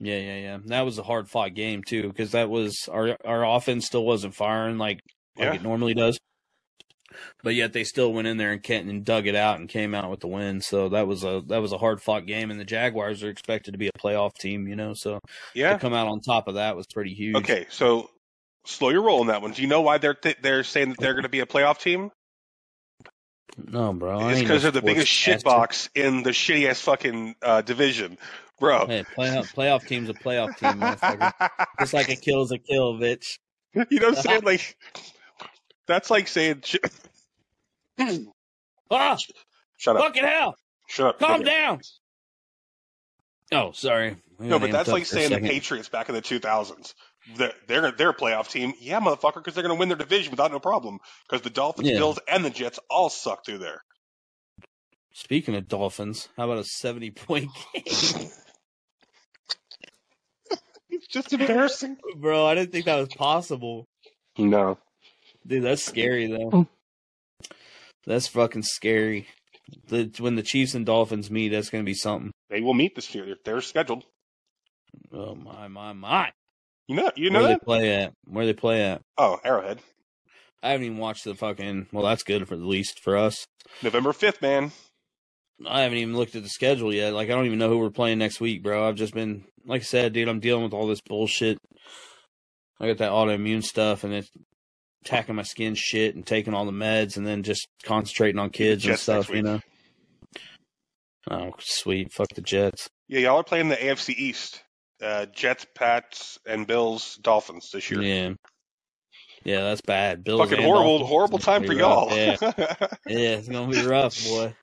Yeah, 0.00 0.18
yeah, 0.18 0.38
yeah. 0.38 0.58
That 0.66 0.82
was 0.82 0.98
a 0.98 1.02
hard 1.02 1.28
fought 1.28 1.54
game 1.54 1.82
too, 1.84 2.08
because 2.08 2.32
that 2.32 2.48
was 2.50 2.88
our 2.90 3.16
our 3.24 3.44
offense 3.44 3.86
still 3.86 4.04
wasn't 4.04 4.34
firing 4.34 4.78
like 4.78 5.00
like 5.36 5.46
Yeah. 5.46 5.54
it 5.54 5.62
normally 5.62 5.94
does. 5.94 6.18
But 7.42 7.54
yet 7.54 7.72
they 7.72 7.84
still 7.84 8.12
went 8.12 8.28
in 8.28 8.36
there 8.36 8.52
and 8.52 8.62
Kenton 8.62 8.90
and 8.90 9.04
dug 9.04 9.26
it 9.26 9.34
out 9.34 9.58
and 9.58 9.68
came 9.68 9.94
out 9.94 10.10
with 10.10 10.20
the 10.20 10.26
win. 10.28 10.60
So 10.60 10.88
that 10.90 11.06
was 11.06 11.24
a 11.24 11.42
that 11.48 11.58
was 11.62 11.72
a 11.72 11.78
hard 11.78 12.00
fought 12.02 12.26
game, 12.26 12.50
and 12.50 12.58
the 12.60 12.64
Jaguars 12.64 13.22
are 13.22 13.30
expected 13.30 13.72
to 13.72 13.78
be 13.78 13.88
a 13.88 13.92
playoff 13.98 14.34
team, 14.34 14.68
you 14.68 14.76
know. 14.76 14.94
So 14.94 15.20
Yeah. 15.54 15.72
to 15.74 15.78
come 15.78 15.94
out 15.94 16.08
on 16.08 16.20
top 16.20 16.48
of 16.48 16.54
that 16.54 16.76
was 16.76 16.86
pretty 16.86 17.14
huge. 17.14 17.36
Okay, 17.36 17.66
so 17.70 18.10
slow 18.66 18.90
your 18.90 19.02
roll 19.02 19.20
on 19.20 19.28
that 19.28 19.40
one. 19.42 19.52
Do 19.52 19.62
you 19.62 19.68
know 19.68 19.80
why 19.80 19.98
they're 19.98 20.14
th- 20.14 20.38
they're 20.42 20.64
saying 20.64 20.90
that 20.90 20.98
they're 20.98 21.14
going 21.14 21.22
to 21.22 21.28
be 21.28 21.40
a 21.40 21.46
playoff 21.46 21.78
team? 21.80 22.10
No, 23.56 23.92
bro. 23.92 24.28
It's 24.28 24.40
because 24.40 24.62
they're 24.62 24.70
the 24.70 24.82
biggest 24.82 25.08
shitbox 25.12 25.88
in 25.94 26.22
the 26.22 26.30
shitty 26.30 26.68
ass 26.68 26.80
fucking 26.80 27.34
uh, 27.42 27.62
division. 27.62 28.16
bro. 28.60 28.86
Hey, 28.86 29.04
playoff 29.16 29.52
playoff 29.52 29.86
team's 29.86 30.08
a 30.08 30.14
playoff 30.14 30.56
team, 30.58 30.80
motherfucker. 30.80 31.48
Just 31.80 31.92
like 31.94 32.08
a 32.08 32.16
kill's 32.24 32.52
a 32.52 32.58
kill, 32.58 32.94
bitch. 32.94 33.38
You 33.74 33.98
know 33.98 34.10
what 34.10 34.18
I'm 34.18 34.22
saying? 34.22 34.42
Like, 34.44 34.76
that's 35.88 36.10
like 36.10 36.28
saying, 36.28 36.62
sh- 36.64 36.76
Ah, 38.90 39.16
shut 39.76 39.96
up, 39.96 40.02
fucking 40.02 40.24
hell! 40.24 40.54
shut 40.86 41.06
up. 41.08 41.18
Calm 41.18 41.42
down. 41.42 41.80
Oh, 43.52 43.72
sorry. 43.72 44.16
We 44.38 44.46
No, 44.46 44.58
but 44.58 44.70
that's 44.70 44.88
like 44.88 45.02
up 45.02 45.08
for 45.08 45.16
a 45.18 45.20
saying 45.28 45.42
the. 45.42 45.48
Patriots 45.48 45.88
back 45.88 46.08
in 46.08 46.14
the 46.14 46.22
2000s. 46.22 46.94
They're, 47.36 47.52
they're, 47.66 47.92
they're 47.92 48.10
a 48.10 48.14
playoff 48.14 48.48
team. 48.50 48.72
Yeah, 48.80 49.00
motherfucker, 49.00 49.34
because 49.36 49.54
they're 49.54 49.62
going 49.64 49.74
to 49.74 49.78
win 49.78 49.88
their 49.88 49.98
division 49.98 50.30
without 50.30 50.52
no 50.52 50.60
problem. 50.60 50.98
Because 51.28 51.42
the 51.42 51.50
Dolphins, 51.50 51.88
Yeah. 51.88 51.98
Bills, 51.98 52.18
and 52.28 52.44
the 52.44 52.50
Jets 52.50 52.78
all 52.88 53.10
suck 53.10 53.44
through 53.44 53.58
there. 53.58 53.82
Speaking 55.12 55.54
of 55.56 55.66
Dolphins, 55.68 56.28
how 56.36 56.44
about 56.44 56.58
a 56.58 56.64
seventy-point 56.64 57.48
game, 57.74 57.82
It's 60.90 61.06
just 61.08 61.32
embarrassing. 61.32 61.96
bro? 62.16 62.46
I 62.46 62.54
didn't 62.54 62.72
think 62.72 62.86
that 62.86 62.96
was 62.98 63.08
possible, 63.14 63.86
No. 64.38 64.78
Dude. 65.48 65.64
That's 65.64 65.84
scary 65.84 66.26
though. 66.26 66.50
Oh. 66.52 66.66
That's 68.06 68.28
fucking 68.28 68.62
scary. 68.62 69.26
The, 69.88 70.10
when 70.18 70.36
the 70.36 70.42
Chiefs 70.42 70.74
and 70.74 70.86
Dolphins 70.86 71.30
meet, 71.30 71.48
that's 71.48 71.70
gonna 71.70 71.84
be 71.84 71.94
something. 71.94 72.30
They 72.48 72.60
will 72.60 72.74
meet 72.74 72.94
this 72.94 73.14
year. 73.14 73.36
They're 73.44 73.60
scheduled. 73.60 74.04
Oh 75.12 75.34
my 75.34 75.68
my 75.68 75.92
my! 75.92 76.32
You 76.86 76.96
know, 76.96 77.10
you 77.16 77.30
know 77.30 77.40
Where 77.40 77.48
that? 77.48 77.60
they 77.60 77.64
play 77.64 77.94
at? 77.94 78.12
Where 78.26 78.46
they 78.46 78.54
play 78.54 78.84
at? 78.84 79.02
Oh, 79.18 79.38
Arrowhead. 79.44 79.80
I 80.62 80.70
haven't 80.70 80.86
even 80.86 80.98
watched 80.98 81.24
the 81.24 81.34
fucking. 81.34 81.88
Well, 81.92 82.04
that's 82.04 82.22
good 82.22 82.48
for 82.48 82.54
at 82.54 82.60
least 82.60 83.00
for 83.00 83.16
us. 83.16 83.46
November 83.82 84.12
5th, 84.12 84.42
man. 84.42 84.72
I 85.66 85.82
haven't 85.82 85.98
even 85.98 86.16
looked 86.16 86.36
at 86.36 86.42
the 86.42 86.48
schedule 86.48 86.94
yet. 86.94 87.12
Like 87.12 87.28
I 87.28 87.32
don't 87.32 87.46
even 87.46 87.58
know 87.58 87.68
who 87.68 87.78
we're 87.78 87.90
playing 87.90 88.18
next 88.18 88.40
week, 88.40 88.62
bro. 88.62 88.88
I've 88.88 88.94
just 88.94 89.14
been 89.14 89.44
like 89.66 89.82
I 89.82 89.84
said, 89.84 90.12
dude. 90.12 90.28
I'm 90.28 90.40
dealing 90.40 90.64
with 90.64 90.72
all 90.72 90.86
this 90.86 91.00
bullshit. 91.00 91.58
I 92.80 92.86
got 92.86 92.98
that 92.98 93.10
autoimmune 93.10 93.64
stuff, 93.64 94.04
and 94.04 94.14
it's 94.14 94.30
attacking 95.04 95.34
my 95.34 95.42
skin 95.42 95.74
shit, 95.74 96.14
and 96.14 96.26
taking 96.26 96.54
all 96.54 96.64
the 96.64 96.72
meds, 96.72 97.16
and 97.16 97.26
then 97.26 97.42
just 97.42 97.66
concentrating 97.82 98.38
on 98.38 98.50
kids 98.50 98.86
and 98.86 98.98
stuff. 98.98 99.30
You 99.30 99.42
know. 99.42 99.60
Oh, 101.30 101.52
sweet. 101.60 102.12
Fuck 102.12 102.28
the 102.34 102.40
Jets. 102.40 102.88
Yeah, 103.06 103.20
y'all 103.20 103.36
are 103.38 103.44
playing 103.44 103.68
the 103.68 103.76
AFC 103.76 104.14
East. 104.16 104.62
Uh, 105.00 105.26
Jets, 105.26 105.66
Pats, 105.74 106.38
and 106.46 106.66
Bills, 106.66 107.18
Dolphins 107.22 107.70
this 107.72 107.90
year. 107.90 108.02
Yeah. 108.02 108.34
Yeah, 109.44 109.62
that's 109.62 109.80
bad. 109.80 110.24
Bills 110.24 110.40
Fucking 110.40 110.62
horrible, 110.62 110.98
Dolphins. 110.98 111.08
horrible 111.08 111.38
time 111.38 111.64
for 111.64 111.72
be 111.72 111.76
y'all. 111.76 112.14
Yeah. 112.14 112.36
yeah, 113.06 113.36
it's 113.36 113.48
gonna 113.48 113.70
be 113.70 113.86
rough, 113.86 114.22
boy. 114.24 114.54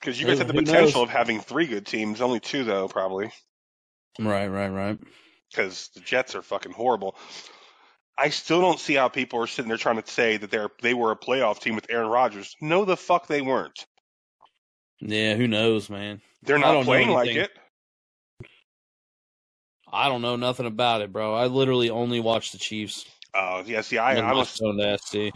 Because 0.00 0.20
you 0.20 0.26
guys 0.26 0.38
have 0.38 0.48
the 0.48 0.54
potential 0.54 1.02
knows? 1.02 1.08
of 1.08 1.10
having 1.10 1.40
three 1.40 1.66
good 1.66 1.86
teams. 1.86 2.20
Only 2.20 2.40
two, 2.40 2.64
though, 2.64 2.88
probably. 2.88 3.30
Right, 4.18 4.48
right, 4.48 4.68
right. 4.68 4.98
Because 5.50 5.90
the 5.94 6.00
Jets 6.00 6.34
are 6.34 6.42
fucking 6.42 6.72
horrible. 6.72 7.16
I 8.18 8.28
still 8.28 8.60
don't 8.60 8.78
see 8.78 8.94
how 8.94 9.08
people 9.08 9.40
are 9.40 9.46
sitting 9.46 9.68
there 9.68 9.78
trying 9.78 10.00
to 10.00 10.10
say 10.10 10.36
that 10.36 10.50
they're 10.50 10.70
they 10.82 10.94
were 10.94 11.10
a 11.10 11.16
playoff 11.16 11.60
team 11.60 11.74
with 11.74 11.86
Aaron 11.90 12.08
Rodgers. 12.08 12.54
No, 12.60 12.84
the 12.84 12.96
fuck 12.96 13.26
they 13.26 13.40
weren't. 13.40 13.86
Yeah, 15.00 15.34
who 15.34 15.48
knows, 15.48 15.88
man. 15.88 16.20
They're 16.42 16.58
not 16.58 16.84
playing 16.84 17.10
like 17.10 17.30
it. 17.30 17.50
I 19.92 20.08
don't 20.08 20.22
know 20.22 20.36
nothing 20.36 20.66
about 20.66 21.00
it, 21.00 21.12
bro. 21.12 21.34
I 21.34 21.46
literally 21.46 21.90
only 21.90 22.20
watch 22.20 22.52
the 22.52 22.58
Chiefs. 22.58 23.04
Uh, 23.34 23.62
yeah, 23.66 23.80
see, 23.80 23.98
I, 23.98 24.16
I 24.16 24.32
was 24.32 24.54
to 24.54 24.98
SC. 24.98 25.34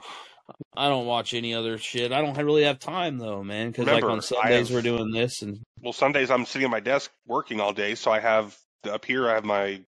I 0.76 0.88
don't 0.88 1.06
watch 1.06 1.32
any 1.32 1.54
other 1.54 1.78
shit. 1.78 2.12
I 2.12 2.20
don't 2.20 2.36
really 2.36 2.64
have 2.64 2.78
time 2.78 3.18
though, 3.18 3.42
man. 3.42 3.70
Because 3.70 3.86
like 3.86 4.04
on 4.04 4.20
Sundays 4.20 4.68
have- 4.68 4.74
we're 4.74 4.82
doing 4.82 5.10
this, 5.10 5.42
and 5.42 5.60
well. 5.80 5.92
Sundays 5.92 6.30
I'm 6.30 6.44
sitting 6.44 6.66
at 6.66 6.70
my 6.70 6.80
desk 6.80 7.10
working 7.26 7.60
all 7.60 7.72
day, 7.72 7.94
so 7.94 8.10
I 8.10 8.20
have 8.20 8.56
up 8.84 9.04
here. 9.04 9.28
I 9.28 9.34
have 9.34 9.44
my 9.44 9.80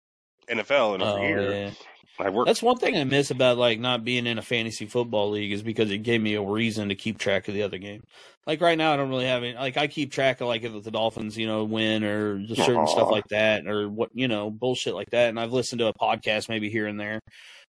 NFL, 0.49 0.95
and 0.95 1.03
over 1.03 1.19
oh 1.19 1.23
here 1.23 1.53
yeah, 1.53 1.71
I 2.19 2.31
work. 2.31 2.47
that's 2.47 2.63
one 2.63 2.79
thing 2.79 2.97
I 2.97 3.05
miss 3.05 3.31
about 3.31 3.59
like 3.59 3.79
not 3.79 4.05
being 4.05 4.27
in 4.27 4.39
a 4.39 4.43
fantasy 4.43 4.87
football 4.87 5.31
league 5.31 5.53
is 5.53 5.63
because 5.63 5.91
it 5.91 5.99
gave 5.99 6.21
me 6.23 6.35
a 6.35 6.43
reason 6.43 6.89
to 6.89 6.95
keep 6.95 7.19
track 7.19 7.49
of 7.49 7.55
the 7.55 7.63
other 7.63 7.79
game. 7.79 8.03
Like 8.47 8.61
right 8.61 8.79
now, 8.79 8.93
I 8.95 8.97
don't 8.97 9.09
really 9.11 9.27
have 9.27 9.43
any. 9.43 9.55
Like 9.55 9.77
I 9.77 9.87
keep 9.87 10.13
track 10.13 10.41
of 10.41 10.49
like 10.49 10.63
if 10.63 10.85
the 10.85 10.91
Dolphins, 10.91 11.37
you 11.37 11.47
know, 11.47 11.65
win 11.65 12.05
or 12.05 12.39
just 12.39 12.65
certain 12.65 12.87
stuff 12.87 13.11
like 13.11 13.27
that, 13.31 13.67
or 13.67 13.89
what 13.89 14.11
you 14.15 14.29
know, 14.29 14.51
bullshit 14.51 14.95
like 14.95 15.11
that. 15.11 15.29
And 15.29 15.39
I've 15.41 15.53
listened 15.53 15.81
to 15.81 15.89
a 15.89 15.95
podcast 15.95 16.49
maybe 16.49 16.71
here 16.71 16.87
and 16.87 16.99
there, 16.99 17.21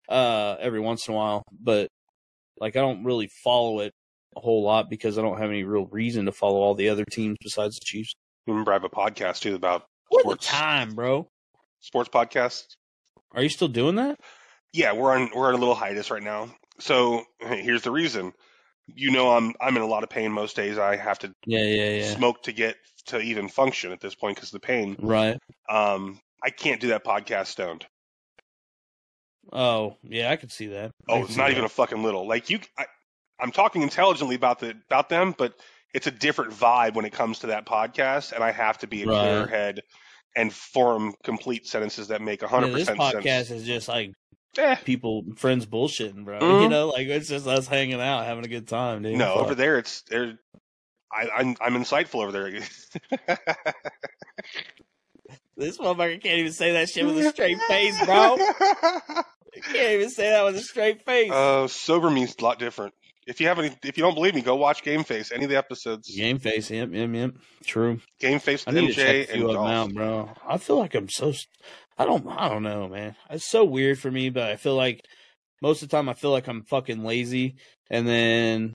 uh, 0.08 0.56
every 0.60 0.80
once 0.80 1.08
in 1.08 1.14
a 1.14 1.16
while, 1.16 1.42
but 1.60 1.88
like 2.60 2.76
I 2.76 2.80
don't 2.80 3.04
really 3.04 3.28
follow 3.42 3.80
it 3.80 3.92
a 4.36 4.40
whole 4.40 4.62
lot 4.62 4.90
because 4.90 5.18
I 5.18 5.22
don't 5.22 5.38
have 5.38 5.50
any 5.50 5.64
real 5.64 5.86
reason 5.86 6.26
to 6.26 6.32
follow 6.32 6.60
all 6.60 6.74
the 6.74 6.90
other 6.90 7.04
teams 7.10 7.36
besides 7.42 7.76
the 7.76 7.84
Chiefs. 7.84 8.12
Remember, 8.46 8.70
I 8.70 8.74
have 8.74 8.84
a 8.84 8.88
podcast 8.90 9.40
too 9.40 9.54
about 9.54 9.84
What 10.08 10.24
the 10.24 10.28
sports. 10.30 10.46
time, 10.46 10.94
bro? 10.94 11.26
Sports 11.80 12.10
podcast. 12.10 12.64
Are 13.32 13.42
you 13.42 13.48
still 13.48 13.68
doing 13.68 13.96
that? 13.96 14.18
Yeah, 14.76 14.92
we're 14.92 15.10
on 15.14 15.30
we're 15.34 15.48
on 15.48 15.54
a 15.54 15.58
little 15.58 15.74
hiatus 15.74 16.10
right 16.10 16.22
now. 16.22 16.50
So 16.78 17.24
here's 17.40 17.80
the 17.80 17.90
reason. 17.90 18.34
You 18.86 19.10
know, 19.10 19.30
I'm 19.34 19.54
I'm 19.58 19.74
in 19.74 19.82
a 19.82 19.86
lot 19.86 20.02
of 20.04 20.10
pain 20.10 20.30
most 20.30 20.54
days. 20.54 20.76
I 20.76 20.96
have 20.96 21.18
to 21.20 21.32
Yeah, 21.46 21.62
yeah, 21.62 21.90
yeah. 21.94 22.14
smoke 22.14 22.42
to 22.42 22.52
get 22.52 22.76
to 23.06 23.18
even 23.18 23.48
function 23.48 23.90
at 23.90 24.00
this 24.00 24.14
point 24.14 24.36
because 24.36 24.50
of 24.50 24.60
the 24.60 24.66
pain. 24.66 24.96
Right. 25.00 25.38
Um, 25.70 26.20
I 26.42 26.50
can't 26.50 26.78
do 26.80 26.88
that 26.88 27.04
podcast 27.04 27.46
stoned. 27.46 27.86
Oh, 29.50 29.96
yeah, 30.02 30.30
I 30.30 30.36
could 30.36 30.52
see 30.52 30.66
that. 30.66 30.90
I 31.08 31.12
Oh, 31.14 31.24
it's 31.24 31.36
not 31.36 31.46
that. 31.46 31.52
even 31.52 31.64
a 31.64 31.68
fucking 31.70 32.02
little. 32.02 32.28
Like 32.28 32.50
you, 32.50 32.58
I, 32.78 32.84
I'm 33.40 33.52
talking 33.52 33.80
intelligently 33.80 34.34
about 34.36 34.58
the 34.58 34.70
about 34.90 35.08
them, 35.08 35.34
but 35.38 35.54
it's 35.94 36.06
a 36.06 36.10
different 36.10 36.52
vibe 36.52 36.94
when 36.94 37.06
it 37.06 37.14
comes 37.14 37.38
to 37.38 37.46
that 37.46 37.64
podcast, 37.64 38.32
and 38.32 38.44
I 38.44 38.50
have 38.52 38.76
to 38.78 38.86
be 38.86 39.04
a 39.04 39.06
Right. 39.06 39.18
clear 39.20 39.46
head 39.46 39.80
and 40.36 40.52
form 40.52 41.14
complete 41.24 41.66
sentences 41.66 42.08
that 42.08 42.20
make 42.20 42.42
Yeah, 42.42 42.48
hundred 42.48 42.74
this 42.74 42.90
podcast 42.90 43.22
sense. 43.46 43.50
is 43.50 43.64
just 43.64 43.88
like 43.88 44.12
Eh, 44.58 44.74
people, 44.76 45.24
friends 45.36 45.66
bullshitting, 45.66 46.24
bro. 46.24 46.38
Mhm. 46.40 46.62
You 46.62 46.68
know, 46.68 46.88
like 46.88 47.06
it's 47.08 47.28
just 47.28 47.46
us 47.46 47.66
hanging 47.66 48.00
out, 48.00 48.24
having 48.24 48.44
a 48.44 48.48
good 48.48 48.66
time, 48.68 49.02
dude. 49.02 49.16
no, 49.18 49.34
Fuck. 49.34 49.42
over 49.44 49.54
there 49.54 49.78
it's 49.78 50.02
there. 50.02 50.38
I, 51.12 51.28
I'm 51.36 51.56
I'm 51.60 51.74
insightful 51.74 52.22
over 52.22 52.32
there. 52.32 52.60
This 55.58 55.78
motherfucker 55.78 56.22
can't 56.22 56.38
even 56.38 56.52
say 56.52 56.72
that 56.72 56.90
shit 56.90 57.06
with 57.06 57.16
a 57.18 57.30
straight 57.30 57.58
face, 57.68 58.04
bro. 58.04 58.36
He 59.54 59.62
can't 59.62 59.92
even 59.94 60.10
say 60.10 60.28
that 60.28 60.44
with 60.44 60.56
a 60.56 60.60
straight 60.60 61.02
face. 61.06 61.32
Uh, 61.32 61.66
sober 61.66 62.10
means 62.10 62.36
a 62.38 62.44
lot 62.44 62.58
different. 62.58 62.92
If 63.26 63.40
you 63.40 63.46
haven't, 63.48 63.78
if 63.82 63.96
you 63.96 64.02
don't 64.04 64.14
believe 64.14 64.34
me, 64.34 64.42
go 64.42 64.54
watch 64.56 64.82
Game 64.82 65.02
Face. 65.02 65.32
Any 65.32 65.44
of 65.44 65.50
the 65.50 65.56
episodes. 65.56 66.14
Game 66.14 66.38
face, 66.38 66.70
yep, 66.70 66.90
yep, 66.92 67.08
yep. 67.10 67.30
True. 67.64 67.98
Game 68.20 68.38
Face 68.38 68.64
I 68.66 68.72
with 68.72 68.82
need 68.82 68.86
to 68.88 68.92
check 68.92 69.06
MJ 69.06 69.14
a 69.16 69.20
and 69.20 69.30
few 69.30 69.46
of 69.48 69.54
them 69.54 69.62
Dolph. 69.64 69.88
out, 69.88 69.94
bro. 69.94 70.30
I 70.46 70.58
feel 70.58 70.76
like 70.78 70.94
I'm 70.94 71.08
so. 71.08 71.32
I 71.98 72.04
don't. 72.04 72.26
I 72.28 72.48
don't 72.48 72.62
know, 72.62 72.88
man. 72.88 73.16
It's 73.30 73.48
so 73.48 73.64
weird 73.64 73.98
for 73.98 74.10
me, 74.10 74.30
but 74.30 74.44
I 74.44 74.56
feel 74.56 74.76
like 74.76 75.00
most 75.62 75.82
of 75.82 75.88
the 75.88 75.96
time 75.96 76.08
I 76.08 76.14
feel 76.14 76.30
like 76.30 76.46
I'm 76.46 76.62
fucking 76.64 77.02
lazy, 77.02 77.56
and 77.90 78.06
then 78.06 78.74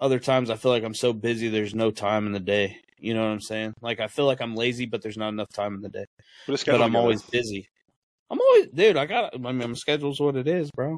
other 0.00 0.18
times 0.18 0.50
I 0.50 0.56
feel 0.56 0.70
like 0.70 0.84
I'm 0.84 0.94
so 0.94 1.12
busy. 1.12 1.48
There's 1.48 1.74
no 1.74 1.90
time 1.90 2.26
in 2.26 2.32
the 2.32 2.40
day. 2.40 2.76
You 2.98 3.14
know 3.14 3.22
what 3.22 3.32
I'm 3.32 3.40
saying? 3.40 3.74
Like 3.80 4.00
I 4.00 4.06
feel 4.06 4.26
like 4.26 4.40
I'm 4.40 4.54
lazy, 4.54 4.86
but 4.86 5.02
there's 5.02 5.16
not 5.16 5.30
enough 5.30 5.48
time 5.52 5.74
in 5.74 5.80
the 5.80 5.88
day. 5.88 6.04
Put 6.46 6.62
a 6.62 6.70
But 6.70 6.82
I'm 6.82 6.96
always 6.96 7.22
busy. 7.22 7.66
I'm 8.30 8.40
always, 8.40 8.68
dude. 8.68 8.96
I 8.96 9.06
got. 9.06 9.34
I 9.34 9.38
mean, 9.38 9.58
my 9.58 9.74
schedule's 9.74 10.20
what 10.20 10.36
it 10.36 10.46
is, 10.46 10.70
bro. 10.70 10.96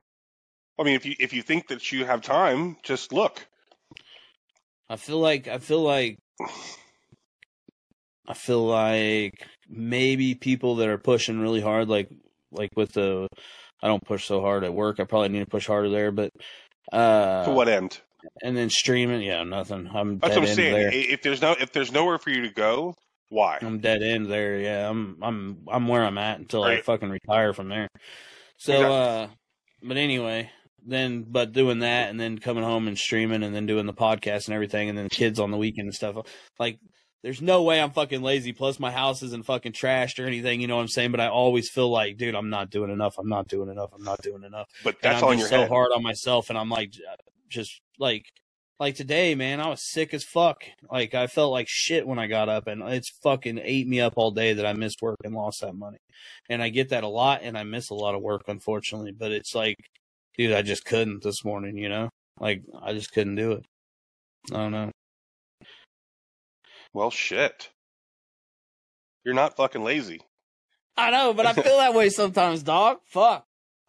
I 0.79 0.83
mean, 0.85 0.95
if 0.95 1.07
you 1.07 1.15
if 1.19 1.33
you 1.33 1.43
think 1.43 1.69
that 1.69 1.93
you 1.93 2.05
have 2.05 2.21
time, 2.21 2.77
just 2.83 3.13
look. 3.13 3.47
I 4.91 4.97
feel 4.97 5.19
like 5.19 5.49
I 5.49 5.59
feel 5.59 5.81
like 5.81 6.19
I 8.27 8.35
feel 8.35 8.65
like 8.67 9.47
maybe 9.69 10.35
people 10.35 10.77
that 10.77 10.89
are 10.89 10.99
pushing 10.99 11.41
really 11.41 11.61
hard, 11.61 11.89
like 11.89 12.09
like 12.51 12.71
with 12.77 12.93
the 12.93 13.27
I 13.83 13.89
don't 13.89 14.05
push 14.05 14.27
so 14.27 14.41
hard 14.41 14.65
at 14.65 14.75
work. 14.75 15.01
I 15.01 15.05
probably 15.05 15.31
need 15.31 15.41
to 15.41 15.47
push 15.51 15.67
harder 15.67 15.89
there, 15.89 16.13
but 16.13 16.31
uh, 16.93 17.45
To 17.47 17.51
what 17.53 17.69
end? 17.69 18.01
and 18.43 18.57
then 18.57 18.71
streaming, 18.71 19.23
yeah, 19.23 19.43
nothing. 19.43 19.91
I'm 19.93 20.19
That's 20.19 20.37
what 20.37 20.49
I'm 20.49 20.55
saying. 20.55 20.73
there. 20.75 20.91
If 20.93 21.23
there's 21.23 21.43
no 21.43 21.53
if 21.59 21.73
there's 21.73 21.91
nowhere 21.93 22.19
for 22.19 22.31
you 22.31 22.43
to 22.43 22.51
go, 22.51 22.95
why? 23.29 23.59
I'm 23.61 23.81
dead 23.81 24.03
end 24.03 24.31
there. 24.31 24.59
Yeah, 24.61 24.89
I'm 24.89 25.19
I'm 25.23 25.59
I'm 25.69 25.89
where 25.89 26.05
I'm 26.05 26.19
at 26.19 26.39
until 26.39 26.63
I 26.63 26.81
fucking 26.81 27.11
retire 27.11 27.53
from 27.53 27.69
there. 27.69 27.89
So, 28.59 28.73
Exactly. 28.75 28.97
uh, 28.97 29.27
but 29.83 29.97
anyway, 29.97 30.51
then 30.87 31.25
but 31.27 31.53
doing 31.53 31.81
that 31.81 32.11
and 32.11 32.21
then 32.21 32.39
coming 32.39 32.63
home 32.63 32.87
and 32.87 32.97
streaming 32.97 33.43
and 33.43 33.53
then 33.53 33.67
doing 33.67 33.87
the 33.87 33.93
podcast 33.93 34.47
and 34.47 34.55
everything 34.55 34.89
and 34.89 34.97
then 34.97 35.05
the 35.07 35.11
kids 35.11 35.41
on 35.41 35.51
the 35.51 35.57
weekend 35.57 35.87
and 35.87 35.95
stuff. 35.95 36.17
Like, 36.61 36.79
there's 37.23 37.41
no 37.41 37.63
way 37.63 37.81
I'm 37.81 37.93
fucking 37.93 38.23
lazy. 38.23 38.53
Plus, 38.53 38.81
my 38.81 38.91
house 38.91 39.23
isn't 39.23 39.47
fucking 39.47 39.73
trashed 39.73 40.23
or 40.23 40.27
anything. 40.27 40.61
You 40.61 40.67
know 40.67 40.77
what 40.77 40.83
I'm 40.83 40.89
saying? 40.89 41.13
But 41.13 41.21
I 41.21 41.29
always 41.29 41.71
feel 41.71 41.89
like, 41.89 42.17
dude, 42.17 42.35
I'm 42.35 42.51
not 42.51 42.71
doing 42.71 42.91
enough. 42.91 43.17
I'm 43.19 43.29
not 43.29 43.47
doing 43.49 43.69
enough. 43.69 43.91
I'm 43.95 44.03
not 44.03 44.21
doing 44.23 44.43
enough. 44.43 44.69
But 44.83 44.97
And 45.03 45.13
that's 45.13 45.23
I'm 45.23 45.31
on 45.31 45.39
your 45.39 45.49
so 45.49 45.61
head. 45.61 45.69
hard 45.69 45.93
on 45.95 46.03
myself, 46.03 46.51
and 46.51 46.59
I'm 46.59 46.69
like, 46.69 46.93
uh, 47.09 47.17
just 47.49 47.81
like, 47.99 48.25
like 48.81 48.97
today, 48.97 49.37
man, 49.37 49.61
I 49.61 49.69
was 49.69 49.89
sick 49.89 50.13
as 50.13 50.25
fuck. 50.25 50.65
Like 50.91 51.15
I 51.15 51.29
felt 51.29 51.53
like 51.53 51.69
shit 51.69 52.07
when 52.07 52.19
I 52.19 52.27
got 52.27 52.49
up, 52.49 52.67
and 52.67 52.83
it's 52.83 53.11
fucking 53.23 53.61
ate 53.63 53.87
me 53.87 54.01
up 54.01 54.15
all 54.17 54.33
day 54.33 54.55
that 54.55 54.67
I 54.67 54.73
missed 54.73 55.01
work 55.01 55.19
and 55.23 55.35
lost 55.35 55.61
that 55.61 55.75
money. 55.77 55.99
And 56.49 56.61
I 56.61 56.71
get 56.71 56.89
that 56.89 57.05
a 57.05 57.09
lot, 57.09 57.41
and 57.45 57.57
I 57.57 57.63
miss 57.63 57.91
a 57.91 57.95
lot 57.95 58.17
of 58.17 58.23
work, 58.23 58.43
unfortunately. 58.49 59.13
But 59.13 59.31
it's 59.31 59.55
like, 59.55 59.77
dude, 60.37 60.53
I 60.53 60.63
just 60.63 60.85
couldn't 60.85 61.23
this 61.23 61.45
morning. 61.45 61.77
You 61.77 61.89
know, 61.89 62.09
like 62.41 62.63
I 62.83 62.93
just 62.95 63.13
couldn't 63.13 63.37
do 63.37 63.53
it. 63.53 63.65
I 64.53 64.57
don't 64.57 64.73
know. 64.73 64.91
Well, 66.93 67.11
shit. 67.11 67.71
You're 69.25 69.35
not 69.35 69.57
fucking 69.57 69.83
lazy. 69.85 70.21
I 70.97 71.11
know, 71.11 71.33
but 71.33 71.47
I 71.47 71.53
feel 71.63 71.79
that 71.79 71.95
way 71.95 72.09
sometimes, 72.11 72.63
dog. 72.63 72.99
Fuck. 73.07 73.47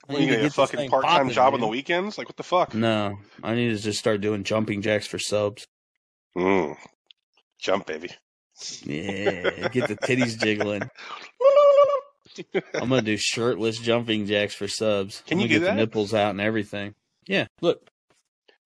I 0.07 0.13
What, 0.13 0.19
need 0.19 0.25
you 0.25 0.31
to 0.31 0.35
get 0.35 0.39
a 0.39 0.43
get 0.43 0.43
this 0.43 0.55
fucking 0.55 0.77
thing 0.77 0.89
part 0.89 1.03
time 1.05 1.11
popping, 1.23 1.29
job 1.33 1.53
on 1.53 1.59
dude. 1.59 1.61
the 1.63 1.67
weekends? 1.71 2.17
Like 2.17 2.27
what 2.27 2.37
the 2.37 2.43
fuck? 2.43 2.73
No, 2.73 3.17
I 3.41 3.55
need 3.55 3.69
to 3.69 3.77
just 3.77 3.99
start 3.99 4.21
doing 4.21 4.43
jumping 4.43 4.81
jacks 4.81 5.07
for 5.07 5.17
subs. 5.19 5.65
Mm. 6.37 6.75
Jump, 7.59 7.85
baby. 7.87 8.09
Yeah, 8.83 9.67
get 9.69 9.87
the 9.87 9.95
titties 9.95 10.37
jiggling. 10.39 10.83
I'm 12.73 12.89
gonna 12.89 13.01
do 13.01 13.17
shirtless 13.17 13.77
jumping 13.79 14.25
jacks 14.25 14.53
for 14.55 14.67
subs. 14.67 15.23
Can 15.25 15.37
I'm 15.37 15.41
you 15.43 15.47
gonna 15.47 15.59
do 15.59 15.59
get 15.59 15.65
that? 15.65 15.75
the 15.75 15.81
nipples 15.81 16.13
out 16.13 16.31
and 16.31 16.41
everything? 16.41 16.93
Yeah, 17.27 17.47
look. 17.61 17.87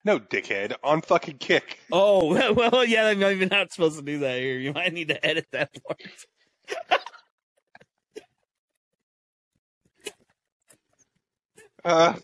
No, 0.05 0.19
dickhead. 0.19 0.73
On 0.83 1.01
fucking 1.01 1.37
kick. 1.37 1.79
Oh 1.91 2.53
well, 2.53 2.85
yeah. 2.85 3.07
I'm 3.07 3.19
not 3.19 3.31
even 3.33 3.49
not 3.49 3.71
supposed 3.73 3.97
to 3.97 4.03
do 4.03 4.19
that 4.19 4.39
here. 4.39 4.57
You 4.57 4.73
might 4.73 4.93
need 4.93 5.09
to 5.09 5.25
edit 5.25 5.47
that 5.51 5.71
part. 5.83 6.01
Uh, 11.85 12.15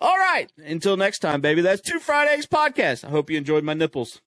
All 0.00 0.16
right. 0.16 0.50
Until 0.58 0.96
next 0.96 1.20
time, 1.20 1.40
baby. 1.40 1.60
That's 1.60 1.80
Two 1.80 2.00
Fried 2.00 2.28
Eggs 2.28 2.46
podcast. 2.46 3.04
I 3.04 3.10
hope 3.10 3.30
you 3.30 3.38
enjoyed 3.38 3.64
my 3.64 3.74
nipples. 3.74 4.20